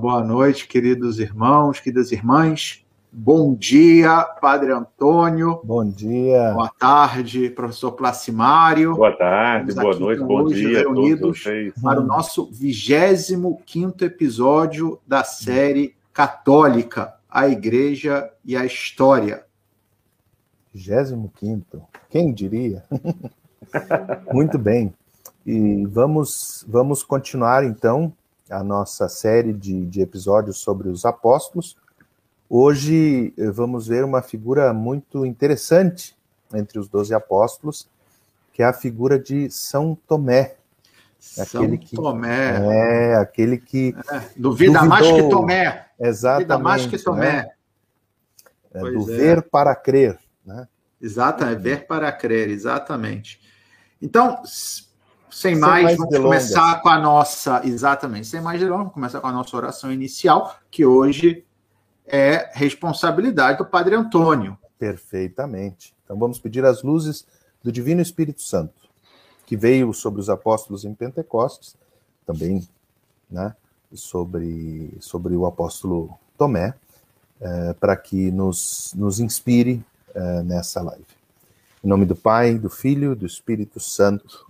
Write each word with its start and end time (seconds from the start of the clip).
Boa 0.00 0.24
noite, 0.24 0.66
queridos 0.66 1.20
irmãos, 1.20 1.78
queridas 1.78 2.10
irmãs. 2.10 2.82
Bom 3.12 3.54
dia, 3.54 4.22
Padre 4.40 4.72
Antônio. 4.72 5.60
Bom 5.62 5.86
dia. 5.86 6.54
Boa 6.54 6.70
tarde, 6.70 7.50
professor 7.50 7.92
Placimário. 7.92 8.94
Boa 8.94 9.14
tarde, 9.14 9.74
boa 9.74 9.98
noite, 9.98 10.22
bom 10.22 10.46
dia 10.46 10.78
reunidos 10.78 11.44
para 11.82 12.00
o 12.00 12.02
nosso 12.02 12.50
25 12.50 14.02
episódio 14.02 14.98
da 15.06 15.22
série 15.22 15.94
Católica, 16.14 17.16
a 17.28 17.46
Igreja 17.46 18.32
e 18.42 18.56
a 18.56 18.64
História. 18.64 19.44
25 20.72 21.86
quem 22.08 22.32
diria? 22.32 22.84
Muito 24.32 24.56
bem. 24.56 24.94
E 25.44 25.84
vamos, 25.84 26.64
vamos 26.66 27.02
continuar 27.02 27.64
então 27.64 28.14
a 28.50 28.64
nossa 28.64 29.08
série 29.08 29.52
de, 29.52 29.86
de 29.86 30.00
episódios 30.00 30.58
sobre 30.58 30.88
os 30.88 31.04
apóstolos. 31.04 31.76
Hoje 32.48 33.32
eh, 33.38 33.50
vamos 33.50 33.86
ver 33.86 34.04
uma 34.04 34.22
figura 34.22 34.72
muito 34.72 35.24
interessante 35.24 36.16
entre 36.52 36.78
os 36.78 36.88
doze 36.88 37.14
apóstolos, 37.14 37.88
que 38.52 38.62
é 38.62 38.66
a 38.66 38.72
figura 38.72 39.18
de 39.18 39.48
São 39.50 39.96
Tomé. 40.06 40.56
São 41.18 41.62
aquele 41.62 41.78
que, 41.78 41.94
Tomé. 41.94 43.12
É, 43.12 43.14
aquele 43.16 43.58
que. 43.58 43.94
É, 44.10 44.20
duvida 44.36 44.80
duvidou. 44.80 44.88
mais 44.88 45.06
que 45.06 45.28
Tomé. 45.28 45.86
Exatamente. 46.00 46.48
Duvida 46.48 46.58
mais 46.58 46.86
que 46.86 46.98
Tomé. 46.98 47.32
Né? 47.32 47.50
É, 48.72 48.80
do 48.80 49.12
é. 49.12 49.16
ver 49.16 49.42
para 49.42 49.74
crer. 49.76 50.18
Né? 50.44 50.66
Exatamente, 51.00 51.56
é 51.56 51.58
ver 51.58 51.86
para 51.86 52.10
crer, 52.10 52.48
exatamente. 52.48 53.40
Então, 54.02 54.42
sem 55.30 55.56
mais, 55.56 55.84
mais 55.84 55.96
vamos 55.96 56.18
começar 56.18 56.80
com 56.82 56.88
a 56.88 56.98
nossa. 56.98 57.62
Exatamente, 57.64 58.26
sem 58.26 58.40
mais 58.40 58.58
delongas, 58.58 58.78
vamos 58.78 58.94
começar 58.94 59.20
com 59.20 59.26
a 59.26 59.32
nossa 59.32 59.56
oração 59.56 59.92
inicial, 59.92 60.56
que 60.70 60.84
hoje 60.84 61.44
é 62.06 62.50
responsabilidade 62.52 63.58
do 63.58 63.64
Padre 63.64 63.94
Antônio. 63.94 64.58
Perfeitamente. 64.78 65.94
Então 66.04 66.18
vamos 66.18 66.38
pedir 66.38 66.64
as 66.64 66.82
luzes 66.82 67.26
do 67.62 67.70
Divino 67.70 68.00
Espírito 68.00 68.42
Santo, 68.42 68.74
que 69.46 69.56
veio 69.56 69.92
sobre 69.92 70.20
os 70.20 70.28
apóstolos 70.28 70.84
em 70.84 70.94
Pentecostes, 70.94 71.76
também 72.26 72.66
né, 73.30 73.54
sobre, 73.94 74.92
sobre 75.00 75.36
o 75.36 75.46
apóstolo 75.46 76.10
Tomé, 76.36 76.74
eh, 77.40 77.74
para 77.78 77.96
que 77.96 78.30
nos, 78.30 78.92
nos 78.96 79.20
inspire 79.20 79.84
eh, 80.14 80.42
nessa 80.42 80.82
live. 80.82 81.06
Em 81.82 81.88
nome 81.88 82.04
do 82.04 82.16
Pai, 82.16 82.58
do 82.58 82.68
Filho, 82.68 83.16
do 83.16 83.24
Espírito 83.24 83.80
Santo. 83.80 84.49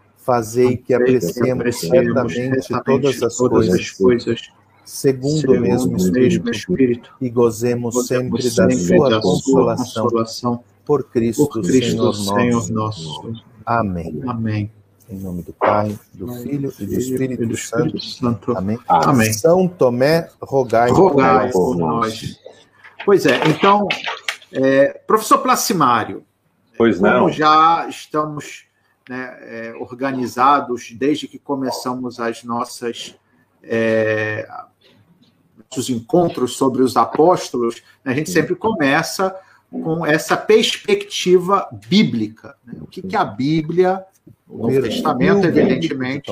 Fazei 0.21 0.77
que 0.77 0.93
apreciemos 0.93 1.79
certamente 1.79 2.67
todas 2.85 3.21
as 3.23 3.91
coisas, 3.91 4.51
segundo 4.85 5.53
o 5.53 5.59
mesmo 5.59 5.97
Espírito, 5.97 7.11
e 7.19 7.27
gozemos 7.27 8.07
sempre 8.07 8.43
da 8.43 8.69
sua 8.71 9.19
consolação, 9.19 10.63
por 10.85 11.03
Cristo, 11.05 12.13
Senhor 12.13 12.69
nosso. 12.69 13.33
Amém. 13.65 14.21
Amém. 14.27 14.71
Em 15.09 15.17
nome 15.17 15.41
do 15.41 15.53
Pai, 15.53 15.97
do 16.13 16.31
Filho 16.35 16.71
e 16.79 16.85
do 16.85 16.93
Espírito, 16.93 17.57
Santo. 17.57 17.99
Santo. 17.99 18.57
Amém. 18.57 18.79
Amém. 18.87 19.33
São 19.33 19.67
Tomé, 19.67 20.29
rogai, 20.39 20.89
rogai 20.91 21.51
por 21.51 21.75
nós. 21.75 22.39
Pois 23.03 23.25
é, 23.25 23.41
então, 23.47 23.87
é, 24.53 25.01
professor 25.07 25.39
Placimário, 25.39 26.23
pois 26.77 26.97
como 26.97 27.11
não. 27.11 27.29
já 27.29 27.87
estamos 27.89 28.70
né, 29.09 29.37
é, 29.41 29.73
organizados 29.79 30.91
desde 30.91 31.27
que 31.27 31.39
começamos 31.39 32.19
as 32.19 32.43
nossas 32.43 33.15
é, 33.63 34.47
os 35.77 35.89
encontros 35.89 36.57
sobre 36.57 36.81
os 36.81 36.97
apóstolos, 36.97 37.81
né, 38.03 38.11
a 38.11 38.15
gente 38.15 38.29
sempre 38.29 38.55
começa 38.55 39.35
com 39.71 40.05
essa 40.05 40.35
perspectiva 40.35 41.67
bíblica. 41.87 42.55
Né? 42.65 42.73
O 42.81 42.87
que, 42.87 43.01
que 43.01 43.15
a 43.15 43.23
Bíblia, 43.23 44.05
o 44.47 44.67
Novo 44.67 44.81
Testamento, 44.81 45.45
evidentemente. 45.47 46.31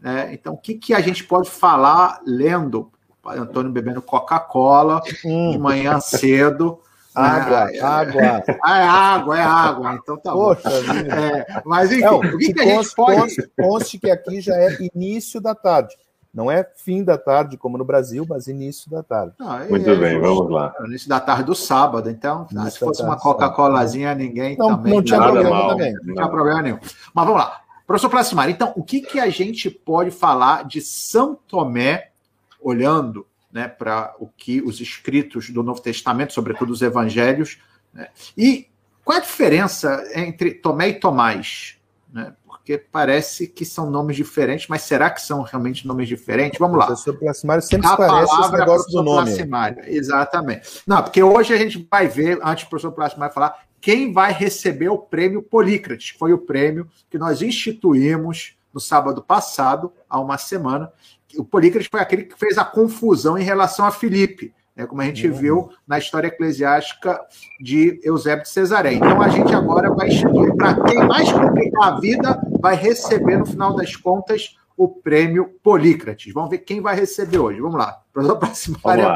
Né? 0.00 0.34
Então, 0.34 0.54
o 0.54 0.58
que, 0.58 0.74
que 0.74 0.92
a 0.92 1.00
gente 1.00 1.22
pode 1.22 1.48
falar 1.48 2.20
lendo 2.26 2.90
o 3.22 3.28
Antônio 3.30 3.70
bebendo 3.70 4.02
Coca-Cola 4.02 5.00
hum. 5.24 5.52
de 5.52 5.58
manhã 5.58 6.00
cedo? 6.00 6.80
Água, 7.14 7.70
é, 7.70 7.80
água. 7.80 8.42
Ah, 8.62 8.78
é 8.78 8.82
água, 8.82 9.38
é 9.38 9.42
água. 9.42 9.94
Então 9.94 10.16
tá 10.16 10.32
Poxa 10.32 10.68
bom. 10.68 11.14
É, 11.14 11.62
mas 11.64 11.92
enfim, 11.92 12.02
Não, 12.02 12.18
o 12.18 12.38
que, 12.38 12.52
que, 12.52 12.60
a 12.60 12.64
gente 12.64 12.76
conste, 12.76 12.94
pode... 12.96 13.20
Conste, 13.20 13.50
conste 13.56 13.98
que 13.98 14.10
aqui 14.10 14.40
já 14.40 14.54
é 14.56 14.76
início 14.94 15.40
da 15.40 15.54
tarde. 15.54 15.94
Não 16.34 16.50
é 16.50 16.68
fim 16.76 17.04
da 17.04 17.16
tarde, 17.16 17.56
como 17.56 17.78
no 17.78 17.84
Brasil, 17.84 18.26
mas 18.28 18.48
início 18.48 18.90
da 18.90 19.04
tarde. 19.04 19.34
Não, 19.38 19.56
é, 19.56 19.68
Muito 19.68 19.96
bem, 19.96 20.20
vamos 20.20 20.50
lá. 20.50 20.74
Início 20.84 21.08
da 21.08 21.20
tarde 21.20 21.44
do 21.44 21.54
sábado. 21.54 22.10
Então, 22.10 22.48
início 22.50 22.72
se 22.72 22.78
fosse 22.80 23.02
uma 23.04 23.16
Coca-Colazinha, 23.16 24.12
ninguém 24.16 24.56
não, 24.56 24.70
também... 24.70 24.94
Não 24.94 25.02
tinha 25.02 25.20
nada 25.20 25.32
problema 25.32 25.56
mal, 25.56 25.68
também. 25.68 25.92
Não 26.02 26.14
tinha 26.14 26.28
problema 26.28 26.62
nenhum. 26.62 26.78
Mas 27.14 27.24
vamos 27.24 27.40
lá. 27.40 27.60
Professor 27.86 28.10
Plasmar, 28.10 28.50
então, 28.50 28.72
o 28.74 28.82
que, 28.82 29.00
que 29.00 29.20
a 29.20 29.28
gente 29.28 29.70
pode 29.70 30.10
falar 30.10 30.64
de 30.64 30.80
São 30.80 31.38
Tomé, 31.46 32.10
olhando 32.60 33.24
né, 33.54 33.68
para 33.68 34.12
o 34.18 34.26
que 34.26 34.60
os 34.60 34.80
escritos 34.80 35.48
do 35.48 35.62
Novo 35.62 35.80
Testamento, 35.80 36.32
sobretudo 36.32 36.72
os 36.72 36.82
evangelhos. 36.82 37.58
Né? 37.92 38.08
E 38.36 38.66
qual 39.04 39.18
a 39.18 39.20
diferença 39.20 40.04
entre 40.12 40.54
Tomé 40.54 40.88
e 40.88 40.94
Tomás? 40.94 41.76
Né? 42.12 42.34
Porque 42.44 42.76
parece 42.76 43.46
que 43.46 43.64
são 43.64 43.88
nomes 43.88 44.16
diferentes, 44.16 44.66
mas 44.66 44.82
será 44.82 45.08
que 45.08 45.22
são 45.22 45.42
realmente 45.42 45.86
nomes 45.86 46.08
diferentes? 46.08 46.58
Vamos 46.58 46.78
lá. 46.78 46.84
O 46.84 46.88
professor 46.88 47.16
Placimário 47.16 47.62
sempre 47.62 47.86
esclarece 47.86 48.40
esse 48.40 48.52
negócio 48.52 48.90
do 48.90 49.02
nome. 49.04 49.28
Placimário, 49.28 49.82
exatamente. 49.86 50.82
Não, 50.84 51.02
porque 51.02 51.22
hoje 51.22 51.54
a 51.54 51.56
gente 51.56 51.86
vai 51.88 52.08
ver, 52.08 52.40
antes 52.42 52.64
do 52.64 52.70
professor 52.70 52.90
Placimário 52.90 53.32
falar, 53.32 53.66
quem 53.80 54.12
vai 54.12 54.32
receber 54.32 54.88
o 54.88 54.98
prêmio 54.98 55.42
Polícrates, 55.42 56.10
que 56.10 56.18
foi 56.18 56.32
o 56.32 56.38
prêmio 56.38 56.88
que 57.08 57.18
nós 57.18 57.40
instituímos 57.40 58.56
no 58.72 58.80
sábado 58.80 59.22
passado, 59.22 59.92
há 60.10 60.18
uma 60.18 60.36
semana, 60.36 60.90
o 61.38 61.44
Polícrates 61.44 61.88
foi 61.90 62.00
aquele 62.00 62.24
que 62.24 62.38
fez 62.38 62.58
a 62.58 62.64
confusão 62.64 63.38
em 63.38 63.44
relação 63.44 63.84
a 63.86 63.90
Filipe, 63.90 64.52
né, 64.76 64.86
como 64.86 65.00
a 65.00 65.04
gente 65.04 65.26
uhum. 65.28 65.34
viu 65.34 65.70
na 65.86 65.98
história 65.98 66.28
eclesiástica 66.28 67.20
de 67.60 68.00
Eusébio 68.02 68.42
de 68.42 68.50
Cesaré. 68.50 68.94
Então 68.94 69.20
a 69.22 69.28
gente 69.28 69.54
agora 69.54 69.90
vai 69.90 70.08
para 70.56 70.82
quem 70.84 71.04
mais 71.06 71.30
complicar 71.30 71.94
a 71.94 72.00
vida 72.00 72.40
vai 72.60 72.74
receber 72.74 73.38
no 73.38 73.46
final 73.46 73.74
das 73.74 73.94
contas 73.94 74.56
o 74.76 74.88
prêmio 74.88 75.54
Polícrates. 75.62 76.32
Vamos 76.32 76.50
ver 76.50 76.58
quem 76.58 76.80
vai 76.80 76.96
receber 76.96 77.38
hoje. 77.38 77.60
Vamos 77.60 77.78
lá. 77.78 78.00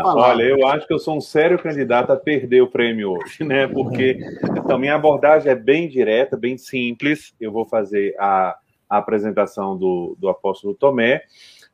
Vamos 0.03 0.15
lá. 0.15 0.29
Olha, 0.29 0.43
eu 0.45 0.67
acho 0.69 0.87
que 0.87 0.95
eu 0.95 0.99
sou 0.99 1.17
um 1.17 1.21
sério 1.21 1.59
candidato 1.59 2.13
a 2.13 2.17
perder 2.17 2.61
o 2.61 2.69
prêmio 2.69 3.13
hoje, 3.13 3.43
né? 3.43 3.67
Porque 3.67 4.19
então 4.57 4.79
minha 4.79 4.95
abordagem 4.95 5.51
é 5.51 5.57
bem 5.57 5.89
direta, 5.89 6.37
bem 6.37 6.57
simples. 6.57 7.35
Eu 7.41 7.51
vou 7.51 7.65
fazer 7.65 8.15
a, 8.21 8.57
a 8.89 8.99
apresentação 8.99 9.77
do, 9.77 10.17
do 10.19 10.29
apóstolo 10.29 10.75
Tomé 10.75 11.23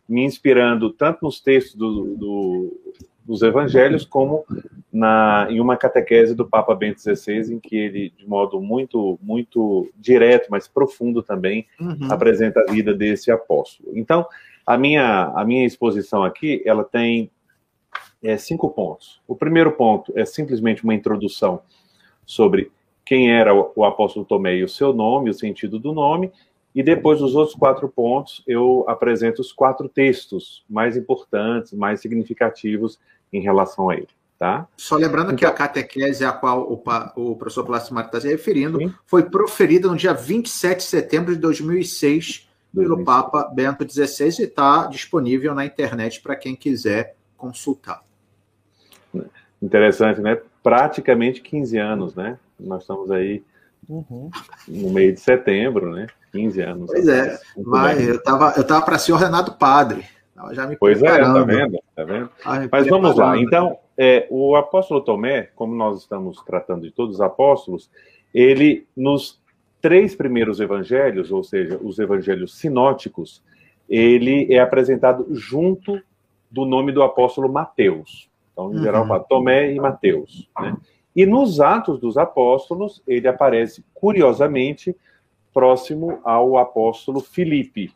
me 0.09 0.23
inspirando 0.25 0.91
tanto 0.91 1.21
nos 1.23 1.41
textos 1.41 1.75
do, 1.75 2.17
do, 2.17 2.81
dos 3.25 3.43
evangelhos 3.43 4.05
como 4.05 4.45
na, 4.93 5.47
em 5.51 5.61
uma 5.61 5.77
catequese 5.77 6.35
do 6.35 6.47
Papa 6.47 6.75
Bento 6.75 7.01
XVI, 7.01 7.55
em 7.55 7.59
que 7.59 7.77
ele, 7.77 8.13
de 8.17 8.27
modo 8.27 8.61
muito, 8.61 9.19
muito 9.23 9.91
direto, 9.97 10.49
mas 10.51 10.69
profundo 10.69 11.23
também, 11.23 11.67
uhum. 11.81 12.11
apresenta 12.11 12.61
a 12.61 12.71
vida 12.71 12.95
desse 12.95 13.31
apóstolo. 13.31 13.91
Então, 13.95 14.27
a 14.67 14.77
minha, 14.77 15.33
a 15.35 15.45
minha 15.45 15.67
exposição 15.67 16.23
aqui, 16.23 16.63
ela 16.65 16.85
tem 16.85 17.31
é, 18.23 18.37
cinco 18.37 18.71
pontos. 18.71 19.21
O 19.27 19.35
primeiro 19.35 19.73
ponto 19.73 20.13
é 20.17 20.25
simplesmente 20.25 20.85
uma 20.85 20.95
introdução 20.95 21.63
sobre 22.25 22.71
quem 23.05 23.31
era 23.31 23.55
o, 23.55 23.73
o 23.75 23.85
apóstolo 23.85 24.25
Tomé 24.25 24.57
e 24.57 24.65
o 24.65 24.69
seu 24.69 24.93
nome, 24.93 25.31
o 25.31 25.35
sentido 25.35 25.79
do 25.79 25.93
nome, 25.93 26.33
e 26.75 26.83
depois 26.83 27.21
dos 27.21 27.35
outros 27.35 27.57
quatro 27.57 27.89
pontos, 27.89 28.43
eu 28.47 28.85
apresento 28.89 29.41
os 29.41 29.53
quatro 29.53 29.89
textos 29.89 30.65
mais 30.69 30.97
importantes, 30.97 31.73
mais 31.73 32.01
significativos 32.01 32.99
em 33.33 33.41
relação 33.41 33.91
a 33.91 33.95
ele. 33.95 34.09
Tá? 34.39 34.67
Só 34.77 34.97
lembrando 34.97 35.27
então, 35.27 35.37
que 35.37 35.45
a 35.45 35.49
então- 35.49 35.59
catequese 35.59 36.25
a 36.25 36.33
qual 36.33 36.71
o, 36.71 36.83
o 37.17 37.37
professor 37.37 37.65
Plácido 37.65 37.99
está 38.01 38.21
se 38.21 38.29
referindo 38.29 38.79
sim. 38.79 38.93
foi 39.07 39.23
proferida 39.23 39.89
no 39.89 39.97
dia 39.97 40.13
27 40.13 40.79
de 40.79 40.83
setembro 40.83 41.35
de 41.35 41.41
2006 41.41 42.49
pelo 42.75 43.05
Papa 43.05 43.45
Bento 43.55 43.89
XVI 43.89 44.41
e 44.41 44.47
está 44.47 44.89
disponível 44.89 45.55
na 45.55 45.65
internet 45.65 46.21
para 46.21 46.35
quem 46.35 46.57
quiser 46.57 47.15
consultar. 47.37 48.03
Interessante, 49.63 50.21
né? 50.21 50.41
praticamente 50.65 51.43
15 51.43 51.77
anos, 51.77 52.15
né? 52.15 52.39
Nós 52.59 52.81
estamos 52.81 53.11
aí 53.11 53.45
uhum. 53.87 54.31
no 54.67 54.91
meio 54.91 55.13
de 55.13 55.21
setembro, 55.21 55.95
né? 55.95 56.07
15 56.35 56.61
anos. 56.61 56.91
Pois 56.91 57.07
é, 57.07 57.39
mas 57.57 58.09
eu 58.09 58.17
estava 58.17 58.55
eu 58.57 58.67
tava 58.67 58.85
para 58.85 58.99
ser 58.99 59.13
ordenado 59.13 59.53
padre. 59.53 60.05
Já 60.53 60.67
me 60.67 60.77
pois 60.77 60.99
preparando. 60.99 61.39
é, 61.39 61.41
tá 61.41 61.45
vendo? 61.45 61.83
Tá 61.95 62.05
vendo? 62.05 62.31
Ah, 62.45 62.69
mas 62.71 62.87
vamos 62.89 63.17
lá. 63.17 63.39
Então, 63.39 63.79
é, 63.97 64.27
o 64.29 64.57
apóstolo 64.57 65.01
Tomé, 65.01 65.51
como 65.55 65.75
nós 65.75 66.01
estamos 66.01 66.43
tratando 66.45 66.83
de 66.83 66.91
todos 66.91 67.15
os 67.15 67.21
apóstolos, 67.21 67.89
ele 68.35 68.87
nos 68.97 69.41
três 69.81 70.15
primeiros 70.15 70.61
evangelhos, 70.61 71.31
ou 71.31 71.45
seja, 71.45 71.79
os 71.81 71.99
evangelhos 71.99 72.59
sinóticos, 72.59 73.43
ele 73.89 74.53
é 74.53 74.59
apresentado 74.59 75.27
junto 75.31 76.01
do 76.51 76.65
nome 76.65 76.91
do 76.91 77.03
apóstolo 77.03 77.51
Mateus. 77.51 78.29
Então, 78.53 78.73
em 78.73 78.77
uhum. 78.77 78.83
geral, 78.83 79.27
Tomé 79.29 79.73
e 79.73 79.79
Mateus. 79.79 80.49
Né? 80.61 80.77
E 81.15 81.25
nos 81.25 81.61
Atos 81.61 82.01
dos 82.01 82.17
Apóstolos, 82.19 83.03
ele 83.07 83.29
aparece, 83.29 83.85
curiosamente, 83.95 84.97
próximo 85.55 86.19
ao 86.25 86.59
apóstolo 86.59 87.21
Filipe. 87.21 87.93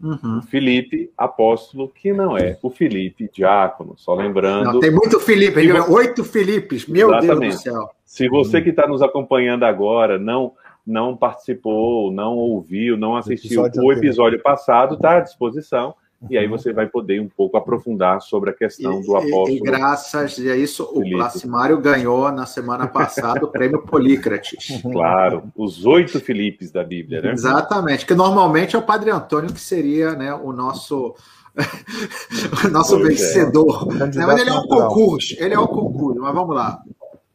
Uhum. 0.00 0.42
Filipe, 0.42 1.12
apóstolo, 1.16 1.88
que 1.88 2.12
não 2.12 2.36
é 2.36 2.58
o 2.60 2.70
Filipe, 2.70 3.30
diácono, 3.32 3.94
só 3.96 4.14
lembrando. 4.14 4.72
Não, 4.72 4.80
tem 4.80 4.90
muito 4.90 5.20
Filipe, 5.20 5.64
você... 5.64 5.90
oito 5.92 6.24
Filipes, 6.24 6.86
meu 6.86 7.08
Exatamente. 7.08 7.40
Deus 7.40 7.56
do 7.56 7.62
céu. 7.62 7.90
Se 8.04 8.28
você 8.28 8.60
que 8.60 8.70
está 8.70 8.86
nos 8.86 9.02
acompanhando 9.02 9.64
agora 9.64 10.18
não 10.18 10.54
não 10.84 11.16
participou, 11.16 12.10
não 12.10 12.36
ouviu, 12.36 12.96
não 12.96 13.14
assistiu 13.14 13.64
episódio 13.64 13.82
o 13.84 13.92
episódio 13.92 14.42
passado, 14.42 14.96
está 14.96 15.18
à 15.18 15.20
disposição. 15.20 15.94
E 16.30 16.38
aí 16.38 16.46
você 16.46 16.72
vai 16.72 16.86
poder 16.86 17.20
um 17.20 17.28
pouco 17.28 17.56
aprofundar 17.56 18.20
sobre 18.20 18.50
a 18.50 18.52
questão 18.52 19.00
do 19.00 19.16
apóstolo. 19.16 19.48
E, 19.48 19.56
e 19.56 19.60
graças 19.60 20.38
a 20.38 20.56
isso, 20.56 20.86
Felipe. 20.86 21.14
o 21.14 21.18
Placimário 21.18 21.80
ganhou 21.80 22.30
na 22.30 22.46
semana 22.46 22.86
passada 22.86 23.44
o 23.44 23.48
prêmio 23.48 23.82
Polícrates. 23.82 24.82
Claro, 24.92 25.44
os 25.56 25.86
oito 25.86 26.20
Filipes 26.20 26.70
da 26.70 26.84
Bíblia, 26.84 27.22
né? 27.22 27.32
Exatamente, 27.32 28.04
que 28.04 28.14
normalmente 28.14 28.76
é 28.76 28.78
o 28.78 28.82
Padre 28.82 29.10
Antônio 29.10 29.52
que 29.52 29.60
seria 29.60 30.12
né, 30.14 30.34
o 30.34 30.52
nosso. 30.52 31.14
o 32.64 32.68
nosso 32.68 32.98
pois 32.98 33.04
é. 33.04 33.08
vencedor. 33.08 33.88
É. 33.94 34.26
Mas 34.26 34.40
ele 34.40 34.50
é 34.50 34.54
o 34.54 34.68
concurso, 34.68 35.36
ele 35.38 35.54
é 35.54 35.58
o 35.58 35.68
concurso, 35.68 36.20
mas 36.20 36.34
vamos 36.34 36.54
lá. 36.54 36.82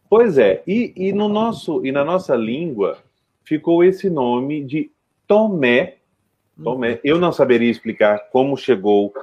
Pois 0.09 0.37
é, 0.37 0.63
e, 0.65 0.93
e, 0.95 1.11
no 1.11 1.27
nosso, 1.27 1.85
e 1.85 1.91
na 1.91 2.05
nossa 2.05 2.35
língua 2.35 2.97
ficou 3.43 3.83
esse 3.83 4.09
nome 4.09 4.63
de 4.63 4.91
Tomé 5.27 5.96
Tomé. 6.63 6.99
Eu 7.03 7.19
não 7.19 7.31
saberia 7.31 7.69
explicar 7.69 8.29
como 8.31 8.57
chegou 8.57 9.13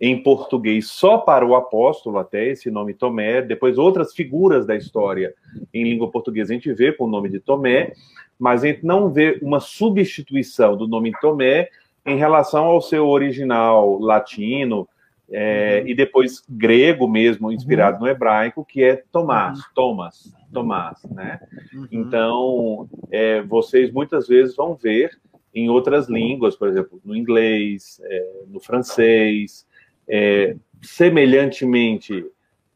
em 0.00 0.22
português 0.22 0.88
só 0.88 1.18
para 1.18 1.46
o 1.46 1.54
apóstolo, 1.54 2.18
até 2.18 2.48
esse 2.48 2.70
nome 2.70 2.94
Tomé. 2.94 3.40
Depois, 3.42 3.78
outras 3.78 4.12
figuras 4.12 4.66
da 4.66 4.76
história 4.76 5.34
em 5.72 5.84
língua 5.84 6.10
portuguesa 6.10 6.52
a 6.52 6.54
gente 6.54 6.72
vê 6.72 6.92
com 6.92 7.04
o 7.04 7.10
nome 7.10 7.28
de 7.28 7.40
Tomé, 7.40 7.92
mas 8.38 8.64
a 8.64 8.66
gente 8.66 8.84
não 8.84 9.10
vê 9.10 9.38
uma 9.40 9.60
substituição 9.60 10.76
do 10.76 10.88
nome 10.88 11.12
Tomé 11.20 11.68
em 12.04 12.16
relação 12.16 12.64
ao 12.64 12.80
seu 12.80 13.08
original 13.08 13.98
latino. 13.98 14.88
É, 15.30 15.80
uhum. 15.80 15.88
E 15.88 15.94
depois 15.94 16.44
grego 16.46 17.08
mesmo, 17.08 17.50
inspirado 17.50 17.96
uhum. 17.96 18.02
no 18.02 18.08
hebraico, 18.08 18.62
que 18.62 18.82
é 18.84 19.02
Tomás, 19.10 19.58
uhum. 19.58 19.64
Thomas, 19.74 20.34
Tomás, 20.52 21.02
né? 21.10 21.40
Uhum. 21.72 21.88
Então, 21.90 22.88
é, 23.10 23.40
vocês 23.40 23.90
muitas 23.90 24.28
vezes 24.28 24.54
vão 24.54 24.74
ver 24.74 25.18
em 25.54 25.70
outras 25.70 26.08
línguas, 26.08 26.56
por 26.56 26.68
exemplo, 26.68 27.00
no 27.04 27.14
inglês, 27.14 28.00
é, 28.04 28.32
no 28.48 28.58
francês, 28.58 29.64
é, 30.08 30.56
semelhantemente 30.82 32.26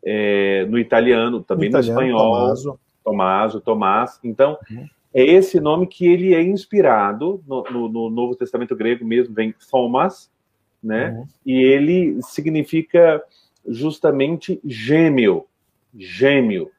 é, 0.05 0.65
no 0.67 0.79
italiano, 0.79 1.43
também 1.43 1.69
no, 1.69 1.79
italiano, 1.79 2.01
no 2.01 2.07
espanhol, 2.07 2.33
Tomaso. 2.33 2.81
Tomaso, 3.05 3.61
Tomás. 3.61 4.21
Então, 4.23 4.57
uhum. 4.71 4.87
é 5.13 5.25
esse 5.25 5.59
nome 5.59 5.89
que 5.89 6.07
ele 6.07 6.35
é 6.35 6.43
inspirado 6.43 7.43
no, 7.47 7.65
no, 7.65 7.89
no 7.89 8.11
Novo 8.11 8.37
Testamento 8.37 8.77
grego 8.77 9.05
mesmo, 9.05 9.35
vem 9.35 9.53
Thomas, 9.71 10.31
né? 10.81 11.11
Uhum. 11.11 11.27
E 11.45 11.55
ele 11.55 12.23
significa 12.23 13.21
justamente 13.67 14.61
gêmeo, 14.65 15.47
gêmeo, 15.97 16.71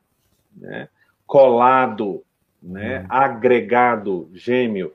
né? 0.56 0.88
colado, 1.28 2.24
né? 2.64 3.02
Uhum. 3.02 3.06
agregado, 3.10 4.30
gêmeo 4.34 4.94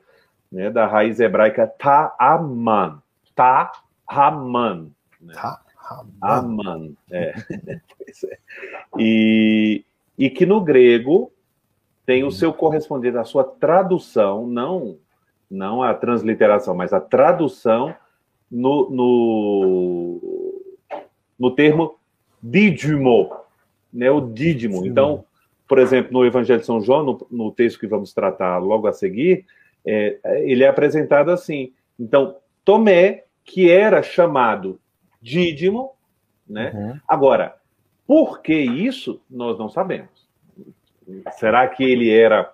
né, 0.51 0.69
da 0.69 0.85
raiz 0.85 1.19
hebraica 1.19 1.67
ta'aman. 1.67 3.01
Ta'aman. 3.35 4.91
Né? 5.21 5.33
Ta'aman. 6.21 6.93
É. 7.11 7.33
é. 8.25 8.37
E, 8.97 9.83
e 10.17 10.29
que 10.29 10.45
no 10.45 10.61
grego 10.61 11.31
tem 12.05 12.23
o 12.23 12.31
seu 12.31 12.53
correspondente, 12.53 13.17
a 13.17 13.23
sua 13.23 13.43
tradução, 13.43 14.45
não, 14.45 14.97
não 15.49 15.81
a 15.81 15.93
transliteração, 15.93 16.75
mas 16.75 16.93
a 16.93 16.99
tradução 16.99 17.95
no, 18.49 18.89
no, 18.91 20.61
no 21.37 21.51
termo 21.51 21.97
dídimo, 22.41 23.35
né, 23.91 24.11
o 24.11 24.21
dídimo. 24.21 24.85
Então, 24.85 25.25
por 25.67 25.79
exemplo, 25.79 26.13
no 26.13 26.25
Evangelho 26.25 26.59
de 26.59 26.65
São 26.65 26.79
João, 26.79 27.03
no, 27.03 27.27
no 27.31 27.51
texto 27.51 27.79
que 27.79 27.87
vamos 27.87 28.13
tratar 28.13 28.59
logo 28.59 28.87
a 28.87 28.93
seguir, 28.93 29.45
é, 29.85 30.19
ele 30.43 30.63
é 30.63 30.67
apresentado 30.67 31.31
assim. 31.31 31.73
Então, 31.99 32.37
Tomé, 32.63 33.25
que 33.43 33.69
era 33.69 34.01
chamado 34.01 34.79
Dídimo, 35.21 35.91
né? 36.47 36.71
Uhum. 36.73 36.99
Agora, 37.07 37.55
por 38.07 38.41
que 38.41 38.53
isso, 38.53 39.21
nós 39.29 39.57
não 39.57 39.69
sabemos. 39.69 40.27
Será 41.37 41.67
que 41.67 41.83
ele 41.83 42.09
era 42.09 42.53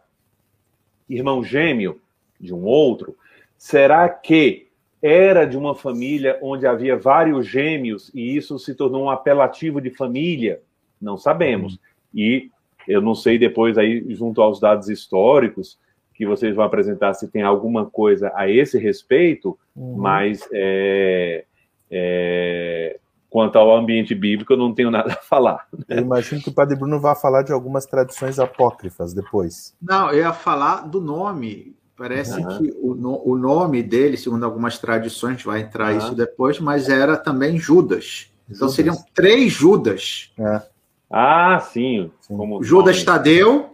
irmão 1.09 1.43
gêmeo 1.43 1.99
de 2.39 2.53
um 2.53 2.63
outro? 2.65 3.17
Será 3.57 4.07
que 4.09 4.67
era 5.01 5.45
de 5.45 5.57
uma 5.57 5.73
família 5.73 6.37
onde 6.41 6.67
havia 6.67 6.95
vários 6.95 7.47
gêmeos 7.47 8.11
e 8.13 8.35
isso 8.35 8.59
se 8.59 8.75
tornou 8.75 9.05
um 9.05 9.09
apelativo 9.09 9.81
de 9.81 9.89
família? 9.89 10.61
Não 11.01 11.17
sabemos. 11.17 11.73
Uhum. 11.73 11.79
E 12.13 12.51
eu 12.87 13.01
não 13.01 13.15
sei 13.15 13.37
depois 13.37 13.77
aí, 13.77 14.03
junto 14.13 14.41
aos 14.41 14.59
dados 14.59 14.89
históricos, 14.89 15.79
que 16.21 16.25
vocês 16.27 16.55
vão 16.55 16.63
apresentar 16.63 17.15
se 17.15 17.27
tem 17.27 17.41
alguma 17.41 17.83
coisa 17.83 18.31
a 18.35 18.47
esse 18.47 18.77
respeito, 18.77 19.57
uhum. 19.75 19.97
mas 19.97 20.47
é, 20.53 21.45
é, 21.89 22.99
quanto 23.27 23.57
ao 23.57 23.75
ambiente 23.75 24.13
bíblico, 24.13 24.53
eu 24.53 24.57
não 24.57 24.71
tenho 24.71 24.91
nada 24.91 25.13
a 25.19 25.23
falar. 25.23 25.65
Eu 25.89 25.97
imagino 25.97 26.39
que 26.39 26.49
o 26.49 26.53
Padre 26.53 26.77
Bruno 26.77 26.99
vai 26.99 27.15
falar 27.15 27.41
de 27.41 27.51
algumas 27.51 27.87
tradições 27.87 28.37
apócrifas 28.37 29.15
depois. 29.15 29.75
Não, 29.81 30.11
eu 30.11 30.19
ia 30.19 30.31
falar 30.31 30.87
do 30.87 31.01
nome. 31.01 31.75
Parece 31.97 32.39
uhum. 32.39 32.57
que 32.59 32.77
o, 32.79 32.93
no, 32.93 33.19
o 33.27 33.35
nome 33.35 33.81
dele, 33.81 34.15
segundo 34.15 34.45
algumas 34.45 34.77
tradições, 34.77 35.31
a 35.31 35.33
gente 35.37 35.45
vai 35.47 35.61
entrar 35.61 35.91
uhum. 35.91 35.97
isso 35.97 36.13
depois, 36.13 36.59
mas 36.59 36.87
era 36.87 37.17
também 37.17 37.57
Judas. 37.57 38.31
Então 38.45 38.67
Judas. 38.67 38.75
seriam 38.75 38.95
três 39.11 39.51
Judas. 39.51 40.31
É. 40.37 40.61
Ah, 41.09 41.59
sim. 41.59 42.11
sim. 42.21 42.37
Judas 42.61 42.97
nome. 42.97 43.05
Tadeu, 43.05 43.70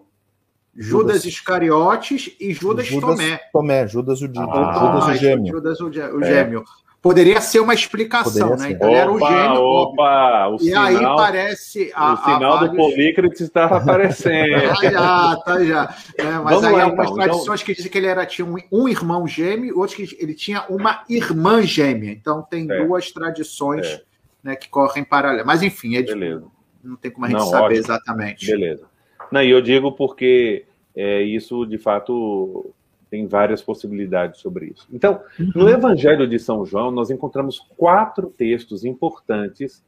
Judas, 0.78 1.26
Iscariotes 1.26 2.36
e 2.40 2.54
Judas, 2.54 2.86
Judas 2.86 3.10
Tomé. 3.10 3.40
Tomé, 3.52 3.88
Judas 3.88 4.22
o, 4.22 4.26
ah, 4.38 4.74
Judas 4.80 5.08
o 5.08 5.14
gêmeo. 5.16 5.54
Judas 5.54 5.80
o, 5.80 5.88
o 5.88 6.24
gêmeo. 6.24 6.60
É. 6.62 6.88
Poderia 7.02 7.40
ser 7.40 7.60
uma 7.60 7.74
explicação, 7.74 8.50
Poderia 8.50 8.70
né? 8.70 8.76
Então 8.76 8.90
opa, 8.90 8.98
era 8.98 9.12
o 9.12 9.20
gêmeo. 9.20 9.62
Opa, 9.62 10.48
o 10.50 10.56
e 10.56 10.60
sinal, 10.60 10.86
aí 10.86 11.00
parece. 11.00 11.92
A, 11.96 12.14
o 12.14 12.18
sinal 12.18 12.54
a 12.54 12.56
vários... 12.56 12.72
do 12.72 12.78
Polícrates 12.78 13.42
estava 13.42 13.78
aparecendo. 13.82 14.76
tá 14.76 14.92
já, 14.92 15.36
tá 15.38 15.64
já. 15.64 15.96
É, 16.18 16.24
mas 16.24 16.44
Vamos 16.44 16.64
aí 16.64 16.74
lá, 16.74 16.84
algumas 16.84 17.06
então. 17.08 17.16
tradições 17.16 17.62
então... 17.62 17.66
que 17.66 17.76
dizem 17.76 17.92
que 17.92 17.98
ele 17.98 18.08
era, 18.08 18.26
tinha 18.26 18.46
um, 18.46 18.58
um, 18.72 18.88
irmão 18.88 19.28
gêmeo, 19.28 19.80
outros 19.80 19.96
que 19.96 20.18
ele 20.20 20.34
tinha 20.34 20.66
uma 20.70 21.04
irmã 21.10 21.62
gêmea. 21.62 22.12
Então 22.12 22.42
tem 22.42 22.70
é. 22.70 22.86
duas 22.86 23.12
tradições 23.12 23.88
é. 23.88 24.02
né, 24.44 24.56
que 24.56 24.68
correm 24.68 25.04
paralelo. 25.04 25.46
Mas 25.46 25.64
enfim, 25.64 25.96
é 25.96 26.02
de... 26.02 26.14
Beleza. 26.14 26.46
não 26.84 26.96
tem 26.96 27.10
como 27.10 27.26
a 27.26 27.30
gente 27.30 27.40
não, 27.40 27.48
saber 27.48 27.64
ótimo. 27.66 27.80
exatamente. 27.80 28.46
Beleza. 28.46 28.86
Não, 29.32 29.42
e 29.42 29.50
eu 29.50 29.62
digo 29.62 29.92
porque 29.92 30.66
é, 30.96 31.22
isso, 31.22 31.66
de 31.66 31.78
fato, 31.78 32.74
tem 33.10 33.28
várias 33.28 33.62
possibilidades 33.62 34.40
sobre 34.40 34.68
isso. 34.68 34.88
Então, 34.92 35.22
no 35.56 35.64
uhum. 35.64 35.70
Evangelho 35.70 36.28
de 36.28 36.40
São 36.40 36.66
João, 36.66 36.92
nós 36.92 37.10
encontramos 37.10 37.60
quatro 37.78 38.34
textos 38.36 38.84
importantes 38.84 39.84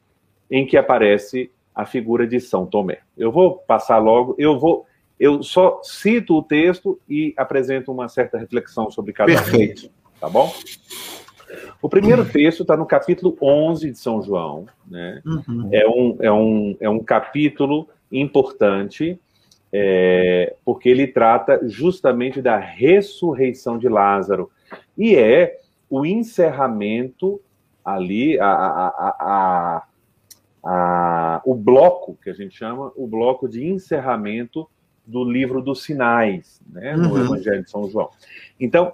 em 0.50 0.66
que 0.66 0.78
aparece 0.78 1.52
a 1.74 1.86
figura 1.86 2.28
de 2.28 2.40
São 2.40 2.66
Tomé. 2.66 3.00
Eu 3.18 3.32
vou 3.32 3.56
passar 3.56 3.98
logo, 4.00 4.36
eu 4.38 4.60
vou, 4.60 4.86
eu 5.20 5.42
só 5.44 5.80
cito 5.84 6.36
o 6.36 6.44
texto 6.44 7.00
e 7.08 7.34
apresento 7.38 7.92
uma 7.92 8.08
certa 8.08 8.38
reflexão 8.38 8.90
sobre 8.92 9.14
cada 9.14 9.32
Perfeito. 9.32 9.88
um. 9.88 9.90
Tá 10.20 10.30
bom? 10.30 10.52
O 11.82 11.88
primeiro 11.88 12.26
texto 12.26 12.62
está 12.62 12.76
no 12.76 12.86
capítulo 12.86 13.36
11 13.42 13.92
de 13.92 13.98
São 13.98 14.22
João. 14.22 14.66
Né? 14.88 15.22
Uhum. 15.26 15.70
É, 15.72 15.88
um, 15.88 16.18
é, 16.20 16.32
um, 16.32 16.78
é 16.82 16.90
um 16.90 17.00
capítulo 17.00 17.88
importante 18.12 19.20
é, 19.72 20.56
porque 20.66 20.90
ele 20.90 21.08
trata 21.08 21.60
justamente 21.68 22.42
da 22.42 22.58
ressurreição 22.58 23.78
de 23.78 23.88
Lázaro. 23.88 24.50
E 24.98 25.16
é 25.16 25.60
o 25.90 26.06
encerramento 26.06 27.42
ali, 27.84 28.40
a, 28.40 28.48
a, 28.48 29.84
a, 30.64 31.42
o 31.46 31.56
bloco, 31.56 32.18
que 32.22 32.30
a 32.30 32.34
gente 32.34 32.56
chama, 32.56 32.92
o 32.96 33.08
bloco 33.08 33.48
de 33.48 33.66
encerramento 33.66 34.68
do 35.06 35.24
livro 35.24 35.62
dos 35.62 35.84
sinais, 35.84 36.62
né, 36.70 36.96
no 36.96 37.10
uhum. 37.10 37.26
Evangelho 37.26 37.64
de 37.64 37.70
São 37.70 37.90
João. 37.90 38.10
Então, 38.60 38.94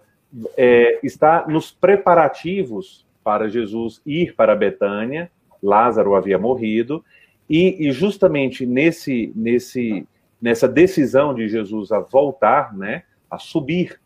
é, 0.56 1.00
está 1.04 1.46
nos 1.48 1.72
preparativos 1.72 3.06
para 3.24 3.50
Jesus 3.50 4.02
ir 4.06 4.34
para 4.36 4.56
Betânia, 4.56 5.30
Lázaro 5.62 6.16
havia 6.16 6.38
morrido, 6.38 7.04
e, 7.50 7.88
e 7.88 7.92
justamente 7.92 8.66
nesse, 8.66 9.32
nesse, 9.36 10.08
nessa 10.46 10.68
decisão 10.68 11.34
de 11.34 11.48
Jesus 11.48 11.92
a 11.92 12.00
voltar, 12.00 12.72
né, 12.78 13.02
a 13.32 13.40
subir 13.40 14.00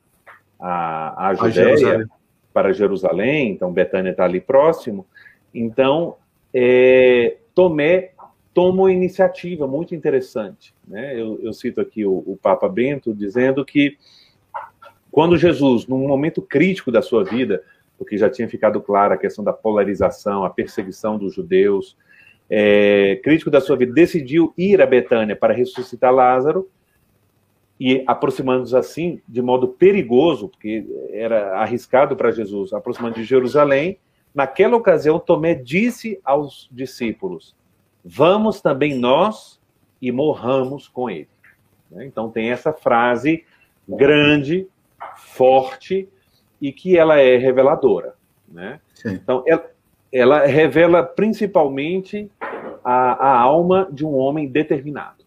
a, 0.58 1.28
a 1.28 1.34
Judéia 1.34 1.74
a 1.74 1.76
Jerusalém. 1.76 2.08
para 2.54 2.72
Jerusalém, 2.72 3.52
então 3.52 3.74
Betânia 3.74 4.12
está 4.12 4.24
ali 4.24 4.40
próximo, 4.40 5.06
então 5.54 6.16
é, 6.54 7.36
Tomé 7.54 8.12
toma 8.54 8.84
uma 8.84 8.92
iniciativa 8.94 9.68
muito 9.68 9.94
interessante. 9.94 10.74
Né? 10.88 11.20
Eu, 11.20 11.42
eu 11.44 11.52
cito 11.52 11.82
aqui 11.82 12.06
o, 12.06 12.24
o, 12.26 12.40
Papa 12.42 12.70
Bento 12.70 13.14
dizendo 13.14 13.66
que 13.66 13.98
quando 15.12 15.38
Jesus, 15.38 15.88
num 15.88 16.08
momento 16.08 16.42
crítico 16.42 16.90
da 16.90 17.02
sua 17.02 17.26
vida, 17.26 17.62
porque 17.98 18.18
já 18.18 18.30
tinha 18.30 18.48
ficado 18.48 18.80
clara 18.80 19.16
a 19.16 19.18
questão 19.18 19.44
da 19.44 19.52
polarização, 19.52 20.46
a 20.46 20.50
perseguição 20.50 21.18
dos 21.18 21.34
judeus, 21.34 21.98
é, 22.50 23.20
crítico 23.24 23.52
da 23.52 23.62
sua 23.62 23.78
vida, 23.78 23.94
decidiu 23.94 24.54
ir 24.58 24.82
a 24.82 24.86
Betânia 24.88 25.36
para 25.36 25.54
ressuscitar 25.54 26.14
Lázaro, 26.14 26.70
e 27.80 28.04
aproximando-nos 28.06 28.74
assim, 28.74 29.22
de 29.28 29.42
modo 29.42 29.70
perigoso, 29.70 30.50
porque 30.50 30.86
era 31.14 31.60
arriscado 31.60 32.16
para 32.16 32.32
Jesus, 32.32 32.74
aproximando 32.74 33.16
de 33.16 33.24
Jerusalém, 33.24 33.98
naquela 34.36 34.76
ocasião, 34.76 35.18
Tomé 35.18 35.56
disse 35.56 36.20
aos 36.26 36.68
discípulos: 36.72 37.56
Vamos 38.04 38.60
também 38.60 38.96
nós 38.98 39.62
e 40.02 40.12
morramos 40.12 40.90
com 40.90 41.10
ele. 41.10 41.30
Né? 41.90 42.06
Então, 42.06 42.30
tem 42.30 42.52
essa 42.52 42.74
frase 42.74 43.46
grande, 43.88 44.68
forte, 45.16 46.10
e 46.62 46.74
que 46.74 46.98
ela 46.98 47.18
é 47.18 47.38
reveladora. 47.38 48.14
Né? 48.48 48.82
Então, 49.06 49.44
ela, 49.48 49.72
ela, 50.12 50.46
revela 50.46 51.04
principalmente 51.04 52.30
a, 52.84 53.14
a 53.14 53.40
alma 53.40 53.88
de 53.92 54.06
um 54.06 54.16
homem 54.16 54.48
determinado. 54.48 55.24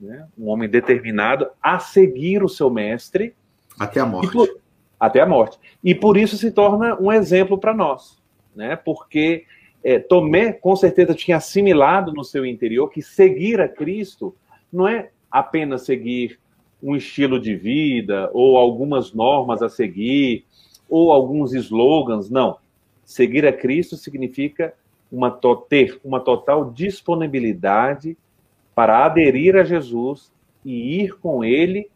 Né? 0.00 0.26
Um 0.38 0.48
homem 0.48 0.68
determinado 0.68 1.48
a 1.62 1.78
seguir 1.78 2.42
o 2.42 2.48
seu 2.48 2.68
mestre. 2.70 3.34
Até 3.78 4.00
a 4.00 4.06
morte. 4.06 4.32
Por, 4.32 4.48
até 4.98 5.20
a 5.20 5.26
morte. 5.26 5.58
E 5.82 5.94
por 5.94 6.16
isso 6.16 6.36
se 6.36 6.50
torna 6.50 7.00
um 7.00 7.12
exemplo 7.12 7.56
para 7.58 7.72
nós. 7.72 8.18
Né? 8.54 8.76
Porque 8.76 9.44
é, 9.82 9.98
Tomé, 9.98 10.52
com 10.52 10.76
certeza, 10.76 11.14
tinha 11.14 11.38
assimilado 11.38 12.12
no 12.12 12.24
seu 12.24 12.44
interior 12.46 12.88
que 12.88 13.02
seguir 13.02 13.60
a 13.60 13.68
Cristo 13.68 14.34
não 14.72 14.88
é 14.88 15.10
apenas 15.30 15.82
seguir 15.82 16.38
um 16.82 16.96
estilo 16.96 17.38
de 17.38 17.54
vida 17.54 18.30
ou 18.32 18.56
algumas 18.56 19.12
normas 19.12 19.62
a 19.62 19.68
seguir 19.68 20.44
ou 20.88 21.10
alguns 21.12 21.54
slogans, 21.54 22.28
não. 22.28 22.58
Seguir 23.04 23.46
a 23.46 23.52
Cristo 23.52 23.96
significa 23.96 24.74
uma 25.10 25.30
ter 25.68 26.00
uma 26.02 26.20
total 26.20 26.70
disponibilidade 26.70 28.16
para 28.74 29.04
aderir 29.04 29.56
a 29.56 29.64
Jesus 29.64 30.32
e 30.64 31.02
ir 31.02 31.16
com 31.18 31.44
ele 31.44 31.90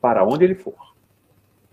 para 0.00 0.24
onde 0.24 0.44
ele 0.44 0.54
for. 0.54 0.94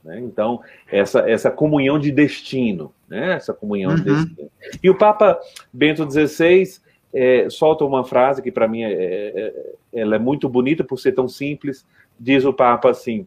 Né? 0.04 0.20
Então, 0.20 0.62
essa, 0.92 1.30
essa 1.30 1.50
comunhão 1.50 1.98
de 1.98 2.12
destino, 2.12 2.94
né? 3.08 3.34
essa 3.34 3.54
comunhão 3.54 3.92
uhum. 3.92 3.98
de 3.98 4.04
destino. 4.04 4.52
E 4.84 4.90
o 4.90 4.98
Papa 4.98 5.40
Bento 5.72 6.10
XVI 6.10 6.80
é, 7.14 7.50
solta 7.50 7.86
uma 7.86 8.04
frase 8.04 8.42
que, 8.42 8.52
para 8.52 8.68
mim, 8.68 8.84
é, 8.84 8.92
é, 8.92 9.32
é, 9.36 9.76
ela 9.94 10.16
é 10.16 10.20
muito 10.20 10.50
bonita 10.50 10.84
por 10.84 11.00
ser 11.00 11.14
tão 11.14 11.28
simples. 11.28 11.86
Diz 12.20 12.44
o 12.44 12.54
Papa 12.54 12.90
assim: 12.90 13.26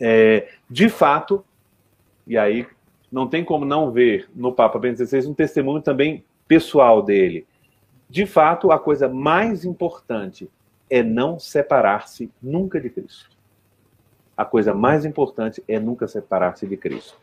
é, 0.00 0.48
de 0.68 0.88
fato, 0.88 1.44
e 2.26 2.38
aí 2.38 2.66
não 3.16 3.26
tem 3.26 3.42
como 3.42 3.64
não 3.64 3.90
ver 3.90 4.28
no 4.34 4.52
Papa 4.52 4.78
Bento 4.78 5.02
XVI 5.02 5.26
um 5.26 5.32
testemunho 5.32 5.80
também 5.80 6.22
pessoal 6.46 7.02
dele. 7.02 7.46
De 8.10 8.26
fato, 8.26 8.70
a 8.70 8.78
coisa 8.78 9.08
mais 9.08 9.64
importante 9.64 10.50
é 10.90 11.02
não 11.02 11.38
separar-se 11.38 12.30
nunca 12.42 12.78
de 12.78 12.90
Cristo. 12.90 13.30
A 14.36 14.44
coisa 14.44 14.74
mais 14.74 15.06
importante 15.06 15.64
é 15.66 15.80
nunca 15.80 16.06
separar-se 16.06 16.66
de 16.66 16.76
Cristo. 16.76 17.16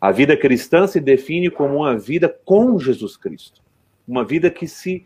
A 0.00 0.12
vida 0.12 0.36
cristã 0.36 0.86
se 0.86 1.00
define 1.00 1.50
como 1.50 1.78
uma 1.78 1.98
vida 1.98 2.28
com 2.44 2.78
Jesus 2.78 3.16
Cristo. 3.16 3.60
Uma 4.06 4.24
vida 4.24 4.52
que 4.52 4.68
se 4.68 5.04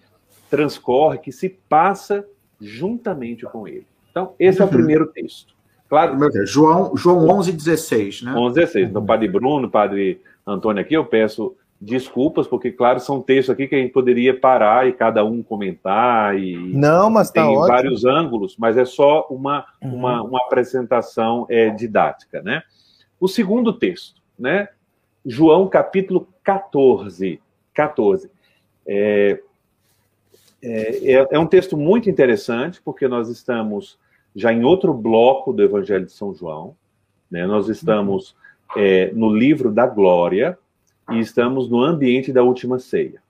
transcorre, 0.50 1.20
que 1.20 1.32
se 1.32 1.48
passa 1.48 2.22
juntamente 2.60 3.46
com 3.46 3.66
Ele. 3.66 3.86
Então, 4.10 4.34
esse 4.38 4.60
é 4.60 4.64
o 4.64 4.66
uhum. 4.66 4.74
primeiro 4.74 5.06
texto. 5.06 5.54
Claro. 5.94 6.44
João, 6.44 6.96
João 6.96 7.28
11, 7.28 7.52
16, 7.52 8.22
né? 8.22 8.34
11, 8.34 8.54
16. 8.56 8.90
Então, 8.90 9.06
Padre 9.06 9.28
Bruno, 9.28 9.70
Padre 9.70 10.20
Antônio 10.44 10.82
aqui, 10.82 10.94
eu 10.94 11.04
peço 11.04 11.54
desculpas, 11.80 12.48
porque, 12.48 12.72
claro, 12.72 12.98
são 12.98 13.22
textos 13.22 13.52
aqui 13.52 13.68
que 13.68 13.76
a 13.76 13.78
gente 13.78 13.92
poderia 13.92 14.36
parar 14.36 14.88
e 14.88 14.92
cada 14.92 15.24
um 15.24 15.40
comentar. 15.40 16.36
E 16.36 16.56
Não, 16.74 17.08
mas 17.08 17.30
tá 17.30 17.42
tem 17.42 17.56
ótimo. 17.56 17.68
vários 17.68 18.04
ângulos, 18.04 18.56
mas 18.58 18.76
é 18.76 18.84
só 18.84 19.28
uma, 19.30 19.64
uhum. 19.80 19.94
uma, 19.94 20.22
uma 20.22 20.38
apresentação 20.40 21.46
é, 21.48 21.70
didática, 21.70 22.42
né? 22.42 22.64
O 23.20 23.28
segundo 23.28 23.72
texto, 23.72 24.20
né? 24.36 24.68
João 25.24 25.68
capítulo 25.68 26.26
14. 26.42 27.40
14. 27.72 28.28
É, 28.84 29.38
é, 30.60 31.12
é, 31.12 31.26
é 31.30 31.38
um 31.38 31.46
texto 31.46 31.76
muito 31.76 32.10
interessante, 32.10 32.82
porque 32.82 33.06
nós 33.06 33.28
estamos 33.28 33.96
já 34.34 34.52
em 34.52 34.64
outro 34.64 34.92
bloco 34.92 35.52
do 35.52 35.62
Evangelho 35.62 36.06
de 36.06 36.12
São 36.12 36.34
João, 36.34 36.76
né? 37.30 37.46
Nós 37.46 37.68
estamos 37.68 38.34
é, 38.76 39.12
no 39.12 39.34
livro 39.34 39.70
da 39.70 39.86
Glória, 39.86 40.58
e 41.10 41.18
estamos 41.18 41.68
no 41.68 41.82
ambiente 41.82 42.32
da 42.32 42.42
última 42.42 42.78
ceia. 42.78 43.22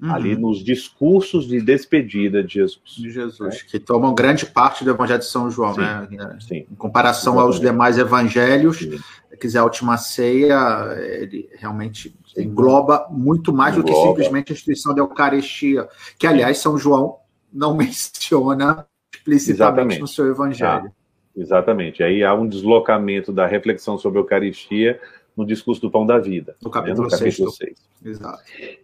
Uhum. 0.00 0.14
Ali 0.14 0.36
nos 0.36 0.62
discursos 0.62 1.48
de 1.48 1.60
despedida 1.60 2.42
de 2.42 2.54
Jesus. 2.54 2.94
De 2.96 3.10
Jesus, 3.10 3.54
né? 3.54 3.60
que 3.68 3.80
tomam 3.80 4.14
grande 4.14 4.46
parte 4.46 4.84
do 4.84 4.90
Evangelho 4.90 5.18
de 5.18 5.26
São 5.26 5.50
João, 5.50 5.74
sim, 5.74 5.80
né? 5.80 6.38
Sim. 6.40 6.66
Em 6.70 6.74
comparação 6.76 7.34
Exatamente. 7.34 7.56
aos 7.56 7.60
demais 7.60 7.98
evangelhos, 7.98 8.78
sim. 8.78 8.96
quiser 9.40 9.58
a 9.58 9.64
última 9.64 9.96
ceia, 9.96 10.94
ele 11.20 11.50
realmente 11.52 12.14
engloba 12.36 13.08
muito 13.10 13.52
mais 13.52 13.76
engloba. 13.76 13.90
do 13.90 13.96
que 13.96 14.08
simplesmente 14.08 14.52
a 14.52 14.54
instituição 14.54 14.94
da 14.94 15.00
Eucaristia, 15.00 15.88
que, 16.16 16.28
aliás, 16.28 16.58
São 16.58 16.78
João 16.78 17.16
não 17.52 17.74
menciona 17.76 18.86
explicitamente 19.28 19.52
Exatamente. 19.52 20.00
no 20.00 20.08
seu 20.08 20.26
Evangelho. 20.26 20.86
Ah, 20.86 20.92
exatamente. 21.36 22.02
Aí 22.02 22.24
há 22.24 22.34
um 22.34 22.48
deslocamento 22.48 23.32
da 23.32 23.46
reflexão 23.46 23.98
sobre 23.98 24.18
a 24.18 24.22
Eucaristia 24.22 25.00
no 25.36 25.46
discurso 25.46 25.80
do 25.80 25.90
pão 25.90 26.04
da 26.04 26.18
vida. 26.18 26.56
No 26.62 26.70
capítulo, 26.70 27.08
né? 27.08 27.14
no 27.14 27.18
capítulo 27.18 27.50
6. 27.50 27.74
Exato. 28.04 28.42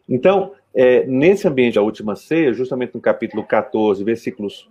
Então, 0.09 0.53
é, 0.73 1.05
nesse 1.07 1.49
ambiente 1.49 1.75
da 1.75 1.83
última 1.83 2.15
ceia, 2.15 2.53
justamente 2.53 2.95
no 2.95 3.01
capítulo 3.01 3.45
14, 3.45 4.05
versículos, 4.05 4.71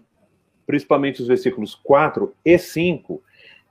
principalmente 0.65 1.21
os 1.21 1.27
versículos 1.27 1.75
4 1.75 2.33
e 2.45 2.57
5, 2.57 3.21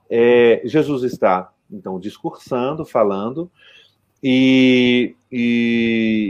é, 0.09 0.61
Jesus 0.63 1.03
está, 1.03 1.51
então, 1.71 1.99
discursando, 1.99 2.85
falando, 2.85 3.49
e, 4.21 5.15
e, 5.31 6.29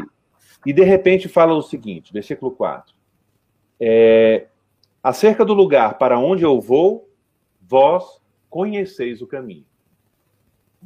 e 0.65 0.71
de 0.73 0.83
repente 0.83 1.27
fala 1.27 1.53
o 1.53 1.61
seguinte, 1.61 2.13
versículo 2.13 2.51
4. 2.51 2.93
É, 3.79 4.47
Acerca 5.03 5.43
do 5.43 5.53
lugar 5.53 5.97
para 5.97 6.17
onde 6.17 6.43
eu 6.43 6.61
vou, 6.61 7.09
vós 7.61 8.21
conheceis 8.49 9.21
o 9.21 9.27
caminho. 9.27 9.65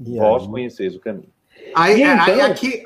E 0.05 0.17
Vós 0.17 0.43
aí? 0.43 0.49
conheceis 0.49 0.95
o 0.95 0.99
caminho. 0.99 1.31
Aí, 1.75 2.01
então... 2.01 2.33
aí 2.33 2.41
aqui, 2.41 2.83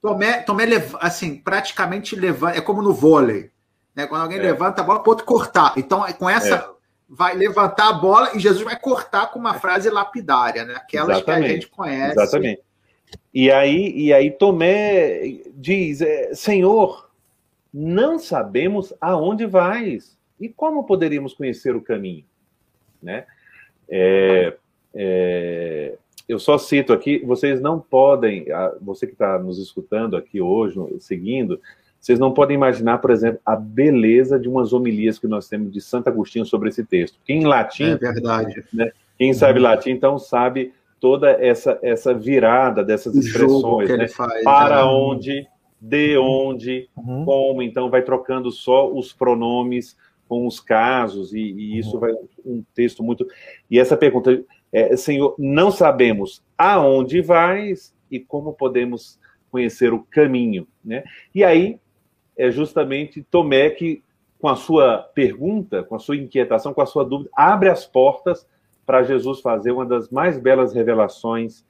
Tomé, 0.00 0.42
Tomé 0.42 0.64
assim, 1.00 1.36
praticamente 1.36 2.16
levanta, 2.16 2.56
é 2.56 2.60
como 2.60 2.82
no 2.82 2.92
vôlei. 2.92 3.50
Né? 3.94 4.06
Quando 4.06 4.22
alguém 4.22 4.38
é. 4.38 4.42
levanta 4.42 4.82
a 4.82 4.84
bola, 4.84 5.02
outro 5.06 5.24
cortar. 5.24 5.74
Então, 5.76 6.04
com 6.18 6.28
essa, 6.28 6.54
é. 6.54 6.66
vai 7.08 7.34
levantar 7.34 7.88
a 7.88 7.92
bola 7.92 8.30
e 8.34 8.38
Jesus 8.38 8.62
vai 8.62 8.78
cortar 8.78 9.30
com 9.30 9.38
uma 9.38 9.54
frase 9.54 9.88
lapidária, 9.90 10.64
né? 10.64 10.74
Aquelas 10.74 11.18
Exatamente. 11.18 11.44
que 11.44 11.50
a 11.50 11.54
gente 11.54 11.68
conhece. 11.68 12.20
Exatamente. 12.20 12.62
E 13.32 13.50
aí, 13.50 13.92
e 13.96 14.12
aí 14.12 14.30
Tomé 14.30 15.40
diz: 15.54 16.00
é, 16.00 16.34
Senhor, 16.34 17.10
não 17.72 18.18
sabemos 18.18 18.92
aonde 19.00 19.46
vais 19.46 20.13
e 20.40 20.48
como 20.48 20.84
poderíamos 20.84 21.34
conhecer 21.34 21.74
o 21.76 21.80
caminho, 21.80 22.24
né? 23.02 23.24
É, 23.88 24.56
é, 24.94 25.94
eu 26.28 26.38
só 26.38 26.56
cito 26.56 26.92
aqui, 26.92 27.18
vocês 27.24 27.60
não 27.60 27.78
podem, 27.78 28.46
você 28.80 29.06
que 29.06 29.12
está 29.12 29.38
nos 29.38 29.58
escutando 29.58 30.16
aqui 30.16 30.40
hoje, 30.40 30.78
seguindo, 31.00 31.60
vocês 32.00 32.18
não 32.18 32.32
podem 32.32 32.54
imaginar, 32.54 32.98
por 32.98 33.10
exemplo, 33.10 33.40
a 33.44 33.56
beleza 33.56 34.38
de 34.38 34.48
umas 34.48 34.72
homilias 34.72 35.18
que 35.18 35.26
nós 35.26 35.48
temos 35.48 35.72
de 35.72 35.80
Santo 35.80 36.08
Agostinho 36.08 36.44
sobre 36.44 36.68
esse 36.68 36.84
texto. 36.84 37.18
Quem 37.24 37.42
em 37.42 37.46
latim, 37.46 37.84
é 37.84 37.96
verdade. 37.96 38.64
Né, 38.72 38.92
quem 39.18 39.32
sabe 39.32 39.58
latim, 39.58 39.90
então 39.90 40.18
sabe 40.18 40.72
toda 41.00 41.30
essa 41.30 41.78
essa 41.82 42.12
virada 42.12 42.82
dessas 42.82 43.14
expressões, 43.14 43.88
né? 43.90 44.08
Faz, 44.08 44.42
para 44.42 44.80
é. 44.80 44.84
onde 44.84 45.46
de 45.80 46.16
onde, 46.16 46.88
uhum. 46.96 47.26
como, 47.26 47.62
então 47.62 47.90
vai 47.90 48.00
trocando 48.00 48.50
só 48.50 48.90
os 48.90 49.12
pronomes 49.12 49.96
com 50.28 50.46
os 50.46 50.60
casos, 50.60 51.32
e, 51.32 51.38
e 51.38 51.78
isso 51.78 51.94
uhum. 51.94 52.00
vai 52.00 52.12
um 52.44 52.64
texto 52.74 53.02
muito. 53.02 53.26
E 53.70 53.78
essa 53.78 53.96
pergunta, 53.96 54.42
é, 54.72 54.96
Senhor, 54.96 55.34
não 55.38 55.70
sabemos 55.70 56.42
aonde 56.56 57.20
vais 57.20 57.94
e 58.10 58.18
como 58.18 58.52
podemos 58.52 59.18
conhecer 59.50 59.92
o 59.92 60.02
caminho, 60.02 60.66
né? 60.84 61.04
E 61.34 61.44
aí 61.44 61.78
é 62.36 62.50
justamente 62.50 63.22
Tomé 63.22 63.70
que, 63.70 64.02
com 64.38 64.48
a 64.48 64.56
sua 64.56 64.98
pergunta, 64.98 65.82
com 65.82 65.94
a 65.94 65.98
sua 65.98 66.16
inquietação, 66.16 66.74
com 66.74 66.82
a 66.82 66.86
sua 66.86 67.04
dúvida, 67.04 67.30
abre 67.34 67.68
as 67.68 67.86
portas 67.86 68.46
para 68.84 69.02
Jesus 69.02 69.40
fazer 69.40 69.70
uma 69.70 69.86
das 69.86 70.10
mais 70.10 70.38
belas 70.38 70.74
revelações 70.74 71.64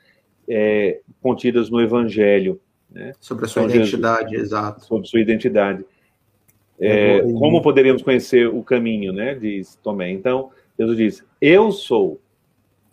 é, 0.48 1.00
contidas 1.20 1.70
no 1.70 1.80
Evangelho. 1.80 2.60
Né? 2.90 3.12
Sobre 3.20 3.44
a 3.44 3.48
sua 3.48 3.64
então, 3.64 3.76
identidade, 3.76 4.30
Jesus, 4.30 4.46
exato. 4.46 4.84
Sobre 4.84 5.06
sua 5.06 5.20
identidade. 5.20 5.84
É, 6.84 7.20
como 7.20 7.62
poderíamos 7.62 8.02
conhecer 8.02 8.48
o 8.48 8.62
caminho, 8.62 9.12
né? 9.12 9.34
Diz 9.34 9.76
Tomé. 9.82 10.10
Então, 10.10 10.50
Jesus 10.78 10.96
diz: 10.96 11.24
Eu 11.40 11.72
sou 11.72 12.20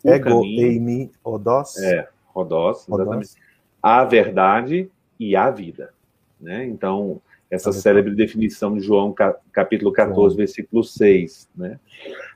o 0.02 0.10
Ego 0.10 0.24
caminho. 0.24 0.66
Eimi 0.66 1.10
odos. 1.22 1.76
É, 1.78 2.08
exatamente. 2.36 2.88
Odos. 2.88 3.36
A 3.82 4.04
verdade 4.04 4.90
e 5.18 5.36
a 5.36 5.50
vida. 5.50 5.92
Né? 6.40 6.64
Então, 6.66 7.20
essa 7.50 7.70
célebre 7.70 8.14
definição 8.14 8.74
de 8.74 8.80
João 8.80 9.14
capítulo 9.52 9.92
14, 9.92 10.34
versículo 10.34 10.82
6. 10.82 11.50
Né? 11.54 11.78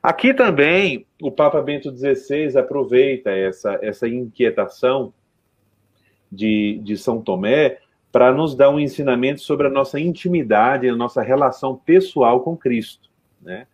Aqui 0.02 0.34
também 0.34 1.06
o 1.22 1.30
Papa 1.30 1.62
Bento 1.62 1.90
XVI 1.90 2.58
aproveita 2.58 3.30
essa, 3.30 3.78
essa 3.80 4.06
inquietação 4.06 5.12
de, 6.30 6.78
de 6.82 6.98
São 6.98 7.22
Tomé 7.22 7.78
para 8.10 8.32
nos 8.32 8.54
dar 8.54 8.70
um 8.70 8.80
ensinamento 8.80 9.40
sobre 9.40 9.66
a 9.66 9.70
nossa 9.70 10.00
intimidade, 10.00 10.88
a 10.88 10.96
nossa 10.96 11.22
relação 11.22 11.76
pessoal 11.76 12.40
com 12.40 12.56
Cristo. 12.56 13.10
Né? 13.42 13.66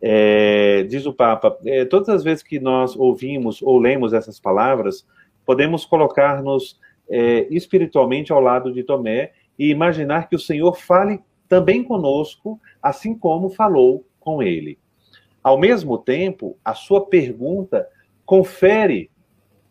É, 0.00 0.82
diz 0.84 1.06
o 1.06 1.12
Papa, 1.12 1.56
é, 1.64 1.84
todas 1.84 2.08
as 2.08 2.24
vezes 2.24 2.42
que 2.42 2.58
nós 2.58 2.96
ouvimos 2.96 3.62
ou 3.62 3.78
lemos 3.78 4.12
essas 4.12 4.38
palavras, 4.38 5.06
podemos 5.44 5.84
colocar-nos 5.84 6.78
é, 7.08 7.46
espiritualmente 7.50 8.32
ao 8.32 8.40
lado 8.40 8.72
de 8.72 8.82
Tomé 8.82 9.32
e 9.58 9.70
imaginar 9.70 10.28
que 10.28 10.36
o 10.36 10.40
Senhor 10.40 10.76
fale 10.76 11.20
também 11.48 11.82
conosco, 11.82 12.60
assim 12.82 13.16
como 13.16 13.48
falou 13.48 14.04
com 14.18 14.42
ele. 14.42 14.78
Ao 15.42 15.56
mesmo 15.56 15.96
tempo, 15.96 16.58
a 16.64 16.74
sua 16.74 17.06
pergunta 17.06 17.88
confere, 18.24 19.10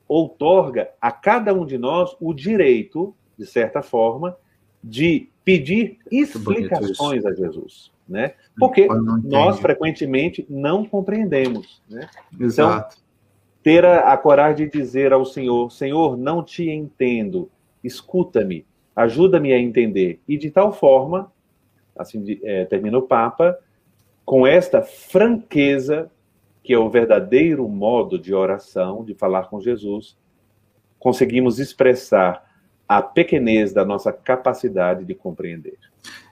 outorga 0.07 0.89
a 1.01 1.11
cada 1.11 1.53
um 1.53 1.65
de 1.65 1.77
nós 1.77 2.15
o 2.19 2.33
direito, 2.33 3.13
de 3.37 3.45
certa 3.45 3.81
forma, 3.81 4.37
de 4.83 5.29
pedir 5.43 5.99
explicações 6.11 7.25
a 7.25 7.33
Jesus, 7.33 7.91
né? 8.07 8.33
Porque 8.57 8.87
nós 9.23 9.59
frequentemente 9.59 10.45
não 10.49 10.85
compreendemos, 10.85 11.81
né? 11.89 12.09
Então, 12.33 12.45
Exato. 12.45 12.95
Então, 12.95 13.05
ter 13.63 13.83
a, 13.83 14.13
a 14.13 14.17
coragem 14.17 14.67
de 14.67 14.77
dizer 14.77 15.11
ao 15.11 15.25
Senhor: 15.25 15.71
Senhor, 15.71 16.15
não 16.15 16.43
te 16.43 16.69
entendo, 16.69 17.49
escuta-me, 17.83 18.65
ajuda-me 18.95 19.51
a 19.53 19.59
entender. 19.59 20.19
E 20.27 20.37
de 20.37 20.51
tal 20.51 20.71
forma, 20.71 21.31
assim 21.97 22.39
é, 22.43 22.65
termina 22.65 22.97
o 22.97 23.01
Papa, 23.01 23.57
com 24.23 24.45
esta 24.45 24.83
franqueza, 24.83 26.11
que 26.63 26.73
é 26.73 26.77
o 26.77 26.89
verdadeiro 26.89 27.67
modo 27.67 28.19
de 28.19 28.33
oração, 28.33 29.03
de 29.03 29.13
falar 29.15 29.49
com 29.49 29.59
Jesus, 29.59 30.15
conseguimos 30.99 31.59
expressar 31.59 32.44
a 32.87 33.01
pequenez 33.01 33.73
da 33.73 33.83
nossa 33.83 34.11
capacidade 34.11 35.03
de 35.03 35.15
compreender. 35.15 35.77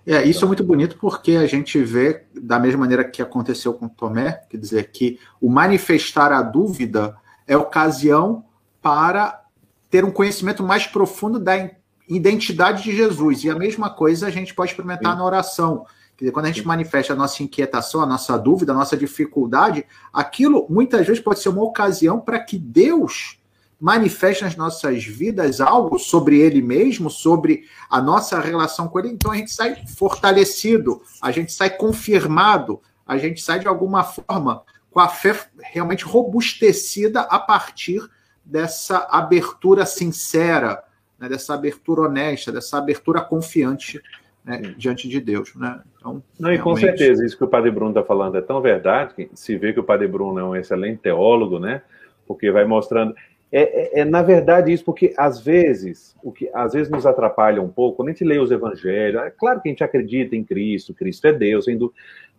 É, 0.05 0.21
isso 0.23 0.43
é 0.43 0.47
muito 0.47 0.63
bonito 0.63 0.97
porque 0.99 1.31
a 1.31 1.47
gente 1.47 1.81
vê, 1.81 2.25
da 2.33 2.59
mesma 2.59 2.81
maneira 2.81 3.03
que 3.03 3.21
aconteceu 3.21 3.73
com 3.73 3.87
Tomé, 3.87 4.43
quer 4.49 4.57
dizer, 4.57 4.91
que 4.91 5.19
o 5.39 5.49
manifestar 5.49 6.31
a 6.31 6.41
dúvida 6.41 7.15
é 7.47 7.55
ocasião 7.55 8.45
para 8.81 9.43
ter 9.89 10.03
um 10.03 10.11
conhecimento 10.11 10.61
mais 10.61 10.85
profundo 10.85 11.39
da 11.39 11.71
identidade 12.07 12.83
de 12.83 12.95
Jesus. 12.95 13.43
E 13.43 13.49
a 13.49 13.55
mesma 13.55 13.89
coisa 13.89 14.27
a 14.27 14.29
gente 14.29 14.53
pode 14.53 14.71
experimentar 14.71 15.13
Sim. 15.13 15.17
na 15.19 15.25
oração. 15.25 15.85
Quer 16.17 16.25
dizer, 16.25 16.31
quando 16.31 16.45
a 16.45 16.49
gente 16.49 16.61
Sim. 16.61 16.67
manifesta 16.67 17.13
a 17.13 17.15
nossa 17.15 17.41
inquietação, 17.41 18.01
a 18.01 18.05
nossa 18.05 18.37
dúvida, 18.37 18.73
a 18.73 18.75
nossa 18.75 18.97
dificuldade, 18.97 19.85
aquilo 20.11 20.67
muitas 20.69 21.07
vezes 21.07 21.21
pode 21.21 21.39
ser 21.39 21.49
uma 21.49 21.63
ocasião 21.63 22.19
para 22.19 22.39
que 22.39 22.57
Deus 22.57 23.39
manifeste 23.83 24.45
nas 24.45 24.55
nossas 24.55 25.03
vidas 25.03 25.59
algo 25.59 25.99
sobre 25.99 26.39
Ele 26.39 26.61
mesmo, 26.61 27.09
sobre 27.09 27.65
a 27.89 28.01
nossa 28.01 28.39
relação 28.39 28.87
com 28.87 28.97
Ele. 28.97 29.09
Então 29.09 29.29
a 29.29 29.35
gente 29.35 29.51
sai 29.51 29.75
fortalecido, 29.97 31.01
a 31.21 31.31
gente 31.31 31.51
sai 31.51 31.69
confirmado, 31.69 32.79
a 33.05 33.17
gente 33.17 33.41
sai 33.41 33.59
de 33.59 33.67
alguma 33.67 34.05
forma 34.05 34.63
com 34.89 35.01
a 35.01 35.09
fé 35.09 35.37
realmente 35.61 36.05
robustecida 36.05 37.21
a 37.21 37.37
partir 37.37 38.01
dessa 38.45 38.99
abertura 39.11 39.85
sincera 39.85 40.81
né, 41.19 41.27
dessa 41.27 41.53
abertura 41.53 42.03
honesta, 42.03 42.53
dessa 42.53 42.77
abertura 42.77 43.19
confiante 43.19 44.01
né, 44.45 44.61
diante 44.77 45.09
de 45.09 45.19
Deus. 45.19 45.53
Né? 45.55 45.81
Então, 45.97 46.23
Não, 46.39 46.49
realmente... 46.49 46.59
e 46.59 46.63
com 46.63 46.75
certeza, 46.77 47.25
isso 47.25 47.37
que 47.37 47.43
o 47.43 47.49
Padre 47.49 47.69
Bruno 47.69 47.91
está 47.91 48.03
falando 48.03 48.37
é 48.37 48.41
tão 48.41 48.61
verdade 48.61 49.13
que 49.13 49.29
se 49.33 49.57
vê 49.57 49.73
que 49.73 49.79
o 49.79 49.83
Padre 49.83 50.07
Bruno 50.07 50.39
é 50.39 50.43
um 50.43 50.55
excelente 50.55 50.99
teólogo, 50.99 51.59
né? 51.59 51.81
Porque 52.25 52.49
vai 52.49 52.63
mostrando. 52.63 53.13
É, 53.55 53.99
é, 53.99 53.99
é, 53.99 54.05
na 54.05 54.23
verdade 54.23 54.73
isso, 54.73 54.83
porque 54.83 55.13
às 55.15 55.39
vezes, 55.39 56.15
o 56.23 56.31
que 56.31 56.49
às 56.55 56.73
vezes 56.73 56.89
nos 56.89 57.05
atrapalha 57.05 57.61
um 57.61 57.69
pouco, 57.69 57.97
quando 57.97 58.09
a 58.09 58.11
gente 58.11 58.23
lê 58.23 58.39
os 58.39 58.49
evangelhos, 58.49 59.21
é 59.21 59.29
claro 59.29 59.61
que 59.61 59.69
a 59.69 59.71
gente 59.71 59.83
acredita 59.83 60.35
em 60.35 60.43
Cristo, 60.43 60.91
Cristo 60.91 61.27
é 61.27 61.33
Deus, 61.33 61.67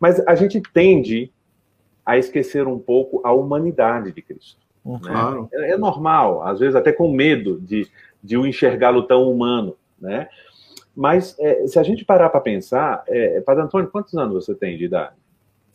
mas 0.00 0.18
a 0.26 0.34
gente 0.34 0.60
tende 0.60 1.32
a 2.04 2.18
esquecer 2.18 2.66
um 2.66 2.80
pouco 2.80 3.20
a 3.24 3.32
humanidade 3.32 4.10
de 4.10 4.20
Cristo. 4.22 4.60
Né? 4.84 4.98
Claro. 5.00 5.48
É, 5.52 5.70
é, 5.70 5.76
normal, 5.78 6.42
às 6.42 6.58
vezes 6.58 6.74
até 6.74 6.90
com 6.90 7.12
medo 7.12 7.60
de, 7.60 7.86
de 8.20 8.36
o 8.36 8.44
enxergá-lo 8.44 9.04
tão 9.04 9.30
humano, 9.30 9.76
né? 10.00 10.28
Mas 10.96 11.36
é, 11.38 11.64
se 11.68 11.78
a 11.78 11.84
gente 11.84 12.04
parar 12.04 12.28
para 12.28 12.40
pensar, 12.40 13.04
é, 13.06 13.40
Padre 13.40 13.62
Antônio, 13.62 13.88
quantos 13.88 14.14
anos 14.14 14.44
você 14.44 14.52
tem 14.52 14.76
de 14.76 14.86
idade? 14.86 15.14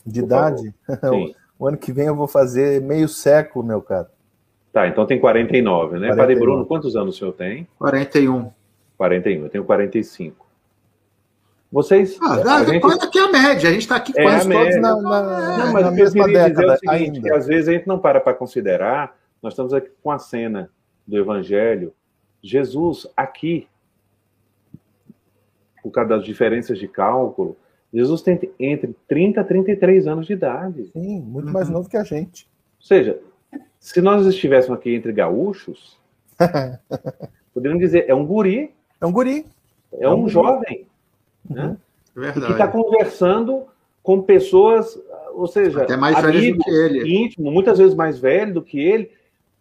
De 0.05 0.19
idade? 0.19 0.75
o 1.57 1.65
ano 1.65 1.77
que 1.77 1.93
vem 1.93 2.07
eu 2.07 2.15
vou 2.15 2.27
fazer 2.27 2.81
meio 2.81 3.07
século, 3.07 3.65
meu 3.65 3.81
cara. 3.81 4.09
Tá, 4.71 4.87
então 4.87 5.05
tem 5.05 5.19
49, 5.19 5.97
né? 5.97 6.07
41. 6.09 6.17
Padre 6.17 6.35
Bruno, 6.35 6.65
quantos 6.65 6.95
anos 6.95 7.15
o 7.15 7.17
senhor 7.17 7.33
tem? 7.33 7.67
41. 7.79 8.51
41, 8.97 9.43
eu 9.43 9.49
tenho 9.49 9.63
45. 9.63 10.45
Vocês. 11.71 12.17
Ah, 12.21 12.57
a 12.57 12.63
gente... 12.63 12.81
quase 12.81 13.05
aqui 13.05 13.19
a 13.19 13.31
média, 13.31 13.69
a 13.69 13.73
gente 13.73 13.81
está 13.81 13.95
aqui 13.95 14.11
é 14.15 14.23
quase 14.23 14.49
todos 14.49 14.75
na, 14.75 14.95
na, 14.95 15.57
não, 15.57 15.73
mas 15.73 15.85
na 15.85 15.91
mesma 15.91 16.27
década. 16.27 16.63
É 16.63 16.75
o 16.75 16.77
seguinte, 16.77 17.17
ainda. 17.17 17.21
que 17.21 17.33
às 17.33 17.47
vezes 17.47 17.69
a 17.69 17.71
gente 17.73 17.87
não 17.87 17.99
para 17.99 18.19
para 18.19 18.33
considerar, 18.33 19.15
nós 19.41 19.53
estamos 19.53 19.73
aqui 19.73 19.89
com 20.01 20.11
a 20.11 20.17
cena 20.17 20.69
do 21.07 21.17
Evangelho 21.17 21.93
Jesus 22.41 23.07
aqui, 23.15 23.67
por 25.83 25.91
causa 25.91 26.09
das 26.09 26.23
diferenças 26.23 26.77
de 26.77 26.87
cálculo, 26.87 27.57
Jesus 27.93 28.21
tem 28.21 28.39
entre 28.59 28.95
30 29.07 29.41
e 29.41 29.43
33 29.43 30.07
anos 30.07 30.27
de 30.27 30.33
idade. 30.33 30.87
Sim, 30.93 31.21
muito 31.21 31.47
uhum. 31.47 31.53
mais 31.53 31.69
novo 31.69 31.89
que 31.89 31.97
a 31.97 32.03
gente. 32.03 32.47
Ou 32.79 32.85
seja, 32.85 33.19
se 33.79 34.01
nós 34.01 34.25
estivéssemos 34.25 34.77
aqui 34.77 34.93
entre 34.93 35.11
gaúchos, 35.11 35.97
poderíamos 37.53 37.83
dizer, 37.83 38.05
é 38.07 38.13
um 38.13 38.25
guri. 38.25 38.73
É 38.99 39.05
um 39.05 39.11
guri. 39.11 39.45
É, 39.93 40.03
é 40.03 40.09
um, 40.09 40.23
um 40.23 40.29
jovem. 40.29 40.85
Uhum. 41.49 41.55
Né? 41.55 41.77
Verdade. 42.15 42.45
que 42.47 42.51
está 42.51 42.67
conversando 42.67 43.65
com 44.03 44.21
pessoas, 44.21 44.99
ou 45.33 45.47
seja, 45.47 45.83
Até 45.83 45.95
mais 45.95 46.17
amigo, 46.17 46.57
do 46.57 46.63
que 46.63 46.69
ele. 46.71 47.23
íntimo, 47.23 47.51
muitas 47.51 47.77
vezes 47.77 47.95
mais 47.95 48.19
velho 48.19 48.55
do 48.55 48.61
que 48.61 48.79
ele, 48.79 49.11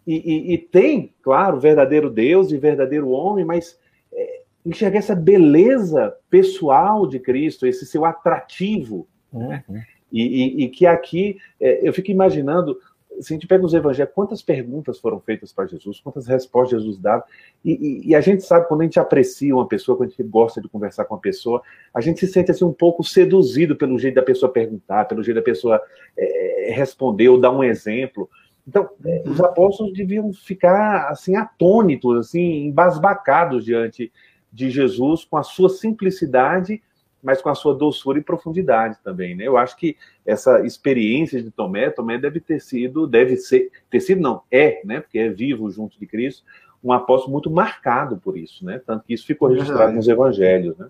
e, 0.06 0.16
e, 0.16 0.54
e 0.54 0.58
tem, 0.58 1.12
claro, 1.22 1.60
verdadeiro 1.60 2.08
Deus 2.08 2.50
e 2.50 2.56
verdadeiro 2.56 3.10
homem, 3.10 3.44
mas 3.44 3.78
é, 4.12 4.40
enxergar 4.64 4.98
essa 4.98 5.14
beleza 5.14 6.16
pessoal 6.30 7.06
de 7.06 7.18
Cristo, 7.18 7.66
esse 7.66 7.84
seu 7.84 8.04
atrativo. 8.04 9.06
Né? 9.32 9.62
Uhum. 9.68 9.74
Né? 9.74 9.86
E, 10.10 10.64
e, 10.64 10.68
que 10.70 10.86
aqui, 10.86 11.36
é, 11.60 11.86
eu 11.86 11.92
fico 11.92 12.10
imaginando, 12.10 12.80
se 13.20 13.32
a 13.32 13.36
gente 13.36 13.46
pega 13.46 13.64
os 13.64 13.74
evangelhos, 13.74 14.12
quantas 14.14 14.42
perguntas 14.42 14.98
foram 14.98 15.20
feitas 15.20 15.52
para 15.52 15.66
Jesus, 15.66 16.00
quantas 16.00 16.26
respostas 16.26 16.80
Jesus 16.80 16.98
dava, 16.98 17.24
e, 17.64 18.02
e, 18.08 18.14
a 18.14 18.20
gente 18.20 18.42
sabe, 18.42 18.68
quando 18.68 18.82
a 18.82 18.84
gente 18.84 19.00
aprecia 19.00 19.54
uma 19.54 19.66
pessoa, 19.66 19.96
quando 19.96 20.08
a 20.08 20.10
gente 20.10 20.22
gosta 20.22 20.60
de 20.60 20.68
conversar 20.68 21.04
com 21.04 21.14
uma 21.14 21.20
pessoa, 21.20 21.62
a 21.92 22.00
gente 22.00 22.20
se 22.20 22.32
sente 22.32 22.50
assim 22.50 22.64
um 22.64 22.72
pouco 22.72 23.02
seduzido 23.02 23.76
pelo 23.76 23.98
jeito 23.98 24.14
da 24.14 24.22
pessoa 24.22 24.52
perguntar, 24.52 25.06
pelo 25.06 25.22
jeito 25.22 25.36
da 25.36 25.42
pessoa 25.42 25.80
é, 26.16 26.72
responder 26.74 27.28
ou 27.28 27.40
dar 27.40 27.50
um 27.50 27.64
exemplo. 27.64 28.28
Então, 28.66 28.88
é, 29.04 29.22
os 29.26 29.40
apóstolos 29.40 29.92
deviam 29.92 30.32
ficar 30.32 31.08
assim 31.08 31.36
atônitos, 31.36 32.18
assim, 32.18 32.66
embasbacados 32.66 33.64
diante 33.64 34.12
de 34.52 34.70
Jesus 34.70 35.24
com 35.24 35.36
a 35.36 35.42
sua 35.42 35.68
simplicidade, 35.68 36.82
mas 37.22 37.42
com 37.42 37.48
a 37.48 37.54
sua 37.54 37.74
doçura 37.74 38.18
e 38.18 38.22
profundidade 38.22 38.98
também, 39.02 39.34
né? 39.34 39.44
Eu 39.44 39.56
acho 39.56 39.76
que 39.76 39.96
essa 40.24 40.60
experiência 40.64 41.42
de 41.42 41.50
Tomé, 41.50 41.90
Tomé 41.90 42.18
deve 42.18 42.40
ter 42.40 42.60
sido, 42.60 43.06
deve 43.06 43.36
ser, 43.36 43.70
ter 43.90 44.00
sido 44.00 44.20
não, 44.20 44.42
é, 44.50 44.80
né? 44.84 45.00
Porque 45.00 45.18
é 45.18 45.28
vivo 45.28 45.70
junto 45.70 45.98
de 45.98 46.06
Cristo, 46.06 46.44
um 46.82 46.92
apóstolo 46.92 47.32
muito 47.32 47.50
marcado 47.50 48.18
por 48.18 48.36
isso, 48.36 48.64
né? 48.64 48.80
Tanto 48.86 49.04
que 49.04 49.14
isso 49.14 49.26
ficou 49.26 49.48
registrado 49.48 49.92
nos 49.92 50.06
evangelhos, 50.06 50.76
né? 50.76 50.88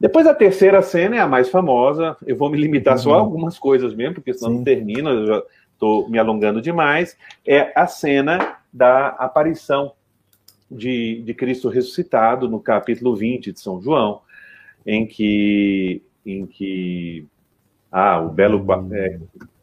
Depois 0.00 0.26
a 0.26 0.34
terceira 0.34 0.82
cena 0.82 1.16
é 1.16 1.18
a 1.20 1.28
mais 1.28 1.48
famosa. 1.48 2.16
Eu 2.26 2.36
vou 2.36 2.50
me 2.50 2.58
limitar 2.58 2.98
só 2.98 3.12
a 3.12 3.16
uhum. 3.18 3.20
algumas 3.20 3.58
coisas 3.58 3.94
mesmo, 3.94 4.16
porque 4.16 4.34
senão 4.34 4.50
Sim. 4.50 4.56
não 4.56 4.64
termina, 4.64 5.10
eu 5.10 5.26
já 5.26 5.42
estou 5.72 6.08
me 6.08 6.18
alongando 6.18 6.60
demais. 6.60 7.16
É 7.46 7.72
a 7.78 7.86
cena 7.86 8.56
da 8.72 9.08
aparição 9.08 9.92
de, 10.70 11.22
de 11.22 11.34
Cristo 11.34 11.68
ressuscitado 11.68 12.48
no 12.48 12.58
capítulo 12.58 13.14
20 13.14 13.52
de 13.52 13.60
São 13.60 13.80
João, 13.80 14.22
em 14.86 15.06
que, 15.06 16.02
em 16.24 16.46
que 16.46 17.26
ah, 17.90 18.20
o 18.20 18.28
belo 18.28 18.64
é, 18.92 19.18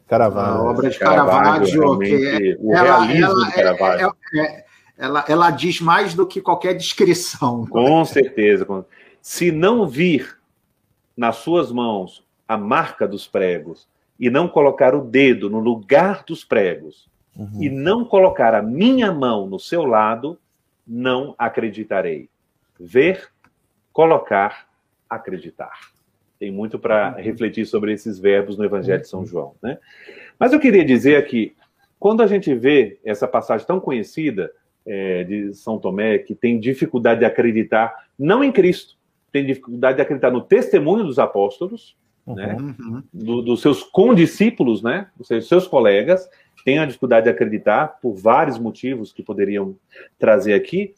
Caravaggio, 0.06 0.52
a 0.52 0.70
obra 0.70 0.90
de 0.90 0.98
Caravaggio, 0.98 1.98
que 1.98 2.14
é, 2.14 2.56
o 2.58 2.74
ela, 2.74 3.04
realismo 3.04 3.32
ela, 3.32 3.44
de 3.46 3.54
Caravaggio. 3.54 4.16
É, 4.34 4.40
é, 4.40 4.64
ela, 4.98 5.24
ela 5.28 5.50
diz 5.50 5.80
mais 5.80 6.14
do 6.14 6.26
que 6.26 6.40
qualquer 6.40 6.74
descrição. 6.74 7.66
Com 7.70 8.04
certeza. 8.04 8.66
Se 9.22 9.50
não 9.50 9.86
vir 9.86 10.38
nas 11.16 11.36
suas 11.36 11.72
mãos 11.72 12.24
a 12.46 12.56
marca 12.56 13.06
dos 13.06 13.26
pregos 13.26 13.88
e 14.18 14.28
não 14.28 14.48
colocar 14.48 14.94
o 14.94 15.02
dedo 15.02 15.48
no 15.48 15.58
lugar 15.58 16.24
dos 16.24 16.44
pregos 16.44 17.08
uhum. 17.36 17.62
e 17.62 17.70
não 17.70 18.04
colocar 18.04 18.54
a 18.54 18.62
minha 18.62 19.12
mão 19.12 19.46
no 19.46 19.58
seu 19.58 19.84
lado, 19.84 20.38
não 20.86 21.34
acreditarei. 21.38 22.28
Ver, 22.78 23.28
colocar, 23.92 24.66
acreditar. 25.10 25.72
Tem 26.38 26.50
muito 26.50 26.78
para 26.78 27.14
uhum. 27.16 27.22
refletir 27.22 27.66
sobre 27.66 27.92
esses 27.92 28.18
verbos 28.18 28.56
no 28.56 28.64
Evangelho 28.64 29.02
de 29.02 29.08
São. 29.08 29.26
João. 29.26 29.54
Né? 29.62 29.78
Mas 30.38 30.52
eu 30.52 30.60
queria 30.60 30.84
dizer 30.84 31.16
aqui, 31.16 31.54
quando 31.98 32.22
a 32.22 32.26
gente 32.26 32.54
vê 32.54 32.98
essa 33.04 33.28
passagem 33.28 33.66
tão 33.66 33.78
conhecida 33.78 34.50
é, 34.86 35.24
de 35.24 35.52
São 35.54 35.78
Tomé, 35.78 36.18
que 36.18 36.34
tem 36.34 36.58
dificuldade 36.58 37.20
de 37.20 37.26
acreditar, 37.26 38.06
não 38.18 38.42
em 38.42 38.50
Cristo, 38.50 38.96
tem 39.30 39.44
dificuldade 39.44 39.96
de 39.96 40.02
acreditar 40.02 40.30
no 40.30 40.40
testemunho 40.40 41.04
dos 41.04 41.18
apóstolos, 41.18 41.94
uhum. 42.26 42.34
né, 42.34 42.56
uhum. 42.58 43.02
do, 43.12 43.42
dos 43.42 43.60
seus 43.60 43.82
condiscípulos, 43.82 44.82
né, 44.82 45.08
dos 45.16 45.26
seus, 45.26 45.46
seus 45.46 45.66
colegas, 45.66 46.28
tem 46.64 46.78
a 46.78 46.86
dificuldade 46.86 47.24
de 47.24 47.30
acreditar 47.30 47.98
por 48.00 48.14
vários 48.14 48.58
motivos 48.58 49.12
que 49.12 49.22
poderiam 49.22 49.76
trazer 50.18 50.54
aqui. 50.54 50.94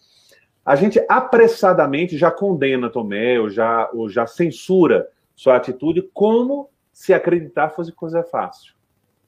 A 0.65 0.77
gente 0.77 1.05
apressadamente 1.09 2.17
já 2.17 2.31
condena 2.31 2.89
Tomé 2.89 3.41
ou 3.41 3.51
já, 3.51 3.91
ou 3.93 4.09
já 4.09 4.27
censura 4.27 5.09
sua 5.35 5.57
atitude 5.57 6.03
como 6.15 6.71
se 6.93 7.13
acreditar 7.13 7.71
fosse 7.71 7.91
coisa 7.91 8.23
fácil, 8.23 8.75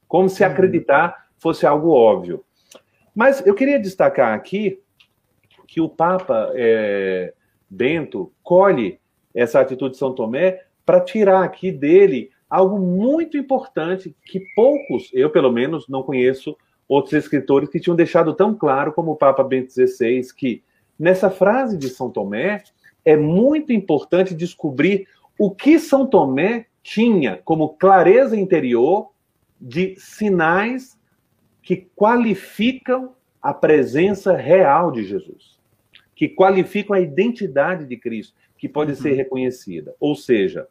como 0.06 0.28
se 0.28 0.44
uhum. 0.44 0.50
acreditar 0.50 1.26
fosse 1.38 1.66
algo 1.66 1.90
óbvio. 1.90 2.44
Mas 3.14 3.44
eu 3.46 3.54
queria 3.54 3.78
destacar 3.78 4.34
aqui 4.34 4.80
que 5.66 5.80
o 5.80 5.88
Papa 5.88 6.52
é, 6.54 7.32
Bento 7.68 8.32
colhe 8.42 9.00
essa 9.34 9.60
atitude 9.60 9.92
de 9.92 9.98
São 9.98 10.14
Tomé 10.14 10.62
para 10.86 11.00
tirar 11.00 11.42
aqui 11.42 11.72
dele 11.72 12.30
algo 12.48 12.78
muito 12.78 13.36
importante 13.36 14.14
que 14.24 14.40
poucos, 14.54 15.10
eu 15.12 15.30
pelo 15.30 15.50
menos, 15.50 15.88
não 15.88 16.02
conheço 16.02 16.56
outros 16.86 17.14
escritores 17.14 17.68
que 17.68 17.80
tinham 17.80 17.96
deixado 17.96 18.34
tão 18.34 18.54
claro 18.54 18.92
como 18.92 19.12
o 19.12 19.16
Papa 19.16 19.42
Bento 19.42 19.72
XVI, 19.72 20.22
que 20.36 20.62
nessa 20.98 21.30
frase 21.30 21.76
de 21.76 21.88
São 21.88 22.10
Tomé 22.10 22.62
é 23.04 23.16
muito 23.16 23.72
importante 23.72 24.34
descobrir 24.34 25.06
o 25.38 25.50
que 25.50 25.78
São 25.78 26.06
Tomé 26.06 26.66
tinha 26.82 27.40
como 27.44 27.70
clareza 27.70 28.36
interior 28.36 29.10
de 29.60 29.94
sinais 29.98 30.98
que 31.62 31.88
qualificam 31.96 33.14
a 33.42 33.52
presença 33.52 34.36
real 34.36 34.92
de 34.92 35.04
Jesus, 35.04 35.58
que 36.14 36.28
qualificam 36.28 36.94
a 36.94 37.00
identidade 37.00 37.86
de 37.86 37.96
Cristo, 37.96 38.34
que 38.56 38.68
pode 38.68 38.92
uhum. 38.92 38.96
ser 38.96 39.12
reconhecida. 39.14 39.94
Ou 39.98 40.14
seja, 40.14 40.68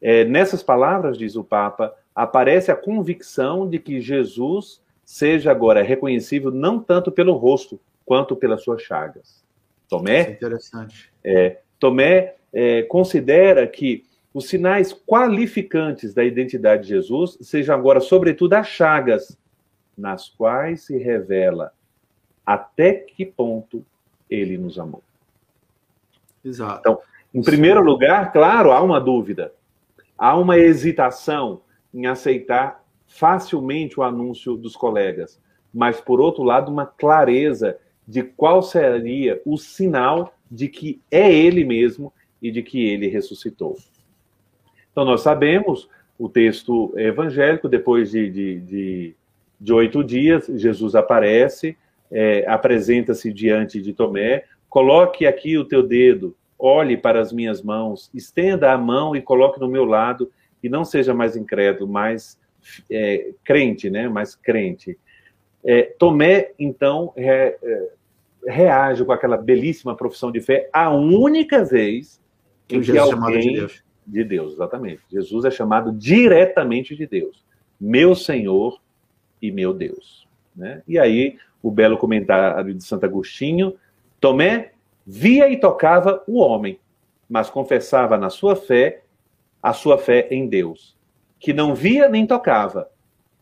é, 0.00 0.24
nessas 0.24 0.62
palavras, 0.62 1.16
diz 1.16 1.36
o 1.36 1.44
Papa, 1.44 1.94
aparece 2.14 2.70
a 2.70 2.76
convicção 2.76 3.68
de 3.68 3.78
que 3.78 4.00
Jesus 4.00 4.82
seja 5.04 5.50
agora 5.50 5.82
reconhecível 5.82 6.50
não 6.50 6.78
tanto 6.78 7.12
pelo 7.12 7.34
rosto, 7.34 7.80
quanto 8.04 8.36
pelas 8.36 8.62
suas 8.62 8.82
chagas. 8.82 9.44
Tomé, 9.88 10.20
é 10.20 10.30
interessante. 10.30 11.12
É, 11.22 11.60
Tomé 11.78 12.36
é, 12.52 12.82
considera 12.82 13.66
que 13.66 14.04
os 14.32 14.48
sinais 14.48 14.92
qualificantes 14.92 16.12
da 16.12 16.24
identidade 16.24 16.82
de 16.82 16.88
Jesus 16.88 17.38
sejam 17.40 17.74
agora, 17.74 18.00
sobretudo, 18.00 18.54
as 18.54 18.66
chagas, 18.66 19.38
nas 19.96 20.28
quais 20.28 20.82
se 20.82 20.98
revela 20.98 21.72
até 22.44 22.92
que 22.92 23.24
ponto 23.24 23.84
ele 24.28 24.58
nos 24.58 24.78
amou. 24.78 25.02
Exato. 26.44 26.80
Então, 26.80 26.98
em 27.32 27.42
primeiro 27.42 27.82
lugar, 27.82 28.32
claro, 28.32 28.72
há 28.72 28.82
uma 28.82 29.00
dúvida, 29.00 29.52
há 30.18 30.36
uma 30.36 30.58
hesitação 30.58 31.62
em 31.92 32.06
aceitar 32.06 32.84
facilmente 33.06 33.98
o 33.98 34.02
anúncio 34.02 34.56
dos 34.56 34.76
colegas, 34.76 35.40
mas, 35.72 36.00
por 36.00 36.20
outro 36.20 36.42
lado, 36.42 36.70
uma 36.70 36.86
clareza 36.86 37.78
de 38.06 38.22
qual 38.22 38.62
seria 38.62 39.40
o 39.44 39.56
sinal 39.56 40.34
de 40.50 40.68
que 40.68 41.00
é 41.10 41.32
ele 41.32 41.64
mesmo 41.64 42.12
e 42.40 42.50
de 42.50 42.62
que 42.62 42.84
ele 42.84 43.08
ressuscitou. 43.08 43.76
Então, 44.92 45.04
nós 45.04 45.22
sabemos, 45.22 45.88
o 46.18 46.28
texto 46.28 46.92
evangélico, 46.96 47.68
depois 47.68 48.10
de, 48.10 48.30
de, 48.30 48.60
de, 48.60 49.14
de 49.60 49.72
oito 49.72 50.04
dias, 50.04 50.46
Jesus 50.54 50.94
aparece, 50.94 51.76
é, 52.10 52.44
apresenta-se 52.46 53.32
diante 53.32 53.80
de 53.80 53.92
Tomé, 53.92 54.44
coloque 54.68 55.26
aqui 55.26 55.58
o 55.58 55.64
teu 55.64 55.82
dedo, 55.82 56.36
olhe 56.58 56.96
para 56.96 57.20
as 57.20 57.32
minhas 57.32 57.62
mãos, 57.62 58.10
estenda 58.14 58.72
a 58.72 58.78
mão 58.78 59.16
e 59.16 59.22
coloque 59.22 59.58
no 59.58 59.68
meu 59.68 59.84
lado, 59.84 60.30
e 60.62 60.68
não 60.68 60.84
seja 60.84 61.12
mais 61.12 61.36
incrédulo, 61.36 61.90
mais 61.90 62.38
é, 62.90 63.32
crente, 63.44 63.90
né? 63.90 64.08
Mais 64.08 64.34
crente. 64.34 64.98
É, 65.64 65.82
Tomé, 65.98 66.52
então, 66.58 67.12
é, 67.16 67.56
reage 68.46 69.04
com 69.04 69.12
aquela 69.12 69.36
belíssima 69.36 69.96
profissão 69.96 70.30
de 70.30 70.40
fé, 70.40 70.68
a 70.72 70.90
única 70.90 71.64
vez 71.64 72.20
em 72.68 72.80
que, 72.80 72.92
que 72.92 72.98
alguém... 72.98 73.40
De 73.40 73.54
Deus. 73.54 73.84
de 74.06 74.24
Deus, 74.24 74.52
exatamente. 74.54 75.00
Jesus 75.10 75.44
é 75.44 75.50
chamado 75.50 75.92
diretamente 75.92 76.94
de 76.94 77.06
Deus. 77.06 77.44
Meu 77.80 78.14
Senhor 78.14 78.80
e 79.40 79.50
meu 79.50 79.72
Deus. 79.72 80.28
Né? 80.54 80.82
E 80.86 80.98
aí, 80.98 81.38
o 81.62 81.70
belo 81.70 81.96
comentário 81.96 82.74
de 82.74 82.84
Santo 82.84 83.04
Agostinho, 83.04 83.74
Tomé 84.20 84.72
via 85.06 85.48
e 85.48 85.58
tocava 85.58 86.22
o 86.26 86.38
homem, 86.38 86.78
mas 87.28 87.50
confessava 87.50 88.16
na 88.16 88.30
sua 88.30 88.54
fé 88.54 89.02
a 89.62 89.72
sua 89.72 89.96
fé 89.96 90.28
em 90.30 90.46
Deus, 90.46 90.94
que 91.40 91.54
não 91.54 91.74
via 91.74 92.06
nem 92.06 92.26
tocava, 92.26 92.90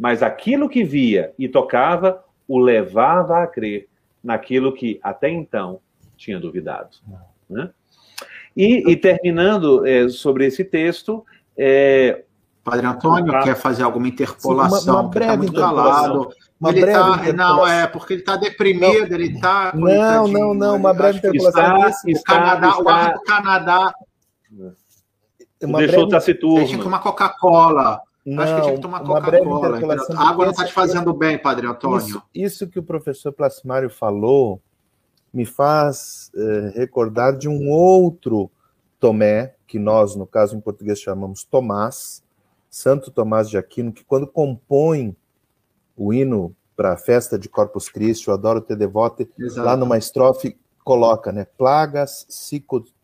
mas 0.03 0.21
aquilo 0.21 0.69
que 0.69 0.83
via 0.83 1.33
e 1.39 1.49
tocava 1.49 2.25
o 2.49 2.59
levava 2.59 3.41
a 3.41 3.47
crer 3.47 3.89
naquilo 4.23 4.73
que 4.73 4.99
até 5.01 5.31
então 5.31 5.79
tinha 6.17 6.41
duvidado. 6.41 6.97
Né? 7.49 7.71
E, 8.57 8.91
e 8.91 8.97
terminando 8.97 9.87
é, 9.87 10.09
sobre 10.09 10.45
esse 10.45 10.65
texto. 10.65 11.25
É, 11.57 12.25
Padre 12.65 12.85
Antônio 12.85 13.33
quer 13.45 13.55
fazer 13.55 13.85
alguma 13.85 14.09
interpolação, 14.09 14.81
Sim, 14.81 14.91
uma, 14.91 15.03
uma 15.03 15.05
tá 15.05 15.09
breve 15.09 15.31
tá 15.31 15.37
muito 15.37 15.53
interpolação. 15.53 16.33
Uma 16.61 16.71
ele 16.71 16.81
breve 16.81 16.99
tá, 16.99 17.33
Não, 17.33 17.67
é 17.69 17.87
porque 17.87 18.15
ele 18.15 18.23
está 18.23 18.37
deprimido, 18.37 19.09
não, 19.09 19.17
ele 19.17 19.27
está. 19.37 19.73
Não, 19.73 20.27
não, 20.27 20.53
não, 20.53 20.77
uma 20.79 20.93
breve 20.93 21.19
interpolação. 21.19 21.77
Está, 21.87 22.11
está, 22.11 22.21
o 22.21 22.37
Canadá, 22.37 22.69
está, 22.69 22.81
o 22.81 22.85
barco 22.85 23.19
do 23.21 23.25
Canadá. 23.25 23.95
Uma 25.63 25.79
deixou 25.79 26.09
breve... 26.09 26.11
taciturno. 26.11 26.57
Deixa 26.57 26.77
que 26.77 26.83
tomar 26.83 26.99
Coca-Cola. 26.99 28.01
Não, 28.25 28.43
Acho 28.43 28.55
que 28.55 28.63
tinha 28.63 28.75
que 28.75 28.81
tomar 28.81 29.01
Coca-Cola. 29.01 29.79
A 30.17 30.29
água 30.29 30.45
não 30.45 30.53
está 30.53 30.65
te 30.65 30.73
fazendo 30.73 31.13
bem, 31.13 31.37
Padre 31.37 31.67
Antônio. 31.67 31.99
Isso, 31.99 32.23
isso, 32.33 32.69
que 32.69 32.79
o 32.79 32.83
professor 32.83 33.33
Plasmário 33.33 33.91
falou 33.91 34.61
me 35.33 35.47
faz 35.47 36.31
eh, 36.37 36.73
recordar 36.75 37.37
de 37.37 37.49
um 37.49 37.71
outro 37.71 38.51
Tomé, 39.01 39.55
que 39.67 39.79
nós, 39.79 40.15
no 40.15 40.27
caso 40.27 40.55
em 40.55 40.61
português, 40.61 41.01
chamamos 41.01 41.43
Tomás, 41.43 42.23
Santo 42.71 43.11
Tomás 43.11 43.49
de 43.49 43.57
Aquino, 43.57 43.93
que 43.93 44.05
quando 44.05 44.27
compõe 44.27 45.17
o 45.97 46.13
hino 46.13 46.55
para 46.77 46.93
a 46.93 46.97
festa 46.97 47.39
de 47.39 47.49
Corpus 47.49 47.89
Christi, 47.89 48.29
o 48.31 48.33
Adoro 48.33 48.61
Te 48.61 48.77
Devote, 48.77 49.29
Exato. 49.39 49.67
lá 49.67 49.77
numa 49.77 49.99
estrofe 49.99 50.57
coloca, 50.85 51.33
né? 51.33 51.47
Plagas 51.57 52.27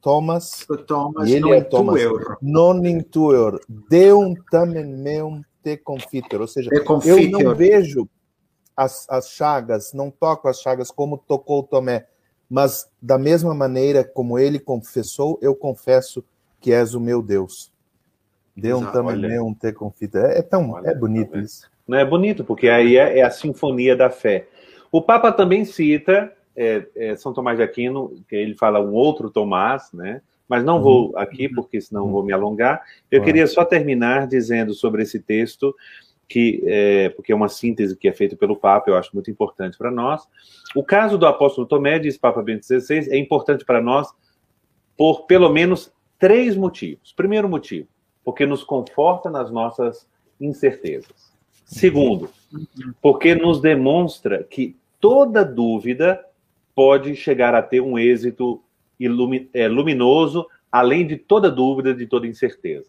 Thomas, 0.08 0.66
Thomas 0.86 1.28
e 1.28 1.34
ele 1.34 1.52
é 1.52 1.60
Thomas, 1.60 2.00
non 2.40 2.82
intuer, 2.86 3.60
deum 3.68 4.34
tamen 4.50 4.86
meum 4.86 5.42
te 5.62 5.76
confiter, 5.76 6.40
ou 6.40 6.48
seja, 6.48 6.70
eu 6.72 7.30
não 7.30 7.54
vejo 7.54 8.08
as, 8.74 9.06
as 9.10 9.28
chagas, 9.28 9.92
não 9.92 10.10
toco 10.10 10.48
as 10.48 10.62
chagas 10.62 10.90
como 10.90 11.18
tocou 11.18 11.62
Tomé, 11.62 12.06
mas 12.48 12.90
da 13.02 13.18
mesma 13.18 13.52
maneira 13.52 14.02
como 14.02 14.38
ele 14.38 14.58
confessou, 14.58 15.38
eu 15.42 15.54
confesso 15.54 16.24
que 16.58 16.72
és 16.72 16.94
o 16.94 17.00
meu 17.00 17.20
Deus. 17.20 17.70
Deum 18.56 18.90
tamen 18.90 19.18
meum 19.18 19.52
te 19.52 19.74
confiter. 19.74 20.24
É, 20.24 20.38
é 20.38 20.42
tão, 20.42 20.70
olha, 20.70 20.88
é 20.88 20.94
bonito 20.94 21.38
isso. 21.38 21.70
Não 21.86 21.98
é 21.98 22.04
bonito, 22.04 22.44
porque 22.44 22.70
aí 22.70 22.96
é, 22.96 23.18
é 23.18 23.22
a 23.22 23.30
sinfonia 23.30 23.94
da 23.94 24.08
fé. 24.08 24.48
O 24.90 25.02
Papa 25.02 25.30
também 25.30 25.66
cita 25.66 26.32
é, 26.58 26.86
é, 26.96 27.16
São 27.16 27.32
Tomás 27.32 27.56
de 27.56 27.62
Aquino, 27.62 28.12
que 28.28 28.34
ele 28.34 28.56
fala 28.56 28.80
um 28.80 28.92
outro 28.92 29.30
Tomás, 29.30 29.92
né? 29.92 30.20
Mas 30.48 30.64
não 30.64 30.82
vou 30.82 31.10
uhum. 31.10 31.18
aqui, 31.18 31.48
porque 31.48 31.80
senão 31.80 32.10
vou 32.10 32.24
me 32.24 32.32
alongar. 32.32 32.82
Eu 33.10 33.22
queria 33.22 33.46
só 33.46 33.64
terminar 33.64 34.26
dizendo 34.26 34.74
sobre 34.74 35.02
esse 35.02 35.20
texto, 35.20 35.74
que 36.26 36.62
é, 36.66 37.10
porque 37.10 37.32
é 37.32 37.34
uma 37.34 37.48
síntese 37.48 37.96
que 37.96 38.08
é 38.08 38.12
feita 38.12 38.34
pelo 38.34 38.56
Papa, 38.56 38.90
eu 38.90 38.96
acho 38.96 39.10
muito 39.14 39.30
importante 39.30 39.78
para 39.78 39.90
nós. 39.90 40.26
O 40.74 40.82
caso 40.82 41.16
do 41.16 41.26
apóstolo 41.26 41.66
Tomé, 41.66 41.98
diz 41.98 42.18
Papa 42.18 42.42
Bento 42.42 42.66
XVI, 42.66 43.08
é 43.10 43.16
importante 43.16 43.64
para 43.64 43.80
nós 43.80 44.08
por 44.96 45.26
pelo 45.26 45.50
menos 45.50 45.92
três 46.18 46.56
motivos. 46.56 47.12
Primeiro 47.12 47.48
motivo, 47.48 47.86
porque 48.24 48.44
nos 48.44 48.64
conforta 48.64 49.30
nas 49.30 49.50
nossas 49.50 50.08
incertezas. 50.40 51.32
Segundo, 51.64 52.30
porque 53.00 53.34
nos 53.34 53.60
demonstra 53.60 54.42
que 54.42 54.76
toda 54.98 55.44
dúvida 55.44 56.24
pode 56.78 57.16
chegar 57.16 57.56
a 57.56 57.60
ter 57.60 57.80
um 57.80 57.98
êxito 57.98 58.62
é, 59.52 59.66
luminoso, 59.66 60.46
além 60.70 61.04
de 61.04 61.16
toda 61.16 61.50
dúvida, 61.50 61.92
de 61.92 62.06
toda 62.06 62.24
incerteza. 62.24 62.88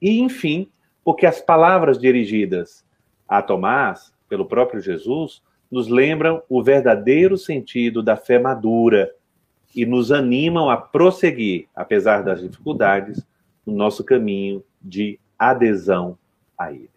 E, 0.00 0.20
enfim, 0.20 0.70
porque 1.04 1.26
as 1.26 1.40
palavras 1.40 1.98
dirigidas 1.98 2.86
a 3.26 3.42
Tomás, 3.42 4.14
pelo 4.28 4.46
próprio 4.46 4.80
Jesus, 4.80 5.42
nos 5.68 5.88
lembram 5.88 6.44
o 6.48 6.62
verdadeiro 6.62 7.36
sentido 7.36 8.04
da 8.04 8.16
fé 8.16 8.38
madura 8.38 9.12
e 9.74 9.84
nos 9.84 10.12
animam 10.12 10.70
a 10.70 10.76
prosseguir, 10.76 11.66
apesar 11.74 12.22
das 12.22 12.40
dificuldades, 12.40 13.26
no 13.66 13.74
nosso 13.74 14.04
caminho 14.04 14.62
de 14.80 15.18
adesão 15.36 16.16
a 16.56 16.72
Ele 16.72 16.88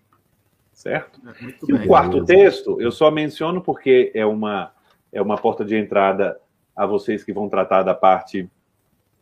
certo? 0.71 1.19
É, 1.27 1.53
e 1.67 1.73
o 1.73 1.87
quarto 1.87 2.23
texto, 2.25 2.81
eu 2.81 2.91
só 2.91 3.11
menciono 3.11 3.61
porque 3.61 4.11
é 4.15 4.25
uma, 4.25 4.71
é 5.11 5.21
uma 5.21 5.37
porta 5.37 5.65
de 5.65 5.75
entrada 5.75 6.39
a 6.75 6.85
vocês 6.85 7.23
que 7.23 7.33
vão 7.33 7.49
tratar 7.49 7.83
da 7.83 7.93
parte 7.93 8.49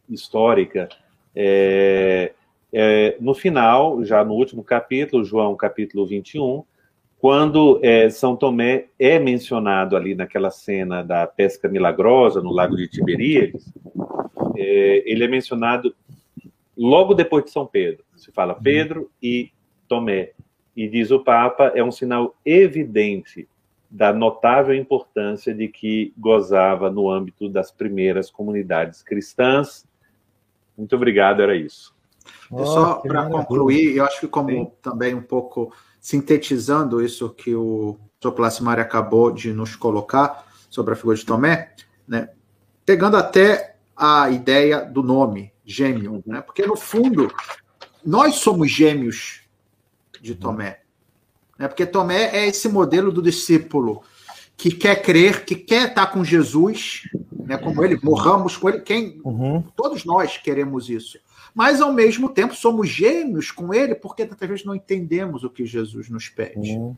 histórica. 0.10 0.88
É, 1.36 2.34
é, 2.71 3.17
no 3.19 3.34
final, 3.34 4.04
já 4.04 4.23
no 4.23 4.34
último 4.34 4.63
capítulo, 4.63 5.23
João 5.23 5.56
capítulo 5.56 6.06
21, 6.06 6.63
quando 7.19 7.80
é, 7.84 8.10
São 8.10 8.36
Tomé 8.36 8.88
é 8.97 9.19
mencionado 9.19 9.97
ali 9.97 10.15
naquela 10.15 10.49
cena 10.49 11.04
da 11.04 11.28
pesca 11.28 11.67
milagrosa 11.67 12.41
no 12.41 12.52
lago 12.52 12.78
de 12.78 12.88
Tiberíades, 12.88 13.73
é, 14.56 15.04
ele 15.06 15.23
é 15.23 15.28
mencionado 15.28 15.93
logo 16.78 17.13
depois 17.13 17.43
de 17.43 17.52
São 17.52 17.65
Pedro. 17.65 18.06
Se 18.15 18.32
fala 18.32 18.56
Pedro 18.56 19.10
e 19.21 19.52
Tomé. 19.88 20.32
E 20.75 20.88
diz 20.88 21.12
o 21.12 21.19
Papa, 21.19 21.73
é 21.75 21.84
um 21.84 21.91
sinal 21.91 22.38
evidente 22.45 23.47
da 23.89 24.13
notável 24.13 24.75
importância 24.75 25.54
de 25.54 25.67
que 25.67 26.13
gozava 26.17 26.91
no 26.91 27.10
âmbito 27.10 27.49
das 27.49 27.71
primeiras 27.71 28.30
comunidades 28.30 29.02
cristãs. 29.02 29.86
Muito 30.78 30.95
obrigado, 30.95 31.41
era 31.41 31.56
isso. 31.56 31.95
Oh, 32.52 32.65
Só 32.65 32.95
para 32.95 33.25
concluir, 33.28 33.97
eu 33.97 34.06
acho 34.06 34.19
que 34.19 34.28
como 34.28 34.49
Sim. 34.49 34.71
também 34.82 35.15
um 35.15 35.21
pouco 35.21 35.73
sintetizando 35.99 37.04
isso 37.04 37.30
que 37.30 37.56
o 37.56 37.97
Sr. 38.21 38.32
Plasmari 38.32 38.82
acabou 38.82 39.32
de 39.32 39.52
nos 39.52 39.75
colocar 39.75 40.45
sobre 40.69 40.93
a 40.93 40.95
figura 40.95 41.17
de 41.17 41.25
Tomé, 41.25 41.73
né, 42.08 42.30
pegando 42.86 43.17
até 43.17 43.75
a 43.95 44.30
ideia 44.30 44.82
do 44.82 45.02
nome, 45.02 45.52
gêmeo, 45.65 46.23
né, 46.25 46.41
porque 46.41 46.65
no 46.65 46.75
fundo 46.75 47.34
nós 48.06 48.36
somos 48.36 48.71
gêmeos 48.71 49.41
de 50.21 50.36
Tomé. 50.36 50.82
Né? 51.60 51.67
Porque 51.67 51.86
Tomé 51.86 52.30
é 52.34 52.48
esse 52.48 52.69
modelo 52.69 53.12
do 53.12 53.22
discípulo 53.22 54.02
que 54.56 54.72
quer 54.72 55.02
crer, 55.02 55.45
que 55.45 55.56
quer 55.56 55.89
estar 55.89 56.08
com 56.08 56.24
Jesus, 56.24 57.04
né, 57.45 57.58
como 57.58 57.84
ele, 57.84 58.00
morramos 58.02 58.58
com 58.58 58.69
ele. 58.69 58.80
Quem, 58.80 59.22
uhum. 59.24 59.63
Todos 59.76 60.04
nós 60.06 60.38
queremos 60.38 60.89
isso. 60.89 61.19
Mas, 61.54 61.82
ao 61.82 61.93
mesmo 61.93 62.30
tempo, 62.30 62.56
somos 62.56 62.89
gêmeos 62.89 63.52
com 63.52 63.74
ele, 63.74 63.95
porque 63.95 64.26
tantas 64.26 64.48
vezes 64.48 64.65
não 64.65 64.76
entendemos 64.76 65.43
o 65.43 65.50
que 65.50 65.65
Jesus 65.65 66.10
nos 66.10 66.30
pede. 66.30 66.72
Uhum. 66.72 66.95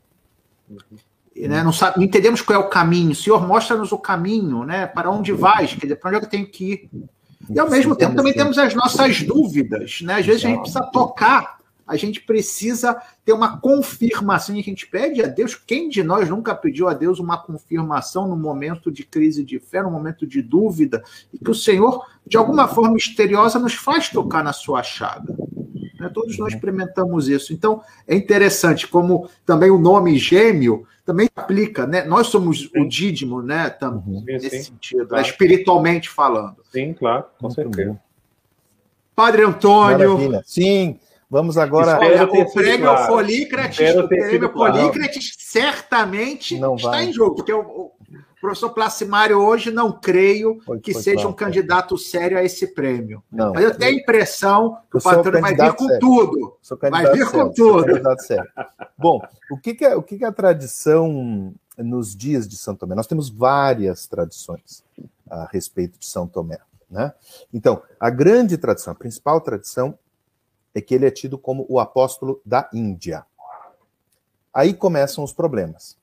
E, 1.34 1.48
né, 1.48 1.62
não, 1.62 1.72
sabe, 1.72 1.98
não 1.98 2.04
entendemos 2.04 2.42
qual 2.42 2.60
é 2.60 2.64
o 2.64 2.68
caminho. 2.68 3.14
Senhor, 3.14 3.46
mostra-nos 3.46 3.92
o 3.92 3.98
caminho, 3.98 4.64
né? 4.64 4.86
Para 4.86 5.10
onde 5.10 5.32
vais? 5.32 5.74
Para 5.74 6.10
onde 6.10 6.20
que 6.20 6.26
eu 6.26 6.30
tenho 6.30 6.46
que 6.46 6.72
ir? 6.72 6.90
E 7.48 7.58
ao 7.58 7.70
mesmo 7.70 7.96
tempo 7.96 8.14
também 8.14 8.32
temos 8.32 8.58
as 8.58 8.74
nossas 8.74 9.22
dúvidas, 9.22 10.00
né? 10.02 10.16
Às 10.16 10.26
vezes 10.26 10.44
a 10.44 10.48
gente 10.48 10.60
precisa 10.60 10.82
tocar 10.82 11.58
a 11.92 11.96
gente 11.96 12.20
precisa 12.22 13.00
ter 13.24 13.32
uma 13.32 13.58
confirmação. 13.58 14.56
E 14.56 14.60
a 14.60 14.62
gente 14.62 14.86
pede 14.86 15.22
a 15.22 15.26
Deus. 15.26 15.54
Quem 15.54 15.88
de 15.88 16.02
nós 16.02 16.28
nunca 16.28 16.54
pediu 16.54 16.88
a 16.88 16.94
Deus 16.94 17.18
uma 17.18 17.36
confirmação 17.36 18.26
no 18.26 18.36
momento 18.36 18.90
de 18.90 19.04
crise 19.04 19.44
de 19.44 19.58
fé, 19.58 19.82
no 19.82 19.90
momento 19.90 20.26
de 20.26 20.40
dúvida? 20.40 21.02
E 21.32 21.38
que 21.38 21.50
o 21.50 21.54
Senhor, 21.54 22.06
de 22.26 22.36
alguma 22.38 22.66
forma 22.66 22.94
misteriosa, 22.94 23.58
nos 23.58 23.74
faz 23.74 24.08
tocar 24.08 24.42
na 24.42 24.54
sua 24.54 24.82
chaga. 24.82 25.34
Né? 26.00 26.10
Todos 26.12 26.38
nós 26.38 26.54
experimentamos 26.54 27.28
isso. 27.28 27.52
Então, 27.52 27.82
é 28.08 28.16
interessante 28.16 28.88
como 28.88 29.28
também 29.44 29.70
o 29.70 29.78
nome 29.78 30.16
gêmeo 30.16 30.86
também 31.04 31.28
aplica, 31.34 31.84
né? 31.86 32.04
Nós 32.04 32.28
somos 32.28 32.70
sim. 32.72 32.80
o 32.80 32.88
dídimo, 32.88 33.42
né? 33.42 33.68
Também, 33.68 34.14
uhum. 34.14 34.24
nesse 34.24 34.50
sim, 34.50 34.62
sentido, 34.62 35.08
claro. 35.08 35.26
espiritualmente 35.26 36.08
falando. 36.08 36.56
Sim, 36.70 36.94
claro, 36.94 37.24
com 37.38 37.50
certeza. 37.50 38.00
Padre 39.14 39.42
Antônio. 39.42 40.14
Maravilha. 40.14 40.42
Sim, 40.46 40.98
Vamos 41.32 41.56
agora. 41.56 41.98
Olha, 41.98 42.24
o 42.24 42.52
prêmio 42.52 42.90
claro. 42.90 43.06
Folícrates, 43.06 43.96
o 43.96 44.06
prêmio 44.06 44.52
Folícrates 44.52 45.34
certamente 45.38 46.58
não 46.58 46.76
está 46.76 46.90
vai. 46.90 47.04
em 47.06 47.12
jogo, 47.14 47.36
porque 47.36 47.54
o, 47.54 47.60
o 47.60 47.92
professor 48.38 48.68
Placimário 48.68 49.38
hoje 49.38 49.70
não 49.70 49.90
creio 49.90 50.60
foi, 50.60 50.78
que 50.78 50.92
foi 50.92 51.00
seja 51.00 51.16
claro, 51.16 51.30
um 51.30 51.32
candidato 51.32 51.96
sério 51.96 52.36
a 52.36 52.44
esse 52.44 52.66
prêmio. 52.74 53.24
Não, 53.32 53.54
Mas 53.54 53.64
eu 53.64 53.74
tenho 53.74 53.96
a 53.96 54.00
impressão 54.02 54.76
que 54.90 54.98
o 54.98 55.00
patrão 55.00 55.40
vai 55.40 55.54
vir 55.54 55.72
com 55.72 55.86
sério. 55.86 56.00
tudo. 56.00 56.58
Vai 56.90 57.12
vir 57.12 57.26
sério, 57.26 57.30
com 57.30 57.50
tudo. 57.50 57.86
Bom, 58.98 59.22
o 59.50 59.56
que, 59.56 59.72
que, 59.72 59.86
é, 59.86 59.96
o 59.96 60.02
que, 60.02 60.18
que 60.18 60.24
é 60.26 60.28
a 60.28 60.32
tradição 60.32 61.54
nos 61.78 62.14
dias 62.14 62.46
de 62.46 62.58
São 62.58 62.76
Tomé? 62.76 62.94
Nós 62.94 63.06
temos 63.06 63.30
várias 63.30 64.06
tradições 64.06 64.84
a 65.30 65.48
respeito 65.50 65.98
de 65.98 66.04
São 66.04 66.26
Tomé. 66.26 66.58
Né? 66.90 67.10
Então, 67.54 67.80
a 67.98 68.10
grande 68.10 68.58
tradição, 68.58 68.92
a 68.92 68.96
principal 68.96 69.40
tradição 69.40 69.98
é 70.74 70.80
que 70.80 70.94
ele 70.94 71.06
é 71.06 71.10
tido 71.10 71.38
como 71.38 71.66
o 71.68 71.78
apóstolo 71.78 72.40
da 72.44 72.68
Índia. 72.72 73.24
Aí 74.52 74.74
começam 74.74 75.24
os 75.24 75.32
problemas. 75.32 75.96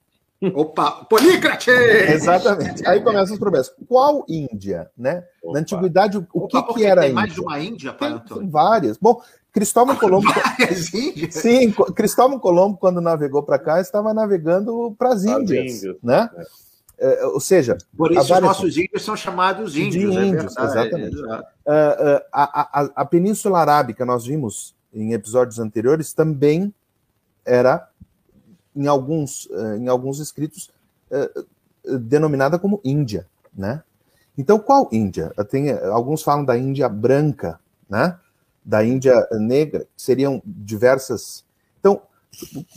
Opa, 0.53 1.03
Polícrates! 1.05 1.67
Exatamente. 1.67 2.87
Aí 2.87 3.01
começam 3.01 3.33
os 3.33 3.39
problemas. 3.39 3.73
Qual 3.87 4.25
Índia, 4.27 4.89
né? 4.97 5.23
Opa. 5.43 5.53
Na 5.53 5.59
antiguidade, 5.59 6.17
o 6.17 6.25
Opa, 6.33 6.63
que, 6.63 6.73
que 6.75 6.85
era 6.85 7.01
tem 7.01 7.11
Índia? 7.11 7.21
mais 7.21 7.33
de 7.33 7.41
uma 7.41 7.59
Índia, 7.59 7.93
pai 7.93 8.23
tem, 8.25 8.49
várias. 8.49 8.97
Bom, 8.97 9.21
Cristóvão 9.51 9.95
Colombo. 9.99 10.31
Várias 10.31 10.93
Índias? 10.93 11.33
Sim, 11.33 11.71
Cristóvão 11.93 12.39
Colombo, 12.39 12.77
quando 12.77 13.01
navegou 13.01 13.43
para 13.43 13.59
cá, 13.59 13.81
estava 13.81 14.13
navegando 14.13 14.95
para 14.97 15.09
as 15.09 15.25
Índias, 15.25 15.81
né? 16.01 16.29
É. 16.37 16.43
É, 17.01 17.25
ou 17.27 17.39
seja, 17.39 17.77
por 17.95 18.11
isso 18.11 18.33
os 18.33 18.41
nossos 18.41 18.77
índios 18.77 19.03
são 19.03 19.15
chamados 19.15 19.77
índios, 19.77 20.13
de 20.13 20.19
índios 20.19 20.57
é 20.57 20.63
exatamente. 20.63 21.15
É, 21.65 21.71
é, 21.71 22.25
a, 22.31 22.81
a, 22.81 22.89
a, 22.93 23.05
Península 23.05 23.59
Arábica, 23.59 24.05
nós 24.05 24.25
vimos 24.25 24.75
em 24.93 25.13
episódios 25.13 25.59
anteriores, 25.59 26.11
também 26.11 26.73
era, 27.45 27.89
em 28.75 28.85
alguns, 28.87 29.47
em 29.77 29.87
alguns 29.87 30.19
escritos, 30.19 30.69
denominada 31.83 32.59
como 32.59 32.81
Índia, 32.83 33.25
né? 33.55 33.81
Então, 34.37 34.59
qual 34.59 34.87
Índia? 34.91 35.33
Tem, 35.49 35.71
alguns 35.71 36.21
falam 36.21 36.45
da 36.45 36.57
Índia 36.57 36.87
branca, 36.87 37.59
né? 37.89 38.17
Da 38.63 38.83
Índia 38.83 39.27
negra, 39.31 39.85
seriam 39.97 40.41
diversas. 40.45 41.45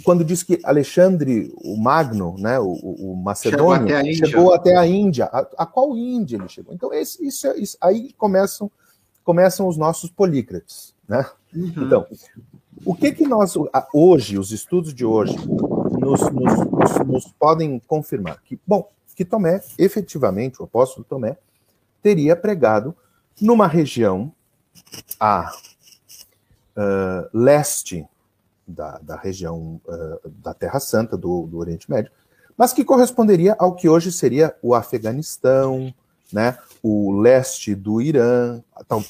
Quando 0.03 0.25
diz 0.25 0.43
que 0.43 0.59
Alexandre 0.65 1.53
o 1.63 1.77
Magno, 1.77 2.37
né, 2.39 2.59
o, 2.59 2.73
o 2.73 3.17
Macedônio, 3.17 3.87
chegou 3.87 3.93
até 3.93 3.97
a 3.97 4.01
Índia. 4.01 4.27
Chegou 4.27 4.55
até 4.55 4.77
a, 4.77 4.87
Índia. 4.87 5.25
A, 5.27 5.39
a 5.59 5.67
qual 5.67 5.97
Índia 5.97 6.37
ele 6.37 6.49
chegou? 6.49 6.75
Então, 6.75 6.93
esse, 6.93 7.25
isso, 7.25 7.47
é, 7.47 7.59
isso, 7.59 7.77
aí 7.81 8.13
começam, 8.15 8.71
começam 9.23 9.69
os 9.69 9.77
nossos 9.77 10.11
polícrates. 10.11 10.95
Né? 11.07 11.25
Uhum. 11.55 11.73
Então, 11.77 12.07
o 12.85 12.95
que, 12.95 13.13
que 13.13 13.27
nós, 13.27 13.55
hoje, 13.93 14.39
os 14.39 14.51
estudos 14.51 14.93
de 14.93 15.05
hoje, 15.05 15.37
nos, 15.47 16.21
nos, 16.21 16.57
nos, 16.71 17.07
nos 17.07 17.27
podem 17.39 17.79
confirmar? 17.87 18.43
Que, 18.43 18.59
bom, 18.67 18.91
que 19.15 19.25
Tomé, 19.25 19.63
efetivamente, 19.79 20.61
o 20.61 20.65
apóstolo 20.65 21.05
Tomé, 21.09 21.37
teria 22.03 22.35
pregado 22.35 22.97
numa 23.41 23.67
região 23.67 24.33
a 25.21 25.53
uh, 26.77 27.29
leste 27.33 28.07
da, 28.67 28.99
da 28.99 29.17
região 29.17 29.81
uh, 29.87 30.29
da 30.29 30.55
Terra 30.55 30.81
Santa, 30.81 31.17
do, 31.17 31.47
do 31.47 31.59
Oriente 31.59 31.91
Médio, 31.91 32.13
mas 32.57 32.73
que 32.73 32.85
corresponderia 32.85 33.57
ao 33.59 33.75
que 33.75 33.89
hoje 33.89 34.13
seria 34.13 34.55
o 34.63 34.75
Afeganistão, 34.75 35.93
né, 36.33 36.57
o 36.83 37.13
leste 37.13 37.75
do 37.75 38.01
Irã, 38.01 38.63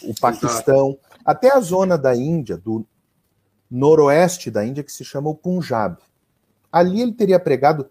o 0.03 0.15
Paquistão, 0.21 0.99
até 1.25 1.53
a 1.53 1.61
zona 1.61 1.97
da 1.97 2.15
Índia, 2.15 2.57
do 2.57 2.85
noroeste 3.71 4.51
da 4.51 4.65
Índia, 4.65 4.83
que 4.83 4.93
se 4.93 5.05
chama 5.05 5.31
o 5.31 5.35
Punjab. 5.35 5.97
Ali 6.71 7.01
ele 7.01 7.13
teria 7.13 7.39
pregado, 7.39 7.89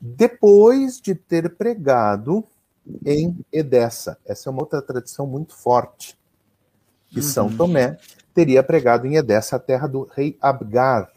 depois 0.00 1.00
de 1.00 1.14
ter 1.14 1.54
pregado 1.56 2.44
em 3.04 3.38
Edessa. 3.52 4.18
Essa 4.24 4.48
é 4.48 4.50
uma 4.50 4.62
outra 4.62 4.80
tradição 4.80 5.26
muito 5.26 5.54
forte, 5.54 6.18
que 7.08 7.18
uhum. 7.18 7.22
São 7.22 7.56
Tomé 7.56 7.98
teria 8.34 8.62
pregado 8.62 9.06
em 9.06 9.16
Edessa, 9.16 9.56
a 9.56 9.58
terra 9.58 9.86
do 9.86 10.08
rei 10.14 10.36
Abgar. 10.40 11.10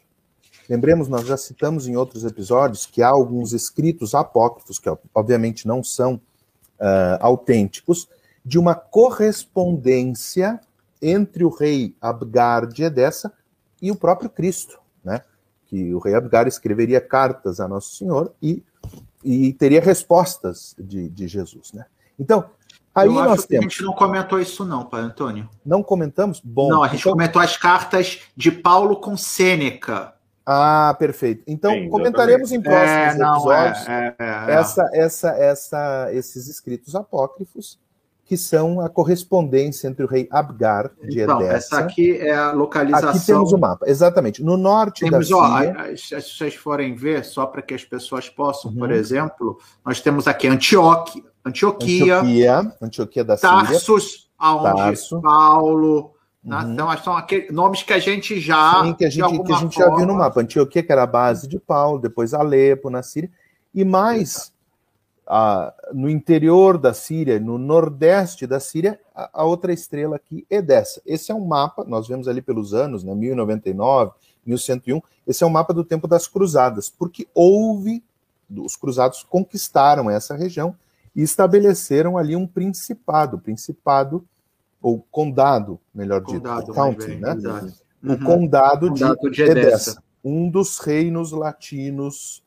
Lembremos, 0.69 1.07
nós 1.07 1.25
já 1.25 1.37
citamos 1.37 1.87
em 1.87 1.95
outros 1.95 2.23
episódios 2.23 2.85
que 2.85 3.03
há 3.03 3.09
alguns 3.09 3.53
escritos 3.53 4.15
apócrifos, 4.15 4.79
que 4.79 4.89
obviamente 5.13 5.67
não 5.67 5.83
são 5.83 6.15
uh, 6.15 7.17
autênticos, 7.19 8.07
de 8.43 8.57
uma 8.59 8.75
correspondência 8.75 10.59
entre 11.01 11.43
o 11.43 11.49
rei 11.49 11.95
Abgar 12.01 12.67
de 12.67 12.83
Edessa 12.83 13.31
e 13.81 13.91
o 13.91 13.95
próprio 13.95 14.29
Cristo, 14.29 14.79
né? 15.03 15.21
Que 15.67 15.93
o 15.93 15.99
rei 15.99 16.15
Abgar 16.15 16.47
escreveria 16.47 17.01
cartas 17.01 17.59
a 17.59 17.67
Nosso 17.67 17.95
Senhor 17.95 18.33
e, 18.41 18.63
e 19.23 19.53
teria 19.53 19.81
respostas 19.81 20.75
de, 20.79 21.09
de 21.09 21.27
Jesus, 21.27 21.73
né? 21.73 21.85
Então, 22.19 22.49
aí 22.95 23.07
Eu 23.07 23.13
nós 23.13 23.45
temos. 23.45 23.65
a 23.65 23.69
gente 23.69 23.83
não 23.83 23.93
comentou 23.93 24.39
isso, 24.39 24.65
não, 24.65 24.85
Pai 24.85 25.01
Antônio. 25.01 25.49
Não 25.65 25.83
comentamos? 25.83 26.41
Bom. 26.43 26.69
Não, 26.69 26.83
a 26.83 26.87
gente 26.87 27.01
então... 27.01 27.11
comentou 27.11 27.41
as 27.41 27.57
cartas 27.57 28.21
de 28.35 28.51
Paulo 28.51 28.95
com 28.95 29.17
Sêneca. 29.17 30.15
Ah, 30.45 30.95
perfeito. 30.97 31.43
Então 31.47 31.71
Sim, 31.71 31.89
comentaremos 31.89 32.51
em 32.51 32.61
próximos 32.61 32.87
é, 32.87 33.17
não, 33.17 33.33
episódios 33.33 33.87
é, 33.87 34.15
é, 34.19 34.23
é, 34.23 34.53
essa, 34.53 34.89
essa, 34.93 35.29
essa, 35.31 36.09
esses 36.13 36.47
escritos 36.47 36.95
apócrifos 36.95 37.79
que 38.25 38.35
são 38.35 38.81
a 38.81 38.89
correspondência 38.89 39.87
entre 39.87 40.03
o 40.03 40.07
rei 40.07 40.27
Abgar 40.31 40.89
de 41.03 41.21
então, 41.21 41.39
Edessa. 41.39 41.55
Essa 41.55 41.79
aqui 41.79 42.17
é 42.17 42.33
a 42.33 42.51
localização. 42.51 43.09
Aqui 43.09 43.25
temos 43.25 43.53
o 43.53 43.57
mapa, 43.57 43.85
exatamente. 43.87 44.43
No 44.43 44.57
norte 44.57 45.05
temos, 45.05 45.29
da 45.29 45.35
Síria. 45.35 45.75
Ó, 45.93 45.95
se 45.95 46.21
vocês 46.21 46.55
forem 46.55 46.95
ver, 46.95 47.23
só 47.23 47.45
para 47.45 47.61
que 47.61 47.75
as 47.75 47.83
pessoas 47.83 48.27
possam, 48.27 48.71
uhum. 48.71 48.77
por 48.77 48.91
exemplo, 48.91 49.59
nós 49.85 50.01
temos 50.01 50.27
aqui 50.27 50.47
Antioquia, 50.47 51.23
Antioquia, 51.45 52.19
Antioquia, 52.19 52.73
Antioquia 52.81 53.23
da 53.23 53.37
Tarsus, 53.37 54.03
Síria. 54.03 54.27
aonde 54.39 54.75
Tarso. 54.75 55.21
Paulo. 55.21 56.11
Né? 56.43 56.57
Uhum. 56.57 56.73
Então, 56.73 56.97
são 56.97 57.15
aqueles 57.15 57.51
nomes 57.51 57.83
que 57.83 57.93
a 57.93 57.99
gente 57.99 58.39
já. 58.39 58.83
Sim, 58.83 58.93
que 58.95 59.05
a 59.05 59.09
gente, 59.09 59.43
que 59.43 59.53
a 59.53 59.57
gente 59.57 59.75
forma... 59.75 59.91
já 59.91 59.95
viu 59.95 60.07
no 60.07 60.15
mapa. 60.15 60.41
Antioquia, 60.41 60.81
que 60.81 60.91
era 60.91 61.03
a 61.03 61.07
base 61.07 61.47
de 61.47 61.59
Paulo, 61.59 61.99
depois 61.99 62.33
Alepo, 62.33 62.89
na 62.89 63.03
Síria. 63.03 63.29
E 63.71 63.85
mais, 63.85 64.51
no 65.93 66.09
interior 66.09 66.77
da 66.77 66.93
Síria, 66.93 67.39
no 67.39 67.57
nordeste 67.57 68.45
da 68.45 68.59
Síria, 68.59 68.99
a, 69.13 69.41
a, 69.41 69.45
outra 69.45 69.73
estrela 69.73 70.15
aqui 70.17 70.45
é 70.49 70.61
dessa. 70.61 71.01
Esse 71.05 71.31
é 71.31 71.35
um 71.35 71.45
mapa, 71.45 71.83
nós 71.83 72.07
vemos 72.07 72.27
ali 72.27 72.41
pelos 72.41 72.73
anos, 72.73 73.03
né, 73.03 73.13
1099, 73.15 74.11
1101, 74.45 75.01
esse 75.25 75.43
é 75.43 75.47
um 75.47 75.49
mapa 75.49 75.73
do 75.73 75.83
tempo 75.83 76.07
das 76.07 76.27
cruzadas, 76.27 76.89
porque 76.89 77.27
houve, 77.33 78.03
os 78.49 78.75
cruzados 78.75 79.23
conquistaram 79.23 80.09
essa 80.09 80.35
região 80.35 80.75
e 81.15 81.23
estabeleceram 81.23 82.17
ali 82.17 82.35
um 82.35 82.45
principado, 82.45 83.39
principado, 83.39 84.23
ou 84.79 85.03
condado, 85.09 85.79
melhor 85.93 86.21
condado, 86.21 86.59
dito, 86.59 86.73
county, 86.73 87.15
né? 87.15 87.33
Uhum. 88.03 88.13
O 88.13 88.19
condado, 88.19 88.89
condado 88.89 89.31
de, 89.31 89.37
de 89.37 89.41
Edessa. 89.41 89.59
Edessa, 89.59 90.03
um 90.23 90.47
dos 90.47 90.77
reinos 90.77 91.31
latinos 91.31 92.43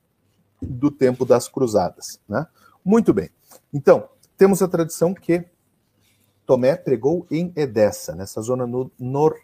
do 0.62 0.88
tempo 0.88 1.24
das 1.24 1.48
cruzadas, 1.48 2.20
né? 2.28 2.46
Muito 2.84 3.12
bem. 3.12 3.30
Então, 3.72 4.08
temos 4.36 4.62
a 4.62 4.68
tradição 4.68 5.12
que 5.12 5.44
Tomé 6.46 6.76
pregou 6.76 7.26
em 7.30 7.52
Edessa, 7.54 8.14
nessa 8.14 8.40
zona 8.40 8.66
no 8.66 8.90
nor, 8.98 9.36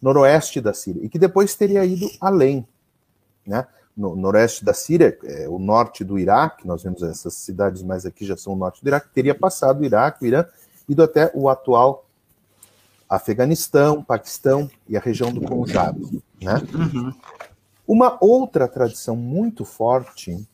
noroeste 0.00 0.60
da 0.60 0.74
Síria, 0.74 1.04
e 1.04 1.08
que 1.08 1.18
depois 1.18 1.54
teria 1.54 1.84
ido 1.84 2.10
além. 2.20 2.66
Né? 3.46 3.66
No 3.96 4.16
noroeste 4.16 4.64
da 4.64 4.74
Síria, 4.74 5.16
é, 5.24 5.48
o 5.48 5.58
norte 5.58 6.04
do 6.04 6.18
Iraque, 6.18 6.66
nós 6.66 6.82
vemos 6.82 7.02
essas 7.02 7.34
cidades 7.34 7.82
mais 7.82 8.04
aqui 8.04 8.26
já 8.26 8.36
são 8.36 8.52
o 8.52 8.56
norte 8.56 8.82
do 8.82 8.88
Iraque, 8.88 9.08
teria 9.14 9.34
passado 9.34 9.80
o 9.80 9.84
Iraque, 9.84 10.24
o 10.24 10.26
Irã, 10.26 10.44
ido 10.88 11.02
até 11.02 11.30
o 11.34 11.48
atual 11.48 12.06
Afeganistão, 13.08 14.02
Paquistão 14.02 14.70
e 14.88 14.96
a 14.96 15.00
região 15.00 15.32
do 15.32 15.40
Punjab. 15.40 16.00
Né? 16.40 16.54
Uhum. 16.74 17.12
Uma 17.86 18.16
outra 18.20 18.66
tradição 18.66 19.14
muito 19.14 19.64
forte 19.64 20.46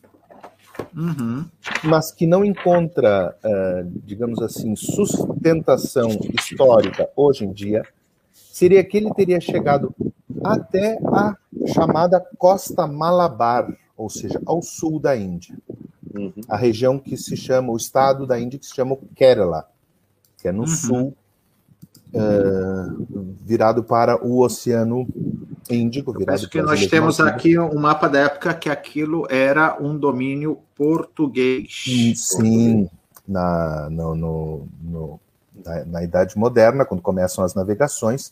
Uhum. 0.95 1.45
mas 1.83 2.11
que 2.11 2.25
não 2.25 2.43
encontra, 2.43 3.35
uh, 3.43 3.91
digamos 4.03 4.41
assim, 4.41 4.75
sustentação 4.75 6.09
histórica 6.33 7.09
hoje 7.15 7.45
em 7.45 7.51
dia, 7.51 7.83
seria 8.33 8.83
que 8.83 8.97
ele 8.97 9.13
teria 9.13 9.39
chegado 9.39 9.93
até 10.43 10.97
a 11.05 11.35
chamada 11.67 12.19
Costa 12.37 12.87
Malabar, 12.87 13.71
ou 13.95 14.09
seja, 14.09 14.41
ao 14.45 14.61
sul 14.61 14.99
da 14.99 15.15
Índia. 15.15 15.55
Uhum. 16.13 16.33
A 16.47 16.57
região 16.57 16.97
que 16.97 17.15
se 17.15 17.37
chama, 17.37 17.71
o 17.71 17.77
estado 17.77 18.25
da 18.25 18.39
Índia 18.39 18.59
que 18.59 18.65
se 18.65 18.75
chama 18.75 18.97
Kerala, 19.15 19.67
que 20.37 20.47
é 20.47 20.51
no 20.51 20.61
uhum. 20.61 20.67
sul, 20.67 21.17
uh, 22.13 23.35
virado 23.41 23.83
para 23.83 24.25
o 24.25 24.43
Oceano 24.43 25.07
Índico. 25.69 26.11
Virado 26.13 26.35
Acho 26.35 26.49
que 26.49 26.61
nós 26.61 26.85
temos 26.87 27.19
aqui 27.19 27.57
um 27.57 27.79
mapa 27.79 28.07
da 28.07 28.21
época 28.21 28.53
que 28.53 28.69
aquilo 28.69 29.27
era 29.29 29.77
um 29.79 29.97
domínio 29.97 30.59
português. 30.75 31.83
Sim, 32.15 32.89
na, 33.27 33.89
no, 33.89 34.15
no, 34.15 34.67
no 34.81 35.19
na, 35.65 35.85
na, 35.85 36.03
Idade 36.03 36.37
Moderna, 36.37 36.85
quando 36.85 37.01
começam 37.01 37.43
as 37.43 37.53
navegações, 37.53 38.27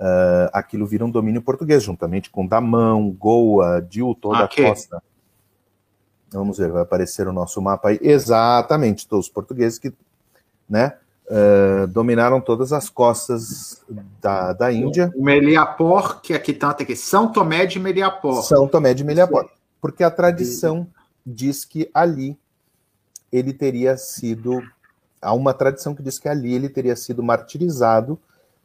uh, 0.00 0.48
aquilo 0.52 0.86
vira 0.86 1.04
um 1.04 1.10
domínio 1.10 1.42
português, 1.42 1.82
juntamente 1.82 2.30
com 2.30 2.46
Damão, 2.46 3.10
Goa, 3.10 3.80
Dil, 3.80 4.16
toda 4.20 4.44
a 4.44 4.48
costa. 4.48 5.02
Vamos 6.30 6.56
ver, 6.56 6.70
vai 6.70 6.82
aparecer 6.82 7.28
o 7.28 7.32
nosso 7.32 7.60
mapa 7.60 7.90
aí. 7.90 7.98
Exatamente, 8.00 9.06
todos 9.06 9.26
os 9.26 9.32
portugueses 9.32 9.78
que 9.78 9.92
né, 10.68 10.96
uh, 11.32 11.86
dominaram 11.86 12.40
todas 12.40 12.72
as 12.72 12.90
costas 12.90 13.82
da, 14.20 14.52
da 14.52 14.72
Índia. 14.72 15.10
O 15.16 15.24
Meliapor, 15.24 16.20
que 16.20 16.34
aqui 16.34 16.52
tanto 16.52 16.82
aqui, 16.82 16.94
São 16.94 17.32
Tomé 17.32 17.64
de 17.64 17.80
Meliapor. 17.80 18.42
São 18.42 18.68
Tomé 18.68 18.92
de 18.92 19.02
Meliapor. 19.02 19.48
Porque 19.80 20.04
a 20.04 20.10
tradição 20.10 20.86
diz 21.24 21.64
que 21.64 21.90
ali 21.94 22.38
ele 23.32 23.52
teria 23.52 23.96
sido. 23.96 24.62
Há 25.20 25.32
uma 25.32 25.54
tradição 25.54 25.94
que 25.94 26.02
diz 26.02 26.18
que 26.18 26.28
ali 26.28 26.52
ele 26.52 26.68
teria 26.68 26.96
sido 26.96 27.22
martirizado, 27.22 28.18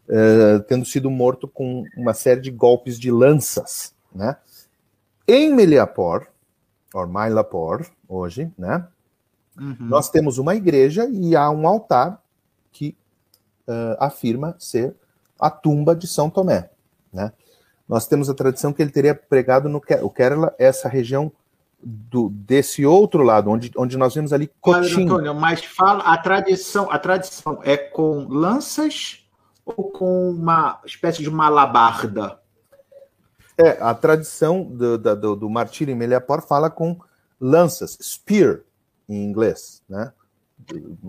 uh, 0.09 0.59
tendo 0.67 0.85
sido 0.85 1.09
morto 1.09 1.47
com 1.47 1.85
uma 1.95 2.13
série 2.13 2.41
de 2.41 2.51
golpes 2.51 2.99
de 2.99 3.11
lanças. 3.11 3.93
Né? 4.13 4.35
Em 5.27 5.53
Meliapor, 5.53 6.27
ou 6.93 7.07
Mailapor, 7.07 7.85
hoje, 8.07 8.51
né? 8.57 8.87
Uhum. 9.59 9.75
Nós 9.79 10.09
temos 10.09 10.37
uma 10.37 10.55
igreja 10.55 11.07
e 11.09 11.35
há 11.35 11.49
um 11.49 11.67
altar 11.67 12.21
que 12.71 12.97
uh, 13.67 13.97
afirma 13.99 14.55
ser 14.59 14.95
a 15.39 15.49
tumba 15.49 15.95
de 15.95 16.07
São 16.07 16.29
Tomé. 16.29 16.69
Né? 17.11 17.31
Nós 17.87 18.07
temos 18.07 18.29
a 18.29 18.33
tradição 18.33 18.73
que 18.73 18.81
ele 18.81 18.91
teria 18.91 19.15
pregado 19.15 19.69
no 19.69 19.81
o 20.01 20.09
Kerala, 20.09 20.53
essa 20.57 20.89
região 20.89 21.31
do, 21.81 22.29
desse 22.29 22.85
outro 22.85 23.23
lado, 23.23 23.49
onde, 23.49 23.71
onde 23.77 23.97
nós 23.97 24.13
vemos 24.15 24.33
ali 24.33 24.51
Cotim. 24.59 25.05
Antônio, 25.05 25.33
mas 25.33 25.63
fala 25.63 26.03
a 26.03 26.17
tradição, 26.17 26.91
a 26.91 26.97
tradição 26.99 27.59
é 27.63 27.77
com 27.77 28.27
lanças 28.27 29.25
ou 29.65 29.91
com 29.91 30.31
uma 30.31 30.81
espécie 30.85 31.21
de 31.21 31.29
malabarda? 31.29 32.39
É, 33.57 33.71
a 33.81 33.93
tradição 33.93 34.63
do, 34.63 34.97
do, 34.97 35.35
do 35.35 35.49
martírio 35.49 35.91
em 35.91 35.95
Meliapor 35.95 36.41
fala 36.41 36.69
com 36.69 36.99
lanças, 37.39 37.97
spear, 38.01 38.61
em 39.07 39.23
inglês, 39.23 39.81
né? 39.87 40.11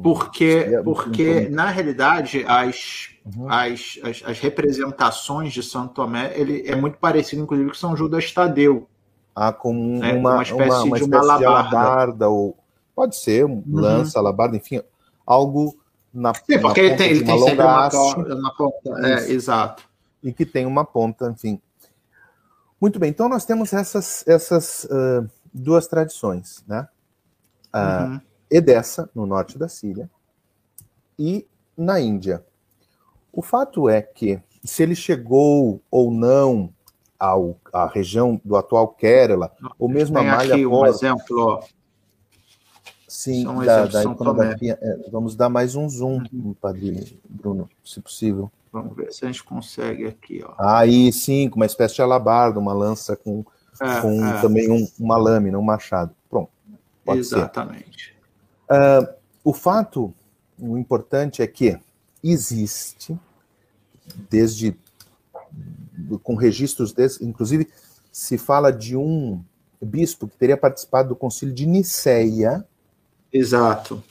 Porque, 0.03 0.81
porque 0.85 1.49
na 1.49 1.69
realidade, 1.71 2.45
as, 2.47 3.11
uhum. 3.25 3.51
as, 3.51 3.99
as, 4.05 4.23
as, 4.25 4.39
representações 4.39 5.53
de 5.53 5.63
Santo 5.63 5.95
Tomé 5.95 6.33
ele 6.39 6.63
é 6.69 6.77
muito 6.77 6.99
parecido, 6.99 7.43
inclusive, 7.43 7.69
com 7.71 7.75
São 7.75 7.97
Judas 7.97 8.31
Tadeu. 8.31 8.89
Ah, 9.35 9.53
com 9.53 9.73
uma, 9.73 10.07
é, 10.07 10.13
uma 10.15 10.43
espécie, 10.43 10.71
uma, 10.71 10.87
uma 10.87 11.39
de, 11.39 11.47
uma 11.47 12.29
ou 12.29 12.57
pode 12.95 13.17
ser, 13.17 13.45
um 13.45 13.55
uhum. 13.55 13.63
lança, 13.67 14.19
alabarda, 14.19 14.57
enfim, 14.57 14.81
algo 15.27 15.77
na, 16.13 16.35
Sim, 16.35 16.59
porque 16.61 16.81
ele 16.81 16.97
tem, 16.97 17.11
ele 17.11 17.25
tem 17.25 17.39
sempre 17.39 17.65
uma, 17.65 17.89
uma 17.89 18.55
ponta. 18.57 19.07
É, 19.07 19.31
exato. 19.31 19.85
E 20.23 20.33
que 20.33 20.45
tem 20.45 20.67
uma 20.67 20.85
ponta, 20.85 21.31
enfim. 21.31 21.61
Muito 22.81 22.99
bem, 22.99 23.11
então 23.11 23.29
nós 23.29 23.45
temos 23.45 23.73
essas, 23.73 24.25
essas 24.27 24.85
uh, 24.85 25.29
duas 25.53 25.87
tradições, 25.87 26.65
né? 26.67 26.89
Uh, 27.75 28.05
uhum. 28.05 28.21
Edessa, 28.51 29.11
no 29.15 29.27
norte 29.27 29.59
da 29.59 29.69
Síria, 29.69 30.11
e 31.19 31.47
na 31.77 32.01
Índia. 32.01 32.45
O 33.33 33.43
fato 33.43 33.89
é 33.89 34.03
que, 34.03 34.41
se 34.65 34.83
ele 34.83 34.95
chegou 34.95 35.81
ou 35.91 36.11
não 36.11 36.73
ao, 37.19 37.57
à 37.73 37.87
região 37.87 38.41
do 38.45 38.57
atual 38.57 38.89
Kerala, 38.89 39.53
ou 39.79 39.89
mesmo 39.89 40.19
a 40.19 40.23
Malha 40.23 40.55
aqui 40.55 40.67
um 40.67 40.87
exemplo. 40.87 41.63
Sim, 43.07 43.49
um 43.49 43.65
da, 43.65 43.87
da 43.87 44.05
iconografia. 44.05 44.79
É, 44.81 45.11
vamos 45.11 45.35
dar 45.35 45.49
mais 45.49 45.75
um 45.75 45.89
zoom, 45.89 46.23
uhum. 46.33 46.55
Padre 46.61 47.19
Bruno, 47.29 47.69
se 47.83 48.01
possível. 48.01 48.51
Vamos 48.71 48.95
ver 48.95 49.13
se 49.13 49.25
a 49.25 49.29
gente 49.29 49.43
consegue 49.43 50.07
aqui. 50.07 50.45
Ó. 50.45 50.53
Aí 50.59 51.11
sim, 51.11 51.49
com 51.49 51.57
uma 51.57 51.67
espécie 51.67 51.95
de 51.95 52.03
alabarda, 52.03 52.61
uma 52.61 52.75
lança 52.75 53.17
com, 53.17 53.45
é, 53.81 54.01
com 54.01 54.27
é. 54.27 54.41
também 54.43 54.71
um, 54.71 54.87
uma 55.01 55.17
lâmina, 55.17 55.59
um 55.59 55.63
machado. 55.63 56.15
Pronto. 56.29 56.51
Exatamente. 57.07 58.18
Uh, 58.71 59.09
o 59.43 59.53
fato, 59.53 60.13
o 60.59 60.77
importante 60.77 61.43
é 61.43 61.47
que 61.47 61.79
existe, 62.23 63.19
desde 64.29 64.77
com 66.23 66.35
registros 66.35 66.93
desses, 66.93 67.21
inclusive 67.21 67.69
se 68.13 68.39
fala 68.39 68.73
de 68.73 68.97
um 68.97 69.43
bispo 69.81 70.27
que 70.27 70.37
teria 70.37 70.57
participado 70.57 71.11
do 71.11 71.17
concílio 71.17 71.55
de 71.55 71.67
Niceia. 71.67 72.65
Exato. 73.33 74.03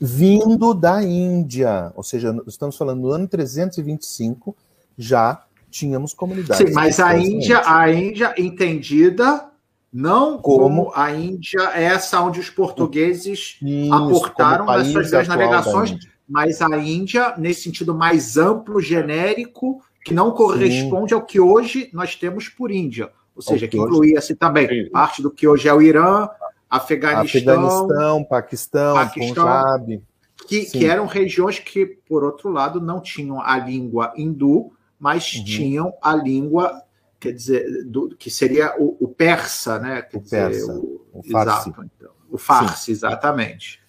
Vindo 0.00 0.72
da 0.72 1.02
Índia, 1.02 1.92
ou 1.94 2.02
seja, 2.02 2.34
estamos 2.46 2.76
falando 2.76 3.02
no 3.02 3.10
ano 3.10 3.28
325, 3.28 4.56
já 4.96 5.44
tínhamos 5.70 6.14
comunidades. 6.14 6.66
Sim, 6.66 6.74
mas 6.74 6.98
a 6.98 7.16
Índia, 7.18 7.62
a 7.66 7.92
Índia 7.92 8.34
entendida 8.38 9.49
não 9.92 10.38
como, 10.38 10.86
como, 10.86 10.92
a 10.94 11.12
Índia, 11.12 11.60
essa 11.74 12.20
onde 12.20 12.38
os 12.38 12.48
portugueses 12.48 13.56
Isso, 13.60 13.92
aportaram 13.92 14.66
nas 14.66 14.88
suas 14.88 15.10
grandes 15.10 15.28
navegações, 15.28 15.96
mas 16.28 16.62
a 16.62 16.76
Índia, 16.78 17.34
nesse 17.36 17.62
sentido 17.62 17.94
mais 17.94 18.36
amplo, 18.36 18.80
genérico, 18.80 19.82
que 20.04 20.14
não 20.14 20.30
corresponde 20.30 21.10
Sim. 21.10 21.14
ao 21.14 21.22
que 21.22 21.40
hoje 21.40 21.90
nós 21.92 22.14
temos 22.14 22.48
por 22.48 22.70
Índia. 22.70 23.10
Ou 23.34 23.42
seja, 23.42 23.66
que 23.66 23.76
incluía-se 23.76 24.34
também 24.36 24.68
Sim. 24.68 24.90
parte 24.90 25.22
do 25.22 25.30
que 25.30 25.48
hoje 25.48 25.68
é 25.68 25.74
o 25.74 25.82
Irã, 25.82 26.28
Afeganistão, 26.68 27.54
Afeganistão 27.54 28.24
Paquistão, 28.24 28.94
Paquistão 28.94 29.44
Punjab. 29.44 30.02
Que, 30.46 30.64
que, 30.64 30.86
eram 30.86 31.06
regiões 31.06 31.58
que, 31.58 31.86
por 31.86 32.24
outro 32.24 32.48
lado, 32.50 32.80
não 32.80 33.00
tinham 33.00 33.40
a 33.40 33.58
língua 33.58 34.12
hindu, 34.16 34.72
mas 34.98 35.34
uhum. 35.34 35.44
tinham 35.44 35.92
a 36.02 36.14
língua 36.14 36.82
quer 37.20 37.32
dizer, 37.32 37.84
do, 37.84 38.16
que 38.16 38.30
seria 38.30 38.74
o, 38.80 38.96
o, 38.98 39.08
persa, 39.08 39.78
né? 39.78 40.02
Quer 40.02 40.16
o 40.16 40.20
dizer, 40.20 40.50
persa, 40.50 40.72
o, 40.72 41.06
o 41.12 41.22
farsi. 41.22 41.68
Exato, 41.68 41.90
então. 41.94 42.10
O 42.30 42.38
farsi, 42.38 42.84
Sim. 42.86 42.92
exatamente. 42.92 43.80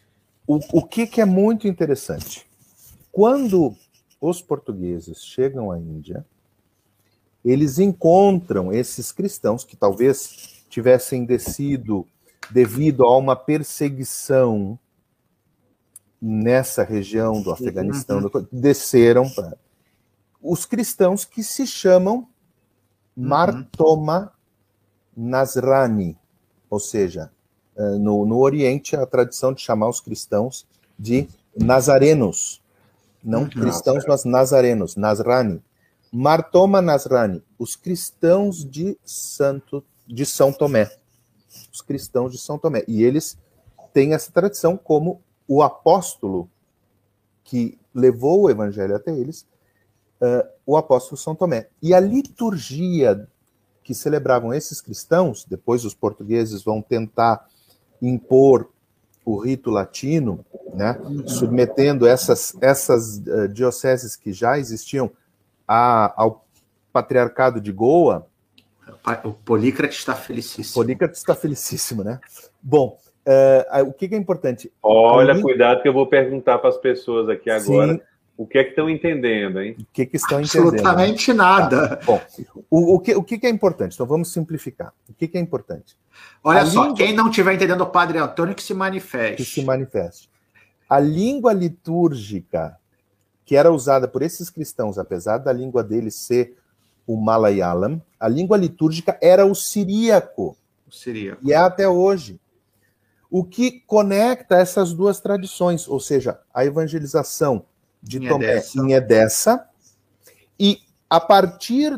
O, 0.45 0.59
o 0.73 0.85
que, 0.85 1.07
que 1.07 1.21
é 1.21 1.25
muito 1.25 1.67
interessante? 1.67 2.45
Quando 3.11 3.75
os 4.19 4.41
portugueses 4.41 5.23
chegam 5.23 5.71
à 5.71 5.79
Índia, 5.79 6.25
eles 7.43 7.79
encontram 7.79 8.71
esses 8.71 9.11
cristãos 9.11 9.63
que 9.63 9.75
talvez 9.75 10.63
tivessem 10.69 11.25
descido 11.25 12.05
devido 12.51 13.03
a 13.03 13.17
uma 13.17 13.35
perseguição 13.35 14.77
nessa 16.21 16.83
região 16.83 17.41
do 17.41 17.51
Afeganistão, 17.51 18.19
uhum. 18.19 18.47
desceram 18.51 19.27
para 19.29 19.57
os 20.41 20.65
cristãos 20.65 21.25
que 21.25 21.43
se 21.43 21.65
chamam. 21.65 22.27
Martoma 23.15 24.31
Nasrani, 25.15 26.17
ou 26.69 26.79
seja, 26.79 27.31
eh, 27.75 27.97
no, 27.97 28.25
no 28.25 28.39
Oriente 28.39 28.95
a 28.95 29.05
tradição 29.05 29.53
de 29.53 29.61
chamar 29.61 29.89
os 29.89 29.99
cristãos 29.99 30.65
de 30.97 31.27
nazarenos, 31.55 32.61
não 33.23 33.43
uhum. 33.43 33.49
cristãos, 33.49 34.03
mas 34.07 34.25
nazarenos, 34.25 34.95
Nasrani. 34.95 35.61
Martoma 36.11 36.81
Nasrani, 36.81 37.43
os 37.57 37.75
cristãos 37.75 38.65
de 38.65 38.97
Santo 39.05 39.83
de 40.05 40.25
São 40.25 40.51
Tomé. 40.51 40.91
Os 41.71 41.81
cristãos 41.81 42.31
de 42.31 42.37
São 42.37 42.57
Tomé. 42.57 42.83
E 42.87 43.03
eles 43.03 43.37
têm 43.93 44.13
essa 44.13 44.31
tradição 44.31 44.75
como 44.75 45.21
o 45.47 45.61
apóstolo 45.61 46.49
que 47.43 47.77
levou 47.93 48.41
o 48.41 48.49
evangelho 48.49 48.95
até 48.95 49.11
eles 49.11 49.45
uh, 50.21 50.47
o 50.65 50.77
apóstolo 50.77 51.17
São 51.17 51.35
Tomé. 51.35 51.67
E 51.81 51.93
a 51.93 51.99
liturgia 51.99 53.27
que 53.83 53.93
celebravam 53.93 54.53
esses 54.53 54.79
cristãos, 54.79 55.43
depois 55.43 55.83
os 55.83 55.93
portugueses 55.93 56.63
vão 56.63 56.81
tentar 56.81 57.47
impor 58.01 58.69
o 59.25 59.37
rito 59.37 59.69
latino, 59.69 60.43
né, 60.73 60.97
submetendo 61.27 62.07
essas, 62.07 62.55
essas 62.61 63.17
uh, 63.17 63.47
dioceses 63.47 64.15
que 64.15 64.31
já 64.31 64.57
existiam 64.57 65.11
a, 65.67 66.13
ao 66.15 66.45
patriarcado 66.91 67.61
de 67.61 67.71
Goa. 67.71 68.27
O 69.23 69.31
Polícrates 69.31 69.97
está 69.97 70.15
felicíssimo. 70.15 70.83
Polícrates 70.83 71.19
está 71.19 71.33
felicíssimo, 71.33 72.03
né? 72.03 72.19
Bom, 72.61 72.97
uh, 73.25 73.83
o 73.87 73.93
que, 73.93 74.07
que, 74.07 74.15
é 74.15 74.17
importante? 74.17 74.71
Olha, 74.81 75.39
cuidado 75.39 75.81
que 75.81 75.87
eu 75.87 75.93
vou 75.93 76.07
perguntar 76.07 76.59
para 76.59 76.69
as 76.69 76.77
pessoas 76.77 77.29
aqui 77.29 77.49
agora. 77.49 77.93
Sim, 77.93 78.01
o 78.41 78.47
que 78.47 78.57
é 78.57 78.63
que 78.63 78.71
estão 78.71 78.89
entendendo, 78.89 79.61
hein? 79.61 79.75
O 79.79 79.85
que, 79.93 80.05
que 80.05 80.15
estão 80.15 80.41
entendendo? 80.41 80.69
Absolutamente 80.69 81.31
nada. 81.31 81.97
Tá. 81.97 82.05
Bom, 82.05 82.21
o, 82.71 82.95
o, 82.95 82.99
que, 82.99 83.15
o 83.15 83.23
que 83.23 83.45
é 83.45 83.49
importante? 83.49 83.93
Então 83.93 84.05
vamos 84.07 84.33
simplificar. 84.33 84.91
O 85.07 85.13
que, 85.13 85.27
que 85.27 85.37
é 85.37 85.41
importante? 85.41 85.95
Olha 86.43 86.61
a 86.61 86.65
só, 86.65 86.81
língua... 86.81 86.97
quem 86.97 87.13
não 87.13 87.29
estiver 87.29 87.53
entendendo 87.53 87.81
o 87.81 87.87
Padre 87.87 88.17
Antônio, 88.17 88.55
que 88.55 88.63
se 88.63 88.73
manifeste. 88.73 89.37
Que 89.37 89.45
se 89.45 89.63
manifeste. 89.63 90.27
A 90.89 90.99
língua 90.99 91.53
litúrgica 91.53 92.77
que 93.45 93.55
era 93.55 93.71
usada 93.71 94.07
por 94.07 94.23
esses 94.23 94.49
cristãos, 94.49 94.97
apesar 94.97 95.37
da 95.37 95.51
língua 95.51 95.83
deles 95.83 96.15
ser 96.15 96.57
o 97.05 97.17
Malayalam, 97.17 98.01
a 98.19 98.27
língua 98.27 98.57
litúrgica 98.57 99.17
era 99.21 99.45
o 99.45 99.53
siríaco. 99.53 100.57
O 100.87 100.91
siríaco. 100.91 101.41
E 101.43 101.53
é 101.53 101.57
até 101.57 101.87
hoje. 101.87 102.39
O 103.29 103.43
que 103.43 103.81
conecta 103.85 104.55
essas 104.55 104.93
duas 104.93 105.19
tradições, 105.19 105.87
ou 105.87 105.99
seja, 105.99 106.39
a 106.53 106.65
evangelização 106.65 107.65
de 108.01 108.17
em 108.17 108.27
Tomé 108.27 108.51
Edessa. 108.51 108.79
em 108.79 108.93
Edessa. 108.93 109.69
E 110.59 110.79
a 111.09 111.19
partir, 111.19 111.97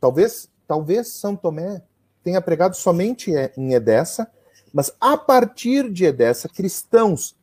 talvez, 0.00 0.48
talvez 0.66 1.08
São 1.08 1.36
Tomé 1.36 1.82
tenha 2.22 2.40
pregado 2.40 2.76
somente 2.76 3.32
em 3.56 3.74
Edessa, 3.74 4.30
mas 4.72 4.92
a 5.00 5.16
partir 5.16 5.90
de 5.90 6.04
Edessa, 6.04 6.48
cristãos 6.48 7.36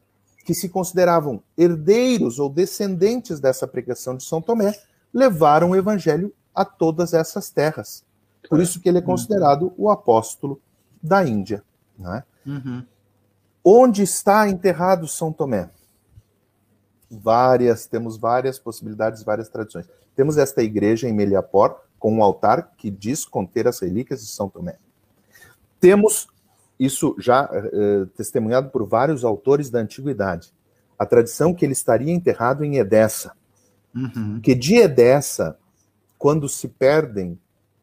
que 0.45 0.53
se 0.53 0.69
consideravam 0.69 1.43
herdeiros 1.57 2.39
ou 2.39 2.49
descendentes 2.49 3.39
dessa 3.39 3.67
pregação 3.67 4.15
de 4.15 4.23
São 4.23 4.41
Tomé 4.41 4.73
levaram 5.13 5.71
o 5.71 5.75
evangelho 5.75 6.33
a 6.55 6.63
todas 6.63 7.13
essas 7.13 7.49
terras. 7.49 8.03
Por 8.49 8.61
isso 8.61 8.79
que 8.79 8.87
ele 8.87 8.99
é 8.99 9.01
uhum. 9.01 9.07
considerado 9.07 9.73
o 9.77 9.89
apóstolo 9.89 10.61
da 11.03 11.25
Índia. 11.25 11.63
Não 11.97 12.13
é? 12.13 12.23
Uhum. 12.45 12.85
Onde 13.63 14.03
está 14.03 14.47
enterrado 14.47 15.07
São 15.07 15.33
Tomé? 15.33 15.69
Várias, 17.09 17.85
temos 17.85 18.17
várias 18.17 18.59
possibilidades, 18.59 19.23
várias 19.23 19.49
tradições. 19.49 19.87
Temos 20.15 20.37
esta 20.37 20.61
igreja 20.61 21.07
em 21.07 21.13
Meliapor, 21.13 21.79
com 21.99 22.13
um 22.13 22.23
altar 22.23 22.73
que 22.77 22.91
diz 22.91 23.25
conter 23.25 23.67
as 23.67 23.79
relíquias 23.79 24.21
de 24.21 24.27
São 24.27 24.49
Tomé. 24.49 24.77
Temos, 25.79 26.27
isso 26.79 27.15
já 27.17 27.49
eh, 27.51 28.05
testemunhado 28.15 28.69
por 28.69 28.85
vários 28.85 29.23
autores 29.23 29.69
da 29.69 29.79
antiguidade, 29.79 30.53
a 30.97 31.05
tradição 31.05 31.53
que 31.53 31.65
ele 31.65 31.73
estaria 31.73 32.13
enterrado 32.13 32.63
em 32.63 32.77
Edessa. 32.77 33.33
Uhum. 33.95 34.39
Que 34.41 34.53
de 34.53 34.75
Edessa, 34.75 35.57
quando 36.17 36.47
se 36.49 36.67
perdem 36.67 37.39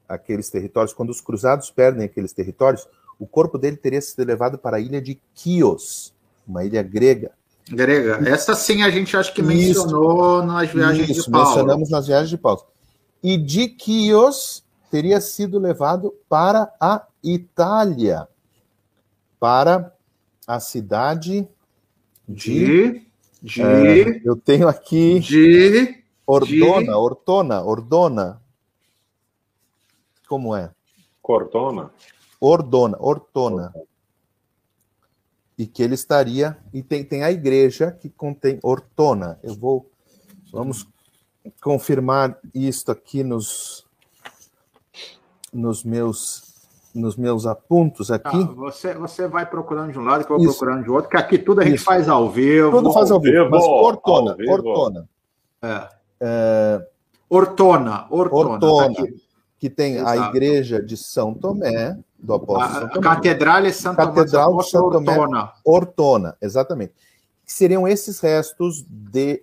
aqueles 0.09 0.51
territórios, 0.51 0.93
quando 0.93 1.11
os 1.11 1.21
cruzados 1.21 1.71
perdem 1.71 2.05
aqueles 2.05 2.33
territórios, 2.33 2.87
o 3.19 3.27
corpo 3.27 3.59
dele 3.59 3.77
teria 3.77 4.01
sido 4.01 4.25
levado 4.25 4.59
para 4.59 4.77
a 4.77 4.81
ilha 4.81 5.01
de 5.01 5.21
Chios, 5.35 6.15
uma 6.47 6.65
ilha 6.65 6.83
grega, 6.83 7.33
Grega. 7.69 8.29
Essa 8.29 8.55
sim 8.55 8.83
a 8.83 8.91
gente 8.91 9.17
acho 9.17 9.33
que 9.33 9.43
mencionou 9.43 10.41
isso, 10.41 10.47
nas 10.47 10.71
viagens 10.71 11.11
isso, 11.11 11.25
de 11.25 11.31
Paulo. 11.31 11.47
Mencionamos 11.47 11.91
nas 11.91 12.07
viagens 12.07 12.31
de 12.31 12.39
Paulo. 12.39 12.67
E 13.23 13.37
de 13.39 13.75
Chios 13.79 14.63
teria 14.91 15.21
sido 15.21 15.59
levado 15.59 16.15
para 16.29 16.71
a 16.79 17.07
Itália, 17.23 18.29
para 19.41 19.95
a 20.47 20.61
cidade 20.61 21.49
de. 22.29 22.67
de, 22.67 23.07
de 23.43 23.63
é, 23.63 24.21
eu 24.25 24.37
tenho 24.37 24.69
aqui. 24.69 25.21
De. 25.21 26.05
Ordona, 26.27 26.83
de, 26.83 26.91
Ortona, 26.91 27.63
Ordona. 27.63 28.43
Como 30.29 30.55
é? 30.55 30.71
Cortona. 31.23 31.91
Ordona, 32.41 32.97
Ortona 32.99 33.73
e 35.57 35.67
que 35.67 35.83
ele 35.83 35.95
estaria 35.95 36.57
e 36.73 36.83
tem, 36.83 37.05
tem 37.05 37.23
a 37.23 37.31
igreja 37.31 37.93
que 37.93 38.09
contém 38.09 38.59
Ortona. 38.63 39.39
Eu 39.43 39.55
vou 39.55 39.91
vamos 40.53 40.87
confirmar 41.61 42.39
isto 42.55 42.91
aqui 42.91 43.23
nos 43.23 43.87
nos 45.53 45.85
meus 45.85 46.55
nos 46.95 47.17
meus 47.17 47.45
apontos 47.45 48.11
aqui. 48.11 48.29
Ah, 48.37 48.53
você, 48.55 48.95
você 48.95 49.27
vai 49.27 49.45
procurando 49.45 49.93
de 49.93 49.99
um 49.99 50.05
lado 50.05 50.25
que 50.25 50.31
eu 50.31 50.37
vou 50.37 50.47
Isso. 50.47 50.59
procurando 50.59 50.85
de 50.85 50.91
outro, 50.91 51.11
que 51.11 51.17
aqui 51.17 51.39
tudo 51.39 51.61
a 51.61 51.65
gente 51.65 51.77
Isso. 51.77 51.85
faz 51.85 52.09
ao 52.09 52.31
vivo. 52.31 52.71
Tudo 52.71 52.93
faz 52.93 53.11
ao 53.11 53.21
vivo, 53.21 53.51
mas 53.51 53.65
Ortona, 53.65 54.37
vivo. 54.37 54.53
Ortona. 54.53 55.09
É. 55.61 55.89
É... 56.21 56.87
Ortona, 57.29 58.07
Ortona. 58.11 58.51
Ortona 58.51 58.95
tá 58.95 59.03
que 59.59 59.69
tem 59.69 59.97
Exato. 59.97 60.21
a 60.21 60.29
igreja 60.29 60.83
de 60.83 60.97
São 60.97 61.35
Tomé, 61.35 61.99
do 62.25 62.35
apóstolo 62.35 62.89
Tomé. 62.89 63.03
Catedral 63.03 63.67
e 63.67 63.73
Santa 63.73 64.07
Catedral 64.07 64.57
de 64.57 64.71
São 64.71 64.91
Tomé 64.91 65.19
Ortona. 65.19 65.53
Ortona, 65.65 66.37
exatamente. 66.41 66.95
Seriam 67.45 67.87
esses 67.87 68.19
restos 68.21 68.85
de 68.89 69.43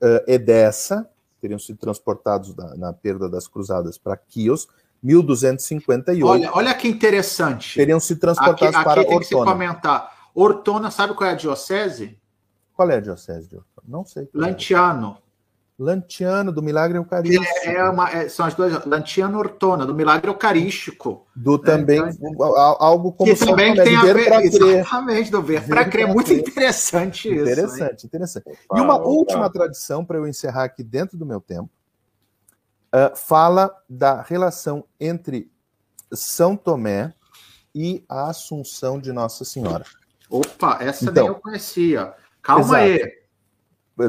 uh, 0.00 0.30
Edessa, 0.30 1.08
teriam 1.40 1.58
sido 1.58 1.78
transportados 1.78 2.54
na, 2.54 2.76
na 2.76 2.92
perda 2.92 3.28
das 3.28 3.48
cruzadas 3.48 3.96
para 3.96 4.16
Quios, 4.16 4.68
1258. 5.02 6.26
Olha, 6.26 6.50
olha 6.54 6.74
que 6.74 6.86
interessante. 6.86 7.74
Teriam 7.74 7.98
sido 7.98 8.20
transportados 8.20 8.74
aqui, 8.74 8.84
para 8.84 9.00
aqui 9.00 9.08
tem 9.08 9.16
Ortona. 9.16 9.20
Que 9.20 9.26
se 9.26 9.34
comentar. 9.34 10.12
Ortona, 10.34 10.90
sabe 10.90 11.14
qual 11.14 11.28
é 11.28 11.32
a 11.32 11.36
diocese? 11.36 12.18
Qual 12.74 12.90
é, 12.90 13.00
Diocésio? 13.00 13.64
Não 13.86 14.04
sei. 14.04 14.28
Lantiano. 14.34 15.18
Lantiano, 15.82 16.52
do 16.52 16.62
Milagre 16.62 16.96
Eucarístico. 16.96 17.44
É, 17.64 17.74
é 17.74 17.84
uma, 17.84 18.08
é, 18.10 18.28
são 18.28 18.46
as 18.46 18.54
duas. 18.54 18.84
Lantiano 18.86 19.36
Ortona, 19.36 19.84
do 19.84 19.94
Milagre 19.94 20.28
Eucarístico. 20.28 21.26
Do 21.34 21.58
também, 21.58 22.00
é, 22.00 22.10
então, 22.10 22.56
algo 22.78 23.12
como 23.12 23.34
que 23.34 23.44
também 23.44 23.74
tem 23.74 23.96
a 23.96 24.04
ver. 24.04 24.44
Exatamente, 24.44 25.30
do 25.30 25.42
ver 25.42 25.66
para 25.66 25.84
crer. 25.84 26.06
Muito 26.06 26.32
interessante 26.32 27.28
isso. 27.28 27.42
Interessante, 27.42 28.04
hein? 28.04 28.06
interessante. 28.06 28.44
E 28.74 28.80
uma 28.80 28.96
última 28.96 29.50
tradição, 29.50 30.04
para 30.04 30.18
eu 30.18 30.28
encerrar 30.28 30.64
aqui 30.64 30.84
dentro 30.84 31.18
do 31.18 31.26
meu 31.26 31.40
tempo, 31.40 31.68
uh, 32.94 33.16
fala 33.16 33.74
da 33.88 34.22
relação 34.22 34.84
entre 35.00 35.50
São 36.12 36.56
Tomé 36.56 37.12
e 37.74 38.04
a 38.08 38.30
Assunção 38.30 39.00
de 39.00 39.12
Nossa 39.12 39.44
Senhora. 39.44 39.84
Opa, 40.30 40.78
essa 40.80 41.10
então, 41.10 41.24
nem 41.24 41.32
eu 41.32 41.40
conhecia. 41.40 42.14
Calma 42.40 42.62
exato. 42.62 43.04
aí. 43.04 43.21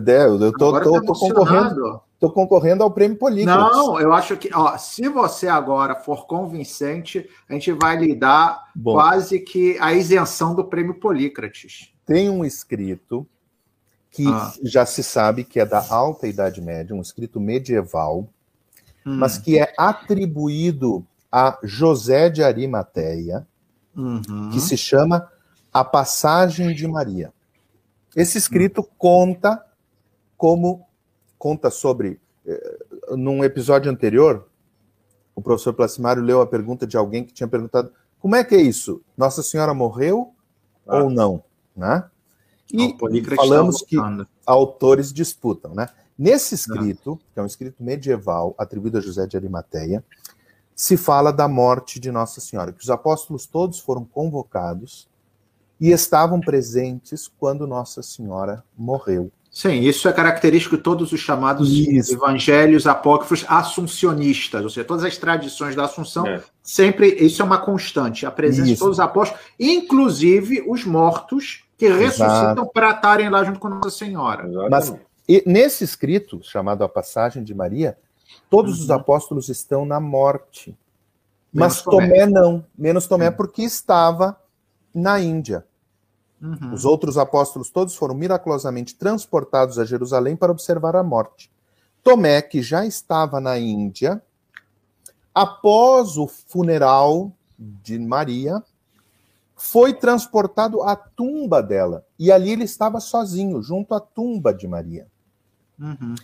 É, 0.08 0.26
eu 0.26 0.52
tô, 0.54 0.72
tô, 0.72 0.82
tô, 0.82 1.02
tô 1.02 1.14
concorrendo, 1.14 2.02
tô 2.20 2.32
concorrendo 2.32 2.84
ao 2.84 2.92
prêmio 2.92 3.18
Políticos. 3.18 3.54
Não, 3.54 4.00
eu 4.00 4.14
acho 4.14 4.38
que, 4.38 4.50
ó, 4.54 4.78
se 4.78 5.08
você 5.08 5.48
agora 5.48 5.96
for 5.96 6.26
convincente, 6.26 7.30
a 7.50 7.54
gente 7.54 7.72
vai 7.72 7.98
lhe 7.98 8.16
dar 8.16 8.72
Bom, 8.74 8.94
quase 8.94 9.40
que 9.40 9.78
a 9.80 9.94
isenção 9.94 10.56
do 10.56 10.66
prêmio 10.66 10.96
Polícrates. 10.96 11.94
Tem 12.06 12.30
um 12.30 12.46
escrito 12.46 13.28
que 14.10 14.28
ah. 14.28 14.54
já 14.64 14.86
se 14.86 15.04
sabe 15.04 15.44
que 15.44 15.60
é 15.60 15.66
da 15.66 15.86
Alta 15.90 16.28
Idade 16.28 16.62
Média, 16.62 16.96
um 16.96 17.02
escrito 17.02 17.40
medieval, 17.40 18.30
hum. 19.06 19.18
mas 19.18 19.38
que 19.38 19.60
é 19.60 19.74
atribuído 19.78 21.06
a 21.32 21.58
José 21.64 22.30
de 22.30 22.44
Arimateia, 22.44 23.48
uhum. 23.98 24.52
que 24.52 24.60
se 24.60 24.78
chama 24.78 25.28
A 25.74 25.84
Passagem 25.84 26.76
de 26.76 26.88
Maria. 26.88 27.34
Esse 28.16 28.38
escrito 28.38 28.88
conta 29.00 29.66
como 30.44 30.86
conta 31.38 31.72
sobre. 31.72 32.20
Eh, 32.46 32.86
num 33.12 33.46
episódio 33.46 33.90
anterior, 33.90 34.46
o 35.34 35.42
professor 35.42 35.72
Placimário 35.72 36.22
leu 36.22 36.42
a 36.42 36.46
pergunta 36.46 36.86
de 36.86 36.98
alguém 36.98 37.24
que 37.24 37.32
tinha 37.32 37.48
perguntado: 37.48 37.94
como 38.20 38.36
é 38.36 38.44
que 38.44 38.54
é 38.54 38.62
isso? 38.62 39.02
Nossa 39.16 39.42
Senhora 39.42 39.74
morreu 39.74 40.34
ah. 40.86 41.02
ou 41.02 41.10
não? 41.10 41.42
Né? 41.74 42.04
E 42.74 42.94
falamos 43.38 43.84
que 43.84 43.96
autores 44.46 45.14
disputam. 45.14 45.74
Né? 45.74 45.88
Nesse 46.18 46.56
escrito, 46.56 47.18
que 47.34 47.40
é 47.40 47.42
um 47.42 47.46
escrito 47.46 47.82
medieval 47.82 48.54
atribuído 48.58 48.98
a 48.98 49.02
José 49.02 49.26
de 49.26 49.38
Arimateia, 49.38 50.04
se 50.76 50.98
fala 50.98 51.32
da 51.32 51.48
morte 51.48 52.02
de 52.02 52.12
Nossa 52.12 52.42
Senhora, 52.42 52.74
que 52.74 52.84
os 52.84 52.90
apóstolos 52.90 53.46
todos 53.46 53.80
foram 53.80 54.04
convocados 54.04 55.08
e 55.80 55.92
estavam 55.92 56.42
presentes 56.42 57.30
quando 57.30 57.66
Nossa 57.66 58.04
Senhora 58.04 58.62
morreu. 58.78 59.32
Sim, 59.54 59.82
isso 59.82 60.08
é 60.08 60.12
característico 60.12 60.76
de 60.76 60.82
todos 60.82 61.12
os 61.12 61.20
chamados 61.20 61.70
isso. 61.70 62.16
evangelhos 62.16 62.88
apócrifos 62.88 63.46
assuncionistas, 63.48 64.64
ou 64.64 64.70
seja, 64.70 64.84
todas 64.84 65.04
as 65.04 65.16
tradições 65.16 65.76
da 65.76 65.86
Assunção, 65.86 66.26
é. 66.26 66.42
sempre 66.64 67.08
isso 67.10 67.40
é 67.40 67.46
uma 67.46 67.60
constante, 67.60 68.26
a 68.26 68.32
presença 68.32 68.64
isso. 68.64 68.74
de 68.74 68.80
todos 68.80 68.98
os 68.98 69.00
apóstolos, 69.00 69.44
inclusive 69.60 70.66
os 70.68 70.84
mortos 70.84 71.64
que 71.78 71.88
ressuscitam 71.88 72.66
para 72.74 72.92
estarem 72.92 73.30
lá 73.30 73.44
junto 73.44 73.60
com 73.60 73.70
Nossa 73.70 73.92
Senhora. 73.92 74.50
Mas 74.72 74.92
e, 75.30 75.44
nesse 75.46 75.84
escrito, 75.84 76.42
chamado 76.44 76.84
A 76.84 76.90
Passagem 76.90 77.44
de 77.44 77.54
Maria, 77.54 77.96
todos 78.50 78.78
uhum. 78.78 78.84
os 78.84 78.92
apóstolos 78.92 79.50
estão 79.50 79.86
na 79.86 80.00
morte. 80.00 80.76
Mas 81.54 81.82
Tomé. 81.82 82.08
Tomé 82.08 82.26
não, 82.26 82.66
menos 82.76 83.06
Tomé, 83.06 83.30
uhum. 83.30 83.36
porque 83.36 83.62
estava 83.62 84.36
na 84.94 85.20
Índia. 85.20 85.64
Uhum. 86.44 86.74
Os 86.74 86.84
outros 86.84 87.18
apóstolos 87.18 87.70
todos 87.70 87.96
foram 87.96 88.14
miraculosamente 88.14 88.96
transportados 88.96 89.80
a 89.80 89.86
Jerusalém 89.86 90.36
para 90.36 90.52
observar 90.52 90.94
a 90.94 91.02
morte. 91.02 91.50
Tomé, 92.04 92.42
que 92.42 92.62
já 92.62 92.86
estava 92.86 93.40
na 93.40 93.58
Índia, 93.58 94.22
após 95.34 96.18
o 96.18 96.28
funeral 96.28 97.32
de 97.58 97.98
Maria, 97.98 98.62
foi 99.56 99.94
transportado 99.94 100.84
à 100.84 100.98
tumba 100.98 101.64
dela. 101.64 102.06
E 102.20 102.30
ali 102.30 102.52
ele 102.52 102.66
estava 102.66 103.00
sozinho, 103.00 103.62
junto 103.62 103.94
à 103.94 104.02
tumba 104.02 104.54
de 104.54 104.68
Maria. 104.68 105.08
Uhum. 105.80 106.16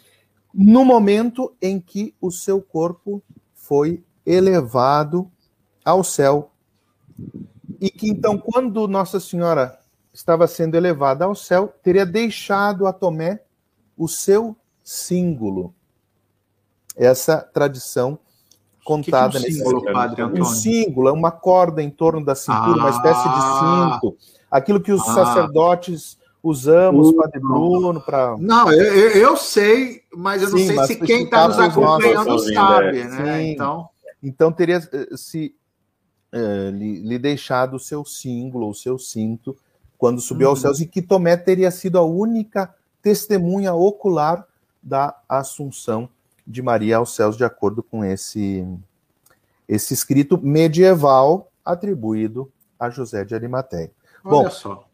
No 0.53 0.83
momento 0.83 1.55
em 1.61 1.79
que 1.79 2.13
o 2.19 2.29
seu 2.29 2.61
corpo 2.61 3.23
foi 3.53 4.03
elevado 4.25 5.31
ao 5.85 6.03
céu. 6.03 6.51
E 7.79 7.89
que 7.89 8.09
então, 8.09 8.37
quando 8.37 8.85
Nossa 8.85 9.21
Senhora 9.21 9.78
estava 10.13 10.47
sendo 10.47 10.75
elevada 10.75 11.25
ao 11.25 11.35
céu, 11.35 11.73
teria 11.83 12.05
deixado 12.05 12.87
a 12.87 12.93
Tomé 12.93 13.41
o 13.97 14.07
seu 14.07 14.55
símbolo. 14.83 15.73
Essa 16.95 17.37
tradição 17.37 18.19
contada 18.83 19.39
que 19.39 19.45
que 19.45 19.45
é 19.45 19.49
um 19.49 19.51
nesse 19.51 19.57
símbolo, 19.59 19.93
Padre 19.93 20.21
Antônio? 20.21 20.43
Um 20.43 20.45
símbolo 20.45 21.09
é 21.09 21.11
uma 21.11 21.31
corda 21.31 21.81
em 21.81 21.89
torno 21.89 22.23
da 22.23 22.35
cintura, 22.35 22.71
ah, 22.71 22.75
uma 22.75 22.89
espécie 22.89 23.29
de 23.29 23.41
cinto. 23.41 24.17
Aquilo 24.49 24.81
que 24.81 24.91
os 24.91 25.01
ah, 25.01 25.13
sacerdotes 25.13 26.17
usamos, 26.41 27.09
uh, 27.09 27.15
Padre 27.15 27.39
Bruno, 27.39 28.01
para. 28.01 28.35
Não, 28.37 28.71
eu, 28.71 29.11
eu, 29.11 29.37
sei, 29.37 30.01
mas 30.15 30.41
eu 30.41 30.49
não 30.49 30.57
sei 30.57 30.77
se 30.85 30.95
quem 30.95 31.23
está 31.25 31.47
nos 31.47 31.59
acompanhando 31.59 32.39
sabe, 32.53 33.03
né? 33.03 33.43
Então... 33.43 33.89
então 34.23 34.51
teria 34.51 34.77
eh, 34.77 35.07
se 35.15 35.53
eh, 36.31 36.71
lhe, 36.71 37.01
lhe 37.01 37.19
deixado 37.19 37.75
o 37.75 37.79
seu 37.79 38.05
símbolo, 38.05 38.69
o 38.69 38.73
seu 38.73 38.97
cinto, 38.97 39.55
quando 39.99 40.21
subiu 40.21 40.47
uhum. 40.47 40.51
aos 40.51 40.61
céus, 40.61 40.79
e 40.79 40.87
que 40.87 41.01
Tomé 41.01 41.35
teria 41.35 41.69
sido 41.69 41.99
a 41.99 42.03
única 42.03 42.73
testemunha 43.01 43.73
ocular 43.73 44.47
da 44.81 45.15
assunção 45.27 46.09
de 46.47 46.61
Maria 46.61 46.97
aos 46.97 47.13
céus, 47.13 47.35
de 47.35 47.43
acordo 47.43 47.83
com 47.83 48.03
esse, 48.03 48.65
esse 49.67 49.93
escrito 49.93 50.39
medieval 50.41 51.51
atribuído 51.63 52.49
a 52.79 52.89
José 52.89 53.25
de 53.25 53.35
Arimateia. 53.35 53.91
Olha 54.23 54.45
Bom, 54.45 54.49
só. 54.49 54.87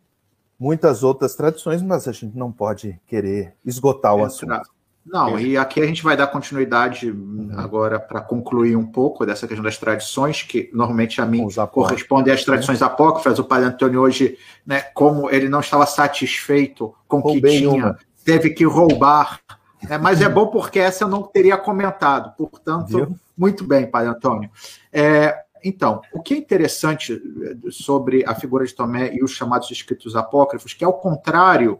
muitas 0.59 1.03
outras 1.03 1.35
tradições, 1.35 1.83
mas 1.83 2.07
a 2.07 2.11
gente 2.11 2.35
não 2.35 2.51
pode 2.51 2.99
querer 3.05 3.55
esgotar 3.63 4.15
o 4.15 4.25
assunto. 4.25 4.74
Não, 5.05 5.39
e 5.39 5.55
aqui 5.55 5.79
a 5.79 5.85
gente 5.85 6.01
vai 6.01 6.17
dar 6.17 6.25
continuidade 6.27 7.11
uhum. 7.11 7.51
agora 7.55 7.99
para 7.99 8.21
concluir 8.21 8.75
um 8.75 8.85
pouco 8.85 9.23
dessa 9.23 9.47
questão 9.47 9.63
das 9.63 9.77
tradições, 9.77 10.41
que 10.41 10.69
normalmente 10.73 11.21
a 11.21 11.25
mim 11.27 11.47
correspondem 11.71 12.33
às 12.33 12.43
tradições 12.43 12.79
né? 12.79 12.87
apócrifas. 12.87 13.37
O 13.37 13.43
Padre 13.43 13.67
Antônio 13.67 14.01
hoje, 14.01 14.35
né, 14.65 14.81
como 14.95 15.29
ele 15.29 15.47
não 15.47 15.59
estava 15.59 15.85
satisfeito 15.85 16.91
com 17.07 17.19
o 17.19 17.33
que 17.33 17.41
tinha, 17.41 17.69
uma. 17.69 17.99
teve 18.23 18.49
que 18.49 18.65
roubar. 18.65 19.39
Né, 19.87 19.99
mas 19.99 20.21
é 20.21 20.27
bom 20.27 20.47
porque 20.47 20.79
essa 20.79 21.03
eu 21.03 21.07
não 21.07 21.21
teria 21.21 21.55
comentado. 21.55 22.35
Portanto, 22.35 22.87
Viu? 22.87 23.15
muito 23.37 23.63
bem, 23.63 23.85
Padre 23.85 24.09
Antônio. 24.09 24.49
É, 24.91 25.37
então, 25.63 26.01
o 26.11 26.21
que 26.21 26.33
é 26.33 26.37
interessante 26.37 27.13
eh, 27.13 27.69
sobre 27.69 28.23
a 28.25 28.33
figura 28.33 28.65
de 28.65 28.73
Tomé 28.73 29.13
e 29.13 29.23
os 29.23 29.31
chamados 29.31 29.69
escritos 29.69 30.15
apócrifos, 30.15 30.73
que 30.73 30.83
é 30.83 30.87
o 30.87 30.93
contrário 30.93 31.79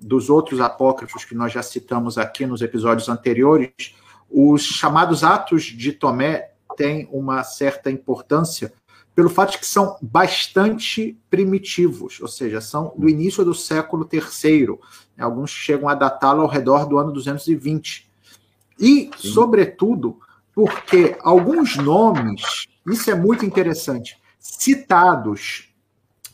dos 0.00 0.30
outros 0.30 0.60
apócrifos 0.60 1.24
que 1.24 1.34
nós 1.34 1.52
já 1.52 1.62
citamos 1.62 2.18
aqui 2.18 2.46
nos 2.46 2.62
episódios 2.62 3.08
anteriores, 3.08 3.96
os 4.30 4.62
chamados 4.62 5.24
Atos 5.24 5.64
de 5.64 5.92
Tomé 5.92 6.52
têm 6.76 7.08
uma 7.10 7.42
certa 7.42 7.90
importância 7.90 8.72
pelo 9.14 9.28
fato 9.28 9.52
de 9.52 9.58
que 9.58 9.66
são 9.66 9.96
bastante 10.00 11.18
primitivos, 11.28 12.20
ou 12.20 12.28
seja, 12.28 12.60
são 12.60 12.94
do 12.96 13.08
início 13.08 13.44
do 13.44 13.52
século 13.52 14.08
III. 14.12 14.78
Alguns 15.18 15.50
chegam 15.50 15.88
a 15.88 15.94
datá-lo 15.94 16.42
ao 16.42 16.48
redor 16.48 16.86
do 16.86 16.98
ano 16.98 17.10
220. 17.10 18.08
E, 18.78 19.10
Sim. 19.18 19.28
sobretudo, 19.28 20.20
porque 20.54 21.16
alguns 21.20 21.76
nomes, 21.76 22.68
isso 22.86 23.10
é 23.10 23.14
muito 23.16 23.44
interessante, 23.44 24.16
citados 24.38 25.74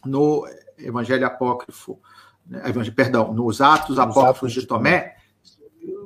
no 0.05 0.47
Evangelho 0.77 1.27
Apócrifo 1.27 1.99
perdão, 2.95 3.33
nos 3.33 3.61
Atos 3.61 3.99
Apócrifos 3.99 4.53
de 4.53 4.67
Tomé, 4.67 5.17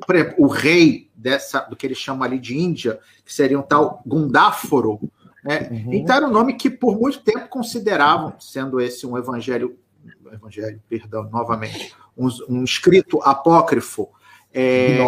por 0.06 0.14
exemplo, 0.14 0.34
o 0.38 0.46
rei 0.46 1.10
dessa, 1.14 1.60
do 1.60 1.76
que 1.76 1.86
eles 1.86 1.98
chamam 1.98 2.22
ali 2.22 2.38
de 2.38 2.56
Índia, 2.56 2.98
que 3.24 3.32
seria 3.32 3.58
um 3.58 3.62
tal 3.62 4.02
Gundáforo, 4.06 5.00
né? 5.44 5.68
Uhum. 5.70 5.94
Então 5.94 6.16
era 6.16 6.26
um 6.26 6.30
nome 6.30 6.54
que 6.54 6.68
por 6.68 6.98
muito 6.98 7.20
tempo 7.20 7.48
consideravam, 7.48 8.34
sendo 8.38 8.80
esse 8.80 9.06
um 9.06 9.16
evangelho, 9.16 9.78
evangelho, 10.32 10.80
perdão, 10.88 11.28
novamente, 11.30 11.94
um, 12.16 12.28
um 12.48 12.64
escrito 12.64 13.20
apócrifo, 13.22 14.08
é, 14.52 14.98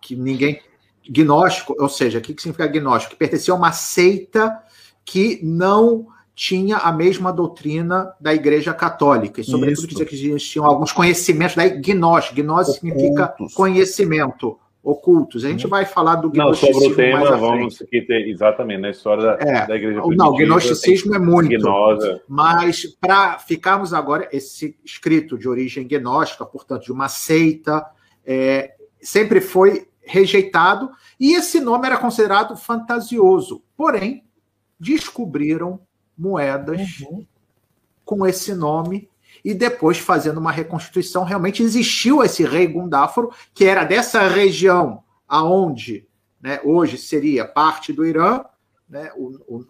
que 0.00 0.14
ninguém 0.14 0.60
gnóstico, 1.08 1.74
ou 1.78 1.88
seja, 1.88 2.18
o 2.18 2.22
que 2.22 2.34
significa 2.40 2.66
gnóstico? 2.66 3.14
Que 3.14 3.18
pertencia 3.18 3.52
a 3.52 3.56
uma 3.56 3.72
seita 3.72 4.62
que 5.04 5.40
não 5.42 6.06
tinha 6.40 6.78
a 6.78 6.90
mesma 6.90 7.30
doutrina 7.30 8.14
da 8.18 8.32
Igreja 8.32 8.72
Católica, 8.72 9.42
e 9.42 9.44
sobretudo 9.44 10.06
que 10.06 10.14
existiam 10.14 10.64
alguns 10.64 10.90
conhecimentos 10.90 11.54
da 11.54 11.68
gnose. 11.68 12.32
Gnose 12.32 12.72
significa 12.72 13.34
conhecimento 13.54 14.58
ocultos. 14.82 15.44
A 15.44 15.50
gente 15.50 15.66
vai 15.66 15.84
falar 15.84 16.14
do 16.14 16.32
Não, 16.32 16.54
sobre 16.54 16.86
o 16.86 16.96
tema, 16.96 17.36
vamos 17.36 17.76
que 17.80 18.00
ter, 18.00 18.26
exatamente, 18.26 18.80
na 18.80 18.88
história 18.88 19.22
da, 19.22 19.32
é, 19.38 19.66
da 19.66 19.76
igreja 19.76 20.00
Não, 20.00 20.28
o 20.28 20.34
gnosticismo 20.34 21.14
é 21.14 21.18
muito. 21.18 21.50
Gnosa. 21.50 22.22
Mas 22.26 22.86
para 22.86 23.38
ficarmos 23.40 23.92
agora, 23.92 24.26
esse 24.32 24.74
escrito 24.82 25.36
de 25.36 25.46
origem 25.46 25.86
gnóstica, 25.86 26.46
portanto, 26.46 26.84
de 26.84 26.92
uma 26.92 27.10
seita, 27.10 27.84
é, 28.24 28.72
sempre 28.98 29.42
foi 29.42 29.88
rejeitado, 30.00 30.90
e 31.20 31.34
esse 31.34 31.60
nome 31.60 31.86
era 31.86 31.98
considerado 31.98 32.56
fantasioso. 32.56 33.62
Porém, 33.76 34.24
descobriram 34.78 35.78
moedas 36.20 37.00
uhum. 37.00 37.26
com 38.04 38.26
esse 38.26 38.54
nome 38.54 39.08
e 39.44 39.54
depois 39.54 39.98
fazendo 39.98 40.38
uma 40.38 40.52
reconstituição, 40.52 41.24
realmente 41.24 41.62
existiu 41.62 42.22
esse 42.22 42.44
rei 42.44 42.66
Gundáforo, 42.66 43.32
que 43.54 43.64
era 43.64 43.84
dessa 43.84 44.28
região 44.28 45.02
aonde 45.26 46.06
né, 46.40 46.60
hoje 46.62 46.98
seria 46.98 47.46
parte 47.46 47.92
do 47.92 48.04
Irã, 48.04 48.44
né, 48.88 49.10
o, 49.16 49.56
o, 49.56 49.66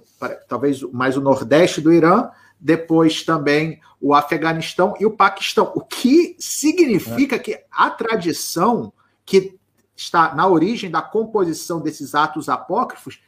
talvez 0.48 0.82
mais 0.92 1.16
o 1.16 1.20
nordeste 1.20 1.80
do 1.80 1.92
Irã, 1.92 2.30
depois 2.59 3.22
também 3.22 3.80
o 4.01 4.14
Afeganistão 4.14 4.94
e 4.98 5.07
o 5.07 5.11
Paquistão, 5.11 5.72
o 5.74 5.80
que 5.80 6.36
significa 6.38 7.36
é. 7.36 7.38
que 7.38 7.64
a 7.70 7.90
tradição 7.90 8.92
que 9.24 9.59
está 9.94 10.34
na 10.34 10.48
origem 10.48 10.90
da 10.90 11.03
composição 11.03 11.80
desses 11.80 12.14
atos 12.14 12.48
apócrifos 12.48 13.22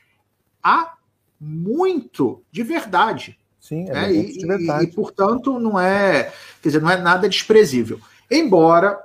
há 0.63 0.95
muito 1.45 2.45
de 2.53 2.63
verdade. 2.63 3.37
Sim, 3.59 3.89
é 3.89 3.93
né? 3.93 4.13
e, 4.13 4.39
e, 4.39 4.83
e, 4.85 4.87
portanto, 4.89 5.59
não 5.59 5.79
é, 5.79 6.33
quer 6.63 6.69
dizer, 6.69 6.81
não 6.81 6.91
é 6.91 6.97
nada 6.97 7.29
desprezível. 7.29 8.01
Embora 8.31 8.99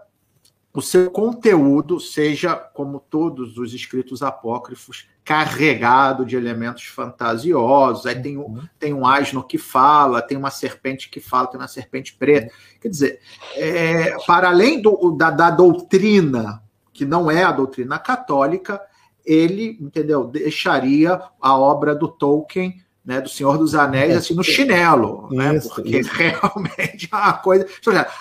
o 0.72 0.82
seu 0.82 1.10
conteúdo 1.10 2.00
seja, 2.00 2.56
como 2.56 3.00
todos 3.00 3.58
os 3.58 3.74
escritos 3.74 4.22
apócrifos, 4.22 5.08
carregado 5.26 6.24
de 6.24 6.36
elementos 6.36 6.84
fantasiosos. 6.84 8.06
Aí 8.06 8.22
tem, 8.22 8.38
um, 8.38 8.42
uhum. 8.42 8.64
tem 8.78 8.94
um 8.94 9.06
asno 9.06 9.44
que 9.44 9.58
fala, 9.58 10.22
tem 10.22 10.38
uma 10.38 10.52
serpente 10.52 11.10
que 11.10 11.20
fala, 11.20 11.48
tem 11.48 11.60
uma 11.60 11.68
serpente 11.68 12.14
preta. 12.14 12.54
Quer 12.80 12.90
dizer, 12.90 13.20
é, 13.56 14.16
para 14.28 14.50
além 14.50 14.80
do, 14.80 15.12
da, 15.18 15.32
da 15.32 15.50
doutrina, 15.50 16.62
que 16.94 17.06
não 17.06 17.32
é 17.32 17.44
a 17.44 17.52
doutrina 17.52 17.98
católica, 17.98 18.80
ele, 19.28 19.78
entendeu, 19.82 20.24
deixaria 20.24 21.22
a 21.42 21.58
obra 21.58 21.94
do 21.94 22.08
Tolkien 22.08 22.82
né, 23.06 23.22
do 23.22 23.30
Senhor 23.30 23.58
dos 23.58 23.74
Anéis, 23.74 24.14
é, 24.14 24.18
assim, 24.18 24.34
no 24.34 24.44
chinelo, 24.44 25.30
né, 25.32 25.56
isso, 25.56 25.70
né, 25.70 25.76
porque 25.76 26.00
isso. 26.00 26.12
realmente 26.12 27.10
é 27.10 27.16
uma 27.16 27.34
coisa... 27.34 27.66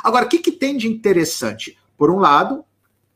Agora, 0.02 0.26
o 0.26 0.28
que, 0.28 0.38
que 0.38 0.52
tem 0.52 0.76
de 0.76 0.86
interessante? 0.86 1.76
Por 1.98 2.08
um 2.08 2.18
lado, 2.18 2.64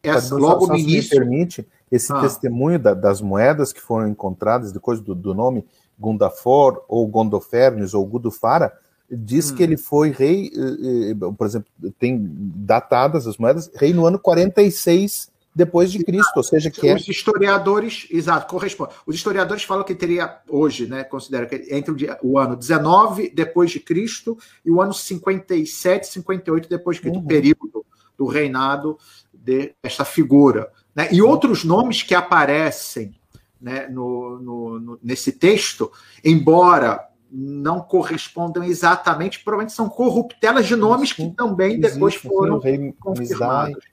essa, 0.02 0.34
logo 0.34 0.66
só, 0.66 0.72
no 0.72 0.78
início... 0.78 1.14
Me 1.14 1.20
permite, 1.20 1.68
esse 1.90 2.12
ah. 2.12 2.20
testemunho 2.20 2.76
da, 2.76 2.92
das 2.92 3.20
moedas 3.20 3.72
que 3.72 3.80
foram 3.80 4.08
encontradas 4.08 4.72
depois 4.72 5.00
do, 5.00 5.14
do 5.14 5.32
nome 5.32 5.64
Gundafor, 5.96 6.84
ou 6.88 7.06
Gondofernes, 7.06 7.94
ou 7.94 8.04
Gudufara, 8.04 8.72
diz 9.08 9.50
hum. 9.50 9.54
que 9.54 9.62
ele 9.62 9.76
foi 9.76 10.10
rei, 10.10 10.50
eh, 10.52 11.10
eh, 11.10 11.32
por 11.36 11.46
exemplo, 11.46 11.68
tem 11.98 12.18
datadas 12.20 13.26
as 13.26 13.36
moedas, 13.36 13.70
rei 13.74 13.92
no 13.92 14.06
ano 14.06 14.18
46 14.18 15.29
depois 15.54 15.90
de 15.90 16.04
Cristo, 16.04 16.36
ou 16.36 16.42
seja, 16.42 16.70
que 16.70 16.88
é 16.88 16.94
os 16.94 17.08
historiadores, 17.08 18.06
exato, 18.10 18.46
corresponde. 18.46 18.92
Os 19.04 19.16
historiadores 19.16 19.64
falam 19.64 19.84
que 19.84 19.94
teria 19.94 20.38
hoje, 20.48 20.86
né, 20.86 21.02
considera 21.02 21.46
que 21.46 21.74
entre 21.74 21.90
o, 21.90 21.96
dia, 21.96 22.18
o 22.22 22.38
ano 22.38 22.56
19 22.56 23.30
depois 23.30 23.70
de 23.70 23.80
Cristo 23.80 24.38
e 24.64 24.70
o 24.70 24.80
ano 24.80 24.94
57, 24.94 26.06
58 26.06 26.68
depois 26.68 26.96
de 26.96 27.02
Cristo, 27.02 27.18
uhum. 27.18 27.26
período 27.26 27.84
do 28.16 28.26
reinado 28.26 28.96
desta 29.32 30.04
figura, 30.04 30.70
né? 30.94 31.08
E 31.10 31.22
outros 31.22 31.64
nomes 31.64 32.02
que 32.02 32.14
aparecem, 32.14 33.18
né, 33.60 33.88
no, 33.88 34.38
no, 34.38 34.80
no, 34.80 34.98
nesse 35.02 35.32
texto, 35.32 35.90
embora 36.24 37.08
não 37.32 37.80
correspondam 37.80 38.62
exatamente, 38.62 39.42
provavelmente 39.42 39.74
são 39.74 39.88
corruptelas 39.88 40.66
de 40.66 40.76
nomes 40.76 41.12
que 41.12 41.30
também 41.30 41.78
depois 41.78 42.14
foram 42.14 42.60
confirmados. 42.98 43.84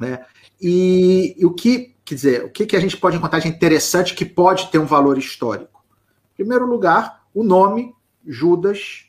Né? 0.00 0.24
E, 0.60 1.36
e, 1.38 1.44
o 1.44 1.52
que, 1.52 1.94
quer 2.04 2.14
dizer, 2.14 2.44
o 2.44 2.50
que, 2.50 2.64
que 2.64 2.74
a 2.74 2.80
gente 2.80 2.96
pode 2.96 3.18
encontrar 3.18 3.38
de 3.38 3.48
interessante 3.48 4.14
que 4.14 4.24
pode 4.24 4.68
ter 4.68 4.78
um 4.78 4.86
valor 4.86 5.18
histórico? 5.18 5.84
Em 6.32 6.36
primeiro 6.36 6.66
lugar, 6.66 7.26
o 7.34 7.44
nome 7.44 7.94
Judas 8.26 9.06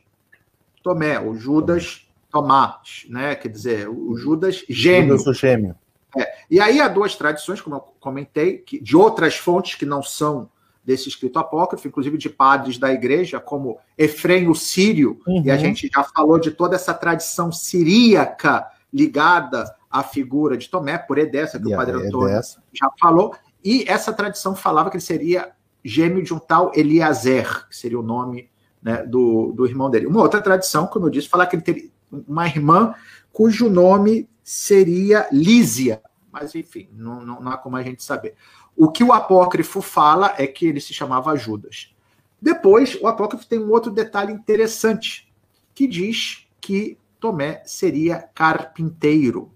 Tomé, 0.83 1.17
ou 1.17 1.33
Judas 1.33 2.07
Tomás, 2.29 3.05
né? 3.07 3.35
Quer 3.35 3.47
dizer, 3.47 3.89
o 3.89 4.17
Judas 4.17 4.65
gêmeo. 4.67 5.17
Judas 5.17 5.37
gêmeo. 5.37 5.75
É. 6.17 6.29
E 6.49 6.59
aí 6.59 6.81
há 6.81 6.89
duas 6.89 7.15
tradições, 7.15 7.61
como 7.61 7.77
eu 7.77 7.79
comentei, 7.99 8.57
que, 8.57 8.81
de 8.81 8.97
outras 8.97 9.37
fontes 9.37 9.75
que 9.75 9.85
não 9.85 10.03
são 10.03 10.49
desse 10.83 11.07
escrito 11.07 11.39
apócrifo, 11.39 11.87
inclusive 11.87 12.17
de 12.17 12.29
padres 12.29 12.77
da 12.77 12.91
igreja, 12.91 13.39
como 13.39 13.77
Efrem 13.97 14.49
o 14.49 14.55
Sírio, 14.55 15.21
uhum. 15.25 15.43
e 15.45 15.51
a 15.51 15.53
uhum. 15.53 15.59
gente 15.59 15.89
já 15.93 16.03
falou 16.03 16.37
de 16.39 16.51
toda 16.51 16.75
essa 16.75 16.93
tradição 16.93 17.51
siríaca 17.51 18.67
ligada 18.91 19.73
a 19.91 20.03
figura 20.03 20.57
de 20.57 20.69
Tomé, 20.69 20.97
por 20.97 21.17
Edessa, 21.17 21.59
que 21.59 21.67
yeah, 21.67 21.75
o 21.75 21.85
padre 21.85 22.07
Antônio 22.07 22.29
Edessa. 22.29 22.63
já 22.71 22.89
falou, 22.99 23.35
e 23.63 23.83
essa 23.87 24.13
tradição 24.13 24.55
falava 24.55 24.89
que 24.89 24.97
ele 24.97 25.03
seria 25.03 25.51
gêmeo 25.83 26.23
de 26.23 26.33
um 26.33 26.39
tal 26.39 26.71
Eliezer, 26.73 27.67
que 27.67 27.75
seria 27.75 27.99
o 27.99 28.03
nome 28.03 28.49
né, 28.81 29.03
do, 29.05 29.51
do 29.51 29.65
irmão 29.65 29.89
dele. 29.89 30.07
Uma 30.07 30.21
outra 30.21 30.41
tradição, 30.41 30.87
como 30.87 31.07
eu 31.07 31.09
disse, 31.09 31.27
falar 31.27 31.45
que 31.47 31.55
ele 31.55 31.63
teria 31.63 31.89
uma 32.27 32.47
irmã 32.47 32.93
cujo 33.31 33.69
nome 33.69 34.29
seria 34.43 35.27
Lísia, 35.31 36.01
mas 36.31 36.55
enfim, 36.55 36.89
não, 36.93 37.21
não, 37.21 37.41
não 37.41 37.51
há 37.51 37.57
como 37.57 37.75
a 37.75 37.83
gente 37.83 38.03
saber. 38.03 38.35
O 38.75 38.89
que 38.89 39.03
o 39.03 39.13
apócrifo 39.13 39.81
fala 39.81 40.33
é 40.37 40.47
que 40.47 40.65
ele 40.65 40.79
se 40.79 40.93
chamava 40.93 41.35
Judas. 41.35 41.93
Depois, 42.41 42.97
o 42.99 43.07
apócrifo 43.07 43.45
tem 43.45 43.59
um 43.59 43.69
outro 43.69 43.91
detalhe 43.91 44.33
interessante, 44.33 45.31
que 45.75 45.87
diz 45.87 46.47
que 46.59 46.97
Tomé 47.19 47.61
seria 47.65 48.27
carpinteiro. 48.33 49.51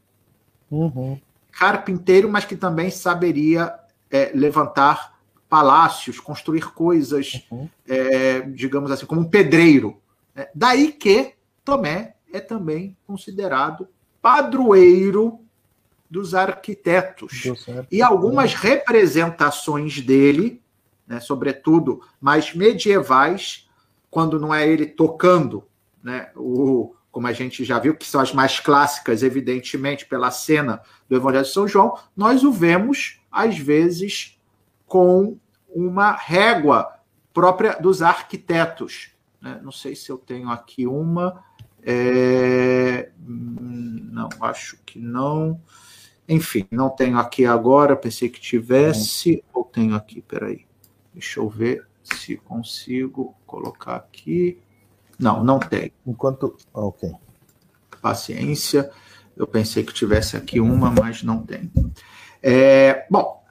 Uhum. 0.70 1.20
Carpinteiro, 1.51 2.30
mas 2.30 2.45
que 2.45 2.55
também 2.55 2.89
saberia 2.89 3.74
é, 4.09 4.32
levantar 4.34 5.16
palácios, 5.47 6.20
construir 6.20 6.74
coisas, 6.74 7.45
uhum. 7.49 7.70
é, 7.88 8.41
digamos 8.41 8.91
assim, 8.91 9.05
como 9.05 9.22
um 9.22 9.30
pedreiro. 9.30 9.97
É, 10.36 10.49
daí 10.53 10.91
que 10.91 11.34
Tomé 11.63 12.16
é 12.32 12.39
também 12.39 12.95
considerado 13.07 13.88
padroeiro 14.22 15.39
dos 16.09 16.34
arquitetos. 16.34 17.43
E 17.91 18.01
algumas 18.01 18.53
representações 18.53 20.01
dele, 20.01 20.61
né, 21.07 21.20
sobretudo 21.20 22.01
mais 22.20 22.53
medievais, 22.53 23.68
quando 24.09 24.39
não 24.39 24.53
é 24.53 24.68
ele 24.68 24.86
tocando 24.86 25.63
né, 26.01 26.30
o, 26.36 26.94
como 27.16 27.28
a 27.28 27.32
gente 27.32 27.63
já 27.63 27.80
viu, 27.80 27.95
que 27.95 28.05
são 28.05 28.20
as 28.20 28.34
mais 28.34 28.59
clássicas, 28.59 29.24
evidentemente, 29.24 30.05
pela 30.05 30.30
cena 30.32 30.82
do 31.07 31.16
Evangelho 31.16 31.45
de 31.45 31.51
São 31.53 31.66
João, 31.66 31.97
nós 32.13 32.43
o 32.43 32.51
vemos, 32.51 33.22
às 33.32 33.57
vezes, 33.57 34.38
com 34.86 35.39
uma 35.74 36.11
régua 36.11 36.93
própria 37.34 37.80
dos 37.80 38.01
arquitetos. 38.01 39.11
Né? 39.39 39.61
Não 39.63 39.72
sei 39.72 39.95
se 39.95 40.09
eu 40.09 40.18
tenho 40.18 40.49
aqui 40.49 40.86
uma. 40.86 41.41
É... 41.82 43.09
Não, 43.18 44.28
acho 44.41 44.78
que 44.86 44.99
não. 44.99 45.61
Enfim, 46.28 46.68
não 46.70 46.89
tenho 46.89 47.18
aqui 47.18 47.45
agora, 47.45 47.95
pensei 47.95 48.28
que 48.28 48.41
tivesse, 48.41 49.41
ou 49.53 49.63
tenho 49.63 49.95
aqui, 49.95 50.22
peraí. 50.22 50.66
Deixa 51.13 51.39
eu 51.39 51.47
ver 51.47 51.88
se 52.03 52.36
consigo 52.36 53.34
colocar 53.45 53.95
aqui. 53.95 54.59
Não, 55.20 55.43
não 55.43 55.59
tem. 55.59 55.91
Enquanto. 56.05 56.55
Ok. 56.74 57.11
Paciência. 58.01 58.91
Eu 59.36 59.47
pensei 59.47 59.84
que 59.84 59.93
tivesse 59.93 60.38
aqui 60.38 60.59
uma, 60.59 60.89
mas 60.89 61.22
não 61.22 61.39
tem. 61.39 61.72
É, 62.41 63.05
bom, 63.09 63.43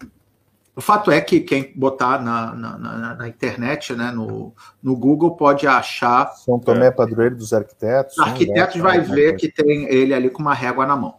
o 0.77 0.81
fato 0.81 1.11
é 1.11 1.21
que 1.21 1.41
quem 1.41 1.73
botar 1.77 2.21
na, 2.21 2.55
na, 2.55 2.79
na, 2.79 3.15
na 3.15 3.29
internet, 3.29 3.93
né, 3.95 4.11
no, 4.11 4.53
no 4.83 4.97
Google, 4.97 5.37
pode 5.37 5.67
achar. 5.67 6.33
São 6.33 6.59
Tomé 6.59 6.87
é, 6.87 6.91
Padroeiro 6.91 7.37
dos 7.37 7.53
Arquitetos. 7.53 8.19
Arquitetos 8.19 8.81
vai 8.81 9.01
ver 9.01 9.37
que 9.37 9.49
tem 9.49 9.85
ele 9.85 10.13
ali 10.13 10.29
com 10.29 10.43
uma 10.43 10.55
régua 10.55 10.85
na 10.85 10.97
mão. 10.97 11.15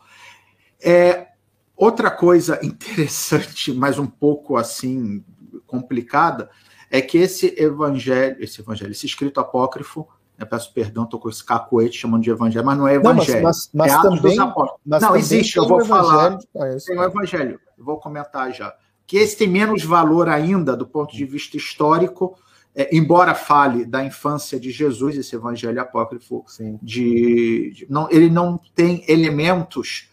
É, 0.82 1.28
outra 1.76 2.12
coisa 2.12 2.60
interessante, 2.66 3.72
mas 3.72 3.98
um 3.98 4.08
pouco 4.08 4.58
assim 4.58 5.24
complicada, 5.66 6.50
é 6.92 7.02
que 7.02 7.18
esse 7.18 7.56
evangelho, 7.58 8.38
esse 8.44 8.62
evangelho, 8.62 8.92
esse 8.92 9.06
escrito 9.06 9.40
apócrifo, 9.40 10.08
eu 10.38 10.46
peço 10.46 10.74
perdão, 10.74 11.04
estou 11.04 11.20
com 11.20 11.30
esse 11.30 11.44
cacoete 11.44 11.98
chamando 11.98 12.24
de 12.24 12.30
evangelho, 12.30 12.66
mas 12.66 12.78
não 12.78 12.88
é 12.88 12.96
evangelho. 12.96 13.38
Não, 13.38 13.44
mas, 13.44 13.70
mas, 13.74 13.90
mas 13.92 13.94
é 13.94 14.02
também, 14.02 14.40
Apóstolos. 14.40 15.02
não, 15.02 15.16
existe, 15.16 15.58
eu 15.58 15.68
vou 15.68 15.84
falar. 15.86 16.38
Ah, 16.56 16.78
tem 16.86 16.98
o 16.98 17.04
evangelho, 17.04 17.60
eu 17.78 17.86
vou 17.86 17.98
comentar 17.98 18.52
já. 18.54 18.76
Que 19.08 19.18
esse 19.18 19.38
tem 19.38 19.48
menos 19.48 19.84
valor 19.84 20.28
ainda 20.28 20.76
do 20.76 20.86
ponto 20.86 21.16
de 21.16 21.26
vista 21.26 21.56
histórico, 21.58 22.38
é, 22.76 22.96
embora 22.96 23.34
fale 23.34 23.86
da 23.86 24.04
infância 24.04 24.60
de 24.60 24.72
Jesus, 24.72 25.18
esse 25.18 25.36
evangelho 25.36 25.80
apócrifo, 25.80 26.44
de, 26.82 27.72
de, 27.74 27.88
não, 27.90 28.10
ele 28.12 28.30
não 28.30 28.60
tem 28.76 29.06
elementos 29.08 30.10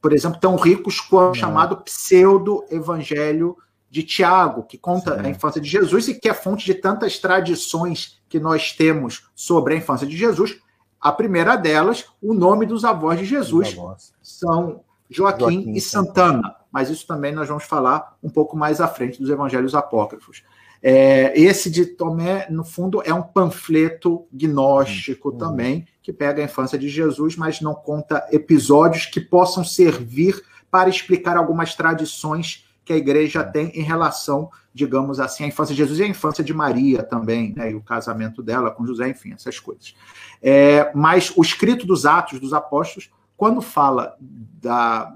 por 0.00 0.12
exemplo, 0.12 0.38
tão 0.40 0.56
ricos 0.56 1.00
quanto 1.00 1.32
o 1.32 1.38
chamado 1.38 1.76
pseudo-evangelho 1.78 3.56
de 3.90 4.02
Tiago, 4.02 4.64
que 4.64 4.76
conta 4.76 5.16
Sim. 5.16 5.26
a 5.26 5.30
infância 5.30 5.60
de 5.60 5.68
Jesus 5.68 6.08
e 6.08 6.14
que 6.14 6.28
é 6.28 6.34
fonte 6.34 6.64
de 6.64 6.74
tantas 6.74 7.18
tradições 7.18 8.20
que 8.28 8.38
nós 8.38 8.72
temos 8.72 9.28
sobre 9.34 9.74
a 9.74 9.76
infância 9.76 10.06
de 10.06 10.16
Jesus. 10.16 10.58
A 11.00 11.12
primeira 11.12 11.56
delas, 11.56 12.06
o 12.20 12.34
nome 12.34 12.66
dos 12.66 12.84
avós 12.84 13.18
de 13.18 13.24
Jesus 13.24 13.76
são 14.22 14.80
Joaquim, 15.08 15.44
Joaquim 15.44 15.72
e 15.72 15.80
Santana, 15.80 16.56
mas 16.70 16.90
isso 16.90 17.06
também 17.06 17.32
nós 17.32 17.48
vamos 17.48 17.64
falar 17.64 18.16
um 18.22 18.28
pouco 18.28 18.56
mais 18.56 18.80
à 18.80 18.88
frente 18.88 19.20
dos 19.20 19.30
evangelhos 19.30 19.74
apócrifos. 19.74 20.42
É, 20.82 21.38
esse 21.38 21.70
de 21.70 21.86
Tomé, 21.86 22.46
no 22.50 22.64
fundo, 22.64 23.02
é 23.04 23.12
um 23.12 23.22
panfleto 23.22 24.26
gnóstico 24.32 25.30
uhum. 25.30 25.38
também, 25.38 25.86
que 26.02 26.12
pega 26.12 26.40
a 26.40 26.44
infância 26.44 26.78
de 26.78 26.88
Jesus, 26.88 27.36
mas 27.36 27.60
não 27.60 27.74
conta 27.74 28.26
episódios 28.30 29.06
que 29.06 29.20
possam 29.20 29.64
servir 29.64 30.40
para 30.70 30.88
explicar 30.88 31.36
algumas 31.36 31.74
tradições 31.74 32.67
que 32.88 32.92
a 32.94 32.96
igreja 32.96 33.44
tem 33.44 33.70
em 33.78 33.82
relação, 33.82 34.50
digamos 34.72 35.20
assim, 35.20 35.44
à 35.44 35.46
infância 35.46 35.74
de 35.74 35.78
Jesus 35.78 35.98
e 36.00 36.04
à 36.04 36.06
infância 36.06 36.42
de 36.42 36.54
Maria 36.54 37.02
também, 37.02 37.52
né, 37.54 37.70
e 37.70 37.74
o 37.74 37.82
casamento 37.82 38.42
dela 38.42 38.70
com 38.70 38.86
José, 38.86 39.10
enfim, 39.10 39.34
essas 39.34 39.60
coisas. 39.60 39.94
É, 40.42 40.90
mas 40.94 41.30
o 41.36 41.42
escrito 41.42 41.86
dos 41.86 42.06
Atos 42.06 42.40
dos 42.40 42.54
Apóstolos, 42.54 43.10
quando 43.36 43.60
fala 43.60 44.16
da, 44.18 45.14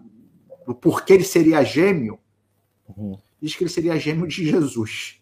do 0.67 0.75
porquê 0.75 1.15
ele 1.15 1.25
seria 1.25 1.65
gêmeo, 1.65 2.19
uhum. 2.95 3.17
diz 3.41 3.57
que 3.57 3.65
ele 3.65 3.71
seria 3.71 3.99
gêmeo 3.99 4.29
de 4.29 4.47
Jesus. 4.47 5.19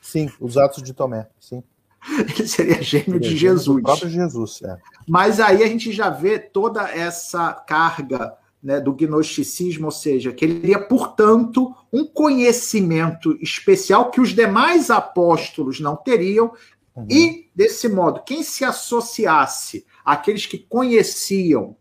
Sim, 0.00 0.30
os 0.38 0.56
Atos 0.56 0.84
de 0.84 0.94
Tomé, 0.94 1.28
sim. 1.40 1.64
Ele 2.08 2.46
seria 2.46 2.80
gêmeo 2.80 3.18
de 3.18 3.36
Jesus. 3.36 3.76
O 3.76 3.82
próprio 3.82 4.08
Jesus, 4.08 4.62
é. 4.62 4.78
Mas 5.06 5.40
aí 5.40 5.64
a 5.64 5.66
gente 5.66 5.90
já 5.90 6.08
vê 6.08 6.38
toda 6.38 6.88
essa 6.88 7.52
carga 7.52 8.38
né, 8.62 8.80
do 8.80 8.92
gnosticismo, 8.92 9.86
ou 9.86 9.90
seja, 9.90 10.32
que 10.32 10.44
ele 10.44 10.60
teria, 10.60 10.80
portanto, 10.80 11.74
um 11.92 12.04
conhecimento 12.04 13.36
especial 13.40 14.10
que 14.10 14.20
os 14.20 14.30
demais 14.30 14.90
apóstolos 14.90 15.80
não 15.80 15.96
teriam, 15.96 16.52
uhum. 16.94 17.06
e, 17.08 17.48
desse 17.54 17.88
modo, 17.88 18.22
quem 18.24 18.42
se 18.42 18.64
associasse 18.64 19.86
àqueles 20.04 20.46
que 20.46 20.58
conheciam 20.58 21.76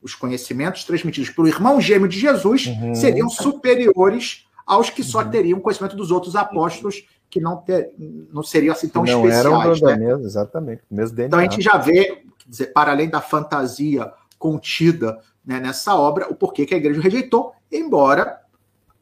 os 0.00 0.14
conhecimentos 0.14 0.84
transmitidos 0.84 1.30
pelo 1.30 1.48
irmão 1.48 1.80
gêmeo 1.80 2.08
de 2.08 2.18
Jesus 2.18 2.66
uhum. 2.66 2.94
seriam 2.94 3.28
superiores 3.28 4.46
aos 4.64 4.90
que 4.90 5.02
só 5.02 5.22
uhum. 5.22 5.30
teriam 5.30 5.60
conhecimento 5.60 5.96
dos 5.96 6.10
outros 6.10 6.36
apóstolos 6.36 7.04
que 7.30 7.40
não, 7.40 7.56
ter, 7.58 7.92
não 7.98 8.42
seriam 8.42 8.72
assim 8.72 8.88
tão 8.88 9.04
não 9.04 9.26
especiais. 9.26 9.44
Eram 9.44 9.74
né? 9.80 9.96
mesmo, 9.96 10.24
exatamente. 10.24 10.82
Mesmo 10.90 11.16
DNA. 11.16 11.26
Então 11.26 11.38
a 11.38 11.42
gente 11.42 11.60
já 11.60 11.76
vê, 11.76 12.22
dizer, 12.46 12.72
para 12.72 12.92
além 12.92 13.08
da 13.08 13.20
fantasia 13.20 14.10
contida 14.38 15.20
né, 15.44 15.58
nessa 15.60 15.96
obra, 15.96 16.28
o 16.30 16.34
porquê 16.34 16.66
que 16.66 16.74
a 16.74 16.78
igreja 16.78 17.00
rejeitou, 17.00 17.52
embora 17.72 18.40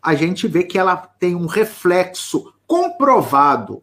a 0.00 0.14
gente 0.14 0.46
vê 0.46 0.62
que 0.62 0.78
ela 0.78 0.96
tem 0.96 1.34
um 1.34 1.46
reflexo 1.46 2.54
comprovado 2.66 3.82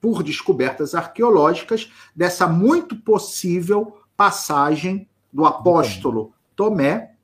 por 0.00 0.22
descobertas 0.22 0.94
arqueológicas 0.94 1.90
dessa 2.14 2.46
muito 2.46 2.94
possível 2.96 3.98
passagem 4.16 5.08
do 5.32 5.44
apóstolo 5.44 6.32
Tomé 6.54 7.14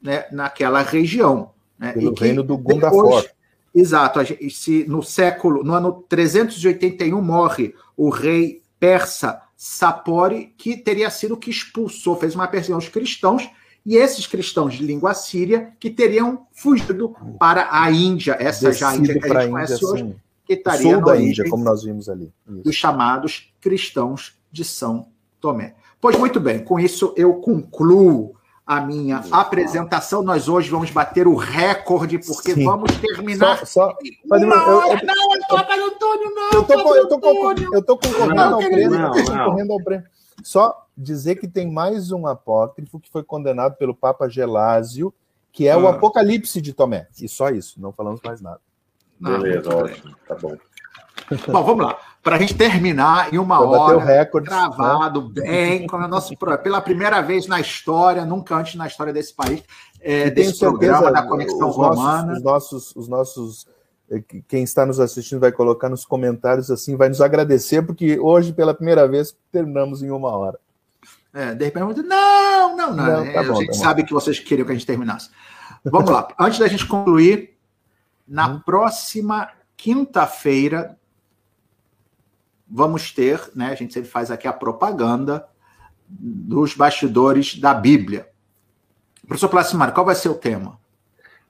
né, 0.00 0.24
naquela 0.32 0.80
região. 0.82 1.50
Né, 1.78 1.92
Pelo 1.92 2.14
reino 2.14 2.42
do 2.42 2.56
Gundafor. 2.56 3.26
Exato. 3.74 4.20
Se 4.50 4.84
no 4.88 5.02
século, 5.02 5.62
no 5.62 5.74
ano 5.74 6.04
381, 6.08 7.20
morre 7.20 7.74
o 7.96 8.08
rei 8.08 8.62
persa 8.80 9.42
Sapori, 9.60 10.54
que 10.56 10.76
teria 10.76 11.10
sido 11.10 11.36
que 11.36 11.50
expulsou, 11.50 12.14
fez 12.14 12.32
uma 12.36 12.46
perseguição 12.46 12.76
aos 12.76 12.88
cristãos, 12.88 13.50
e 13.84 13.96
esses 13.96 14.24
cristãos 14.24 14.74
de 14.74 14.84
língua 14.84 15.14
síria 15.14 15.72
que 15.80 15.90
teriam 15.90 16.46
fugido 16.52 17.16
para 17.40 17.68
a 17.72 17.90
Índia, 17.90 18.36
essa 18.38 18.70
já 18.70 18.90
a 18.90 18.96
Índia 18.96 19.18
que 19.18 19.26
a 19.26 19.40
gente 19.40 19.50
conhece 19.50 19.74
Índia, 19.74 19.88
hoje, 19.88 20.16
que 20.44 20.52
estaria 20.52 20.94
sul 20.94 21.04
da 21.04 21.20
Índia, 21.20 21.50
como 21.50 21.64
nós 21.64 21.82
vimos 21.82 22.08
ali. 22.08 22.32
Isso. 22.48 22.62
Dos 22.62 22.76
chamados 22.76 23.52
cristãos 23.60 24.38
de 24.52 24.64
São 24.64 25.08
Tomé. 25.40 25.74
Pois 26.00 26.16
muito 26.16 26.38
bem, 26.38 26.62
com 26.62 26.78
isso 26.78 27.12
eu 27.16 27.34
concluo 27.34 28.36
a 28.68 28.82
minha 28.82 29.24
apresentação. 29.32 30.22
Nós 30.22 30.46
hoje 30.46 30.68
vamos 30.68 30.90
bater 30.90 31.26
o 31.26 31.34
recorde, 31.34 32.18
porque 32.18 32.52
Sim. 32.52 32.66
vamos 32.66 32.94
terminar. 32.98 33.60
Só, 33.60 33.64
só... 33.64 33.96
Padre, 34.28 34.46
eu, 34.46 34.50
eu, 34.50 35.06
não, 35.06 35.34
eu 35.34 35.40
tô, 35.48 35.56
Padre 35.56 35.80
Antônio, 35.80 36.34
não. 36.34 36.50
Eu 36.52 36.64
tô, 36.64 36.74
eu 36.74 37.08
tô, 37.08 37.74
eu 37.74 37.82
tô 37.82 37.96
concorrendo 37.96 38.34
não, 38.34 38.54
ao 38.54 38.58
prêmio. 38.58 38.90
Não, 38.90 39.10
concorrendo 39.10 39.72
ao 39.72 39.82
prêmio. 39.82 40.06
Só 40.44 40.86
dizer 40.94 41.36
que 41.36 41.48
tem 41.48 41.70
mais 41.70 42.12
um 42.12 42.26
apócrifo 42.26 43.00
que 43.00 43.10
foi 43.10 43.24
condenado 43.24 43.74
pelo 43.76 43.94
Papa 43.94 44.28
Gelásio, 44.28 45.14
que 45.50 45.66
é 45.66 45.72
ah. 45.72 45.78
o 45.78 45.88
Apocalipse 45.88 46.60
de 46.60 46.74
Tomé. 46.74 47.08
E 47.18 47.26
só 47.26 47.48
isso, 47.48 47.80
não 47.80 47.90
falamos 47.90 48.20
mais 48.22 48.42
nada. 48.42 48.60
Beleza, 49.18 49.74
ótimo. 49.74 50.14
Tá 50.28 50.34
bom. 50.34 50.56
Bom, 51.46 51.64
vamos 51.64 51.86
lá. 51.86 51.98
Para 52.22 52.36
a 52.36 52.38
gente 52.38 52.54
terminar 52.54 53.32
em 53.32 53.38
uma 53.38 53.60
hora, 53.60 53.96
o 53.96 54.00
recorde, 54.00 54.48
gravado 54.48 55.32
né? 55.34 55.42
bem, 55.42 55.86
com 55.86 55.96
a 55.96 56.08
nossa, 56.08 56.34
pela 56.62 56.80
primeira 56.80 57.20
vez 57.20 57.46
na 57.46 57.60
história, 57.60 58.24
nunca 58.24 58.56
antes 58.56 58.74
na 58.74 58.86
história 58.86 59.12
desse 59.12 59.34
país, 59.34 59.62
é, 60.00 60.28
desse 60.28 60.58
programa 60.58 61.12
da 61.12 61.22
Conexão 61.22 61.70
os 61.70 61.76
Romana. 61.76 62.34
Nossos, 62.34 62.36
os 62.36 62.42
nossos, 62.42 62.96
os 62.96 63.08
nossos, 63.08 63.66
eh, 64.10 64.22
quem 64.46 64.62
está 64.62 64.84
nos 64.84 65.00
assistindo 65.00 65.40
vai 65.40 65.52
colocar 65.52 65.88
nos 65.88 66.04
comentários 66.04 66.70
assim, 66.70 66.96
vai 66.96 67.08
nos 67.08 67.20
agradecer, 67.20 67.82
porque 67.82 68.18
hoje, 68.18 68.52
pela 68.52 68.74
primeira 68.74 69.06
vez, 69.06 69.36
terminamos 69.52 70.02
em 70.02 70.10
uma 70.10 70.36
hora. 70.36 70.58
É, 71.32 71.54
de 71.54 71.64
repente, 71.64 72.02
não, 72.02 72.76
não, 72.76 72.94
não. 72.94 73.24
não 73.24 73.32
tá 73.32 73.42
bom, 73.44 73.52
a 73.52 73.60
gente 73.60 73.68
tá 73.68 73.74
sabe 73.74 74.02
que 74.02 74.12
vocês 74.12 74.40
queriam 74.40 74.66
que 74.66 74.72
a 74.72 74.74
gente 74.74 74.86
terminasse. 74.86 75.30
Vamos 75.84 76.10
lá. 76.10 76.28
Antes 76.38 76.58
da 76.58 76.66
gente 76.66 76.86
concluir, 76.86 77.56
na 78.26 78.48
hum. 78.48 78.60
próxima 78.60 79.48
quinta-feira, 79.76 80.97
vamos 82.70 83.12
ter, 83.12 83.40
né, 83.54 83.66
a 83.70 83.74
gente 83.74 83.94
sempre 83.94 84.10
faz 84.10 84.30
aqui 84.30 84.46
a 84.46 84.52
propaganda 84.52 85.46
dos 86.08 86.74
bastidores 86.74 87.58
da 87.58 87.74
Bíblia. 87.74 88.28
Professor 89.26 89.48
Plassimar, 89.48 89.92
qual 89.92 90.06
vai 90.06 90.14
ser 90.14 90.28
o 90.28 90.34
tema? 90.34 90.78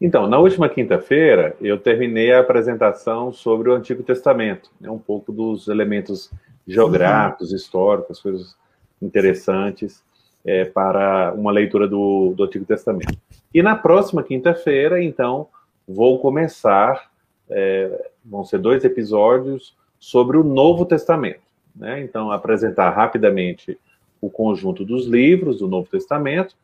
Então, 0.00 0.28
na 0.28 0.38
última 0.38 0.68
quinta-feira, 0.68 1.56
eu 1.60 1.78
terminei 1.78 2.32
a 2.32 2.40
apresentação 2.40 3.32
sobre 3.32 3.68
o 3.68 3.74
Antigo 3.74 4.02
Testamento, 4.02 4.70
né, 4.80 4.90
um 4.90 4.98
pouco 4.98 5.32
dos 5.32 5.68
elementos 5.68 6.30
geográficos, 6.66 7.50
uhum. 7.50 7.56
históricos, 7.56 8.20
coisas 8.20 8.56
interessantes 9.00 10.02
é, 10.44 10.64
para 10.64 11.32
uma 11.34 11.50
leitura 11.50 11.88
do, 11.88 12.32
do 12.36 12.44
Antigo 12.44 12.64
Testamento. 12.64 13.18
E 13.52 13.62
na 13.62 13.74
próxima 13.74 14.22
quinta-feira, 14.22 15.02
então, 15.02 15.48
vou 15.86 16.20
começar, 16.20 17.10
é, 17.50 18.10
vão 18.24 18.44
ser 18.44 18.58
dois 18.58 18.84
episódios 18.84 19.76
sobre 19.98 20.36
o 20.36 20.44
Novo 20.44 20.84
Testamento. 20.84 21.42
Né? 21.74 22.00
Então, 22.02 22.30
apresentar 22.30 22.90
rapidamente 22.90 23.78
o 24.20 24.28
conjunto 24.28 24.84
dos 24.84 25.06
livros 25.06 25.58
do 25.58 25.68
Novo 25.68 25.88
Testamento 25.88 26.54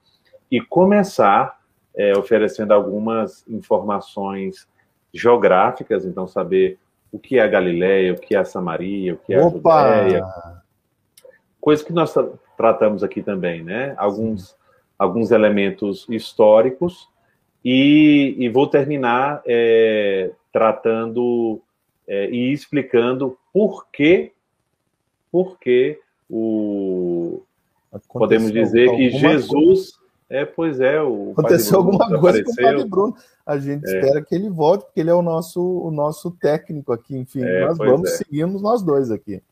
e 0.50 0.60
começar 0.60 1.58
é, 1.94 2.16
oferecendo 2.16 2.72
algumas 2.72 3.46
informações 3.48 4.68
geográficas, 5.12 6.04
então 6.04 6.26
saber 6.26 6.78
o 7.12 7.18
que 7.18 7.38
é 7.38 7.42
a 7.42 7.46
Galileia, 7.46 8.12
o 8.12 8.16
que 8.16 8.34
é 8.34 8.38
a 8.38 8.44
Samaria, 8.44 9.14
o 9.14 9.18
que 9.18 9.32
é 9.32 9.38
a 9.38 9.46
Opa! 9.46 10.02
Judéia. 10.02 10.26
Coisa 11.60 11.84
que 11.84 11.92
nós 11.92 12.12
tratamos 12.56 13.04
aqui 13.04 13.22
também, 13.22 13.62
né? 13.62 13.94
Alguns, 13.96 14.56
alguns 14.98 15.30
elementos 15.30 16.06
históricos 16.10 17.08
e, 17.64 18.34
e 18.36 18.48
vou 18.48 18.66
terminar 18.66 19.40
é, 19.46 20.32
tratando 20.52 21.62
é, 22.06 22.28
e 22.30 22.52
explicando 22.52 23.36
por 23.52 23.86
que, 23.90 24.32
por 25.30 25.58
que 25.58 25.98
o, 26.28 27.42
podemos 28.08 28.52
dizer 28.52 28.90
que 28.96 29.10
Jesus. 29.10 29.48
Coisa. 29.48 30.04
É, 30.30 30.44
pois 30.44 30.80
é, 30.80 31.00
o 31.02 31.32
aconteceu 31.32 31.78
alguma 31.78 32.18
coisa 32.18 32.42
com 32.42 32.50
o 32.50 32.56
Padre 32.56 32.84
Bruno. 32.84 33.16
A 33.46 33.58
gente 33.58 33.84
é. 33.86 33.98
espera 33.98 34.22
que 34.22 34.34
ele 34.34 34.48
volte, 34.48 34.84
porque 34.86 35.00
ele 35.00 35.10
é 35.10 35.14
o 35.14 35.22
nosso, 35.22 35.60
o 35.62 35.90
nosso 35.90 36.30
técnico 36.30 36.92
aqui. 36.92 37.16
Enfim, 37.16 37.42
é, 37.42 37.66
nós 37.66 37.76
vamos 37.76 38.10
é. 38.10 38.16
seguimos 38.16 38.62
nós 38.62 38.82
dois 38.82 39.10
aqui. 39.10 39.42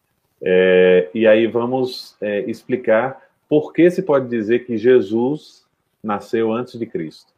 É, 0.40 1.11
e 1.14 1.26
aí 1.26 1.46
vamos 1.46 2.16
é, 2.20 2.40
explicar 2.50 3.22
por 3.48 3.72
que 3.72 3.90
se 3.90 4.03
pode 4.03 4.28
dizer 4.28 4.64
que 4.66 4.76
Jesus 4.76 5.64
nasceu 6.03 6.53
antes 6.53 6.78
de 6.78 6.86
Cristo 6.86 7.32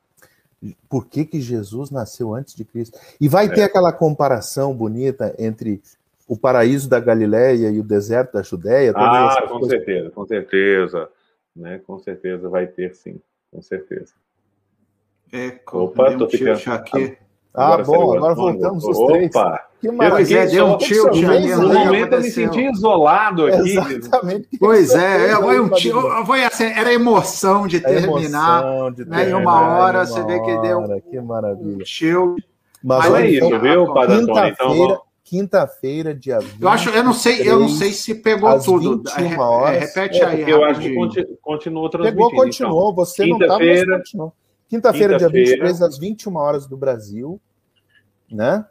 por 0.88 1.06
que, 1.06 1.24
que 1.24 1.40
Jesus 1.40 1.90
nasceu 1.90 2.34
antes 2.34 2.54
de 2.54 2.64
Cristo. 2.64 2.98
E 3.20 3.28
vai 3.28 3.46
é. 3.46 3.48
ter 3.48 3.62
aquela 3.62 3.92
comparação 3.92 4.74
bonita 4.74 5.34
entre 5.38 5.82
o 6.26 6.36
paraíso 6.36 6.88
da 6.88 7.00
Galileia 7.00 7.70
e 7.70 7.78
o 7.78 7.84
deserto 7.84 8.32
da 8.32 8.42
Judéia? 8.42 8.92
Ah, 8.94 9.42
com 9.42 9.60
coisas... 9.60 9.70
certeza, 9.70 10.10
com 10.10 10.26
certeza. 10.26 11.08
Né? 11.54 11.80
Com 11.86 11.98
certeza 11.98 12.48
vai 12.48 12.66
ter, 12.66 12.94
sim, 12.94 13.20
com 13.50 13.62
certeza. 13.62 14.12
É, 15.32 15.58
Opa, 15.72 16.16
tô 16.16 16.28
ficando... 16.28 16.72
aqui. 16.72 17.18
Ah, 17.54 17.74
agora 17.74 17.84
bom, 17.84 18.16
agora 18.16 18.34
voltamos 18.34 18.84
os 18.84 18.98
três. 19.06 19.34
Opa! 19.34 19.64
Que 19.80 19.92
maravilha. 19.92 20.40
É, 20.40 20.46
deu 20.46 20.66
um 20.66 20.78
tilt 20.78 21.24
aí. 21.24 21.54
No 21.54 21.68
momento 21.72 22.14
eu 22.14 22.20
me 22.20 22.30
senti 22.30 22.68
isolado 22.68 23.46
aqui. 23.46 23.78
Exatamente. 23.78 24.48
Pois 24.58 24.94
é, 24.94 25.30
é 25.30 25.36
foi 25.36 25.60
um 25.60 25.68
tilt, 25.68 26.04
assim, 26.50 26.64
era 26.64 26.92
emoção 26.92 27.66
de 27.68 27.80
terminar. 27.80 28.64
Emoção 28.64 28.90
de 28.90 29.04
terminar 29.04 29.24
né, 29.24 29.30
em 29.30 29.34
uma 29.34 29.60
hora, 29.60 30.04
você 30.04 30.22
vê 30.24 30.40
que 30.40 30.58
deu 30.58 30.82
que 31.08 31.20
maravilha. 31.20 31.76
um 31.76 31.78
tilt. 31.78 32.38
Mas, 32.82 33.08
Mas 33.08 33.22
é 33.22 33.30
isso, 33.30 33.60
viu, 33.60 33.94
Padre 33.94 34.16
Antônio? 34.16 34.48
Então, 34.52 35.02
quinta-feira, 35.22 36.14
dia 36.14 36.38
20. 36.38 36.60
Eu 36.60 36.68
acho, 36.68 36.90
eu 36.90 37.02
não 37.02 37.14
sei, 37.14 37.48
eu 37.48 37.58
não 37.58 37.68
sei 37.68 37.92
se 37.92 38.14
pegou 38.16 38.58
tudo. 38.60 39.02
É, 39.16 39.40
horas, 39.40 39.80
repete 39.80 40.20
é, 40.20 40.26
aí. 40.26 40.50
Eu 40.50 40.64
acho 40.64 40.80
que 40.80 40.94
continua 41.40 41.90
transmitindo. 41.90 42.28
Pegou, 42.28 42.44
continuou. 42.44 42.90
Então. 42.90 43.04
Você 43.04 43.26
não 43.26 43.38
estava, 43.38 43.64
mas 43.64 43.84
continuou. 43.84 44.32
Quinta-feira, 44.68 45.18
Quinta 45.18 45.30
dia 45.30 45.44
23, 45.44 45.82
às 45.82 45.98
21 45.98 46.36
horas 46.36 46.66
do 46.66 46.76
Brasil, 46.76 47.40
né? 48.30 48.66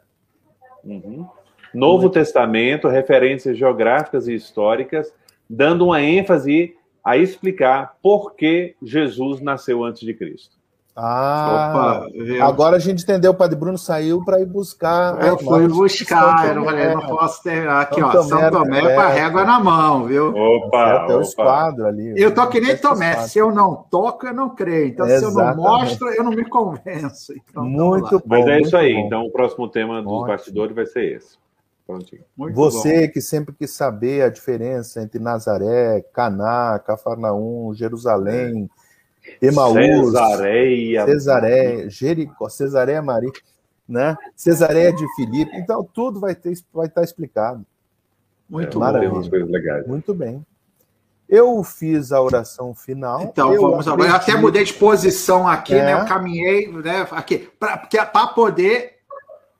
Uhum. 0.84 1.26
Novo 1.72 2.04
uhum. 2.04 2.10
Testamento, 2.12 2.88
referências 2.88 3.56
geográficas 3.56 4.28
e 4.28 4.34
históricas, 4.34 5.12
dando 5.48 5.86
uma 5.86 6.00
ênfase 6.00 6.76
a 7.04 7.16
explicar 7.16 7.96
por 8.02 8.34
que 8.34 8.74
Jesus 8.82 9.40
nasceu 9.40 9.84
antes 9.84 10.02
de 10.02 10.14
Cristo. 10.14 10.56
Ah, 10.96 12.06
Opa, 12.06 12.46
agora 12.46 12.76
a 12.76 12.78
gente 12.78 13.02
entendeu. 13.02 13.32
O 13.32 13.34
Padre 13.34 13.58
Bruno 13.58 13.76
saiu 13.76 14.24
para 14.24 14.40
ir 14.40 14.46
buscar. 14.46 15.20
Eu 15.26 15.36
fui 15.36 15.66
buscar, 15.66 16.48
eu 16.48 16.54
não, 16.54 16.64
falei, 16.64 16.94
não 16.94 17.00
posso 17.00 17.42
terminar. 17.42 17.80
Aqui, 17.80 17.98
São 17.98 18.08
ó, 18.08 18.12
Tomé, 18.12 18.28
São 18.28 18.50
Tomé 18.50 18.94
com 18.94 19.00
a 19.00 19.08
régua 19.08 19.44
na 19.44 19.58
mão, 19.58 20.04
viu? 20.04 20.28
Opa! 20.28 21.02
Até 21.02 21.16
o 21.16 21.20
esquadro 21.20 21.86
ali. 21.86 22.14
Eu 22.16 22.32
tô 22.32 22.46
que 22.46 22.60
nem 22.60 22.76
Tomé. 22.76 23.16
Se 23.26 23.40
eu 23.40 23.50
não 23.50 23.74
toco, 23.90 24.24
eu 24.24 24.34
não 24.34 24.54
creio. 24.54 24.86
Então, 24.86 25.04
Exatamente. 25.04 25.34
se 25.34 25.40
eu 25.40 25.44
não 25.44 25.56
mostro, 25.56 26.08
eu 26.10 26.22
não 26.22 26.30
me 26.30 26.48
convenço. 26.48 27.32
Então, 27.32 27.64
muito 27.64 28.18
bom. 28.20 28.22
Mas 28.26 28.46
é 28.46 28.60
isso 28.60 28.76
aí. 28.76 28.94
Bom. 28.94 29.00
Então, 29.00 29.22
o 29.22 29.32
próximo 29.32 29.68
tema 29.68 30.00
dos 30.00 30.12
Ótimo. 30.12 30.26
bastidores 30.28 30.76
vai 30.76 30.86
ser 30.86 31.16
esse. 31.16 31.36
Prontinho. 31.84 32.22
Muito 32.36 32.54
Você 32.54 33.08
bom. 33.08 33.12
que 33.12 33.20
sempre 33.20 33.52
quis 33.52 33.72
saber 33.72 34.22
a 34.22 34.28
diferença 34.30 35.02
entre 35.02 35.18
Nazaré, 35.18 36.02
Caná, 36.12 36.80
Cafarnaum, 36.86 37.74
Jerusalém. 37.74 38.70
É 38.70 38.83
Emaús, 39.40 40.12
Cesareia, 40.12 41.04
Cesareia, 41.06 41.90
Jericó, 41.90 42.48
Cesareia 42.48 43.02
Maria, 43.02 43.30
né? 43.88 44.16
Cesareia 44.34 44.92
de 44.92 45.06
Filipe. 45.14 45.50
Então, 45.56 45.82
tudo 45.84 46.20
vai, 46.20 46.34
ter, 46.34 46.52
vai 46.72 46.86
estar 46.86 47.02
explicado. 47.02 47.64
Muito 48.48 48.78
é, 48.78 48.80
Muito 49.88 50.14
bem. 50.14 50.44
Eu 51.28 51.62
fiz 51.64 52.12
a 52.12 52.20
oração 52.20 52.74
final. 52.74 53.22
Então, 53.22 53.56
vamos 53.56 53.88
aprendi... 53.88 54.10
Eu 54.10 54.16
até 54.16 54.36
mudei 54.36 54.64
de 54.64 54.74
posição 54.74 55.48
aqui, 55.48 55.74
é. 55.74 55.84
né? 55.84 55.92
Eu 55.94 56.04
caminhei 56.06 56.70
né, 56.70 57.06
aqui 57.10 57.48
para 57.58 58.26
poder 58.28 58.98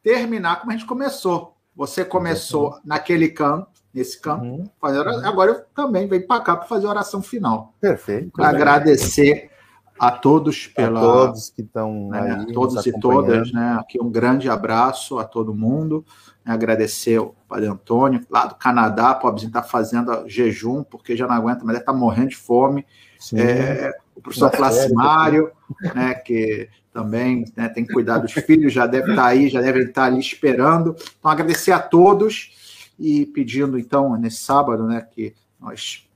terminar 0.02 0.60
como 0.60 0.70
a 0.70 0.74
gente 0.74 0.86
começou. 0.86 1.54
Você 1.74 2.04
começou 2.04 2.78
naquele 2.84 3.28
campo, 3.28 3.68
nesse 3.92 4.20
campo, 4.20 4.44
uhum. 4.44 4.70
fazer, 4.80 5.00
agora 5.26 5.50
eu 5.52 5.60
também 5.74 6.06
venho 6.06 6.26
para 6.26 6.40
cá 6.40 6.56
para 6.56 6.66
fazer 6.66 6.86
a 6.86 6.90
oração 6.90 7.20
final. 7.20 7.72
Perfeito. 7.80 8.30
Para 8.30 8.48
agradecer 8.50 9.50
a 9.98 10.10
todos 10.10 10.66
pela. 10.66 11.00
A 11.00 11.02
todos 11.02 11.50
que 11.50 11.62
estão 11.62 12.08
né, 12.08 12.44
aí. 12.46 12.52
Todos 12.52 12.86
e 12.86 13.00
todas, 13.00 13.52
né? 13.52 13.76
Aqui 13.80 14.00
um 14.00 14.10
grande 14.10 14.48
abraço 14.48 15.18
a 15.18 15.24
todo 15.24 15.54
mundo. 15.54 16.04
Agradecer 16.44 17.18
o 17.18 17.34
Padre 17.48 17.68
Antônio, 17.68 18.20
lá 18.28 18.46
do 18.46 18.54
Canadá, 18.54 19.14
pobrezinho 19.14 19.48
está 19.48 19.62
fazendo 19.62 20.28
jejum, 20.28 20.82
porque 20.82 21.16
já 21.16 21.26
não 21.26 21.34
aguenta, 21.34 21.64
mas 21.64 21.78
está 21.78 21.92
morrendo 21.92 22.28
de 22.28 22.36
fome. 22.36 22.84
É, 23.32 23.90
o 24.14 24.20
professor 24.20 24.50
Placimário, 24.50 25.50
né, 25.94 26.12
que 26.14 26.68
também 26.92 27.46
né, 27.56 27.68
tem 27.70 27.86
que 27.86 27.92
cuidar 27.94 28.18
dos 28.18 28.32
filhos, 28.32 28.74
já 28.74 28.86
deve 28.86 29.10
estar 29.10 29.22
tá 29.22 29.28
aí, 29.28 29.48
já 29.48 29.60
deve 29.62 29.84
estar 29.84 30.04
ali 30.04 30.20
esperando. 30.20 30.94
Então, 31.18 31.30
agradecer 31.30 31.72
a 31.72 31.80
todos 31.80 32.92
e 32.98 33.24
pedindo, 33.26 33.78
então, 33.78 34.14
nesse 34.16 34.38
sábado, 34.38 34.86
né, 34.86 35.00
que 35.00 35.34
nós 35.58 36.06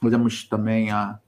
podemos 0.00 0.44
também 0.44 0.92
a 0.92 1.18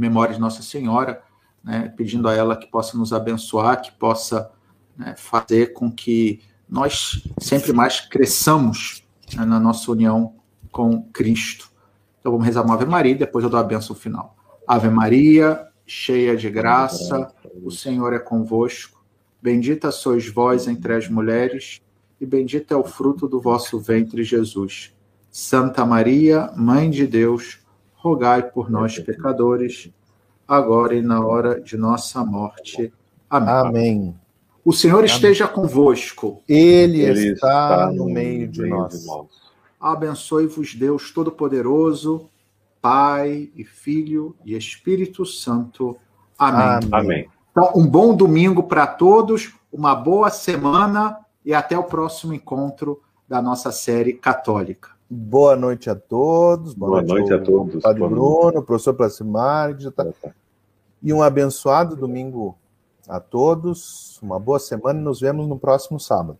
memória 0.00 0.34
de 0.34 0.40
Nossa 0.40 0.62
Senhora, 0.62 1.22
né, 1.62 1.92
pedindo 1.94 2.26
a 2.26 2.34
ela 2.34 2.56
que 2.56 2.66
possa 2.66 2.96
nos 2.96 3.12
abençoar, 3.12 3.82
que 3.82 3.92
possa 3.92 4.50
né, 4.96 5.14
fazer 5.16 5.74
com 5.74 5.92
que 5.92 6.40
nós 6.68 7.22
sempre 7.38 7.72
mais 7.72 8.00
cresçamos 8.00 9.04
né, 9.36 9.44
na 9.44 9.60
nossa 9.60 9.90
união 9.92 10.34
com 10.72 11.02
Cristo. 11.12 11.70
Então 12.18 12.32
vamos 12.32 12.46
rezar 12.46 12.62
uma 12.62 12.74
Ave 12.74 12.86
Maria 12.86 13.12
e 13.12 13.18
depois 13.18 13.44
eu 13.44 13.50
dou 13.50 13.60
a 13.60 13.64
bênção 13.64 13.94
final. 13.94 14.36
Ave 14.66 14.88
Maria, 14.88 15.66
cheia 15.86 16.36
de 16.36 16.48
graça, 16.48 17.32
o 17.62 17.70
Senhor 17.70 18.12
é 18.14 18.18
convosco. 18.18 19.04
Bendita 19.42 19.90
sois 19.90 20.28
vós 20.28 20.68
entre 20.68 20.94
as 20.94 21.08
mulheres, 21.08 21.80
e 22.20 22.26
bendito 22.26 22.72
é 22.72 22.76
o 22.76 22.84
fruto 22.84 23.26
do 23.26 23.40
vosso 23.40 23.80
ventre, 23.80 24.22
Jesus. 24.22 24.94
Santa 25.30 25.86
Maria, 25.86 26.50
Mãe 26.56 26.90
de 26.90 27.06
Deus, 27.06 27.59
rogai 28.00 28.42
por 28.42 28.70
nós, 28.70 28.98
pecadores, 28.98 29.90
agora 30.48 30.94
e 30.94 31.02
na 31.02 31.24
hora 31.24 31.60
de 31.60 31.76
nossa 31.76 32.24
morte. 32.24 32.92
Amém. 33.28 33.54
Amém. 33.54 34.20
O 34.64 34.72
Senhor 34.72 35.04
esteja 35.04 35.46
convosco. 35.46 36.42
Ele, 36.48 37.00
Ele 37.00 37.32
está, 37.32 37.88
está, 37.88 37.92
no 37.92 38.06
meio 38.06 38.48
de 38.48 38.66
nós. 38.66 39.06
nós. 39.06 39.26
Abençoe-vos, 39.78 40.74
Deus 40.74 41.10
Todo-Poderoso, 41.10 42.28
Pai 42.80 43.50
e 43.54 43.64
Filho 43.64 44.34
e 44.44 44.56
Espírito 44.56 45.24
Santo. 45.24 45.96
Amém. 46.38 46.88
Amém. 46.90 47.30
Então, 47.50 47.72
um 47.74 47.86
bom 47.86 48.14
domingo 48.14 48.62
para 48.62 48.86
todos, 48.86 49.52
uma 49.72 49.94
boa 49.94 50.30
semana 50.30 51.18
e 51.44 51.52
até 51.52 51.78
o 51.78 51.84
próximo 51.84 52.32
encontro 52.32 53.00
da 53.28 53.40
nossa 53.40 53.70
série 53.70 54.14
católica. 54.14 54.99
Boa 55.12 55.56
noite 55.56 55.90
a 55.90 55.96
todos. 55.96 56.72
Boa, 56.72 57.02
boa 57.02 57.02
noite, 57.02 57.34
a 57.34 57.42
todos. 57.42 57.82
Padre 57.82 58.06
Bruno, 58.06 58.62
professor 58.62 58.94
Placimar, 58.94 59.76
tá... 59.90 60.06
e 61.02 61.12
um 61.12 61.20
abençoado 61.20 61.96
domingo 61.96 62.56
a 63.08 63.18
todos. 63.18 64.20
Uma 64.22 64.38
boa 64.38 64.60
semana 64.60 65.00
e 65.00 65.02
nos 65.02 65.20
vemos 65.20 65.48
no 65.48 65.58
próximo 65.58 65.98
sábado. 65.98 66.38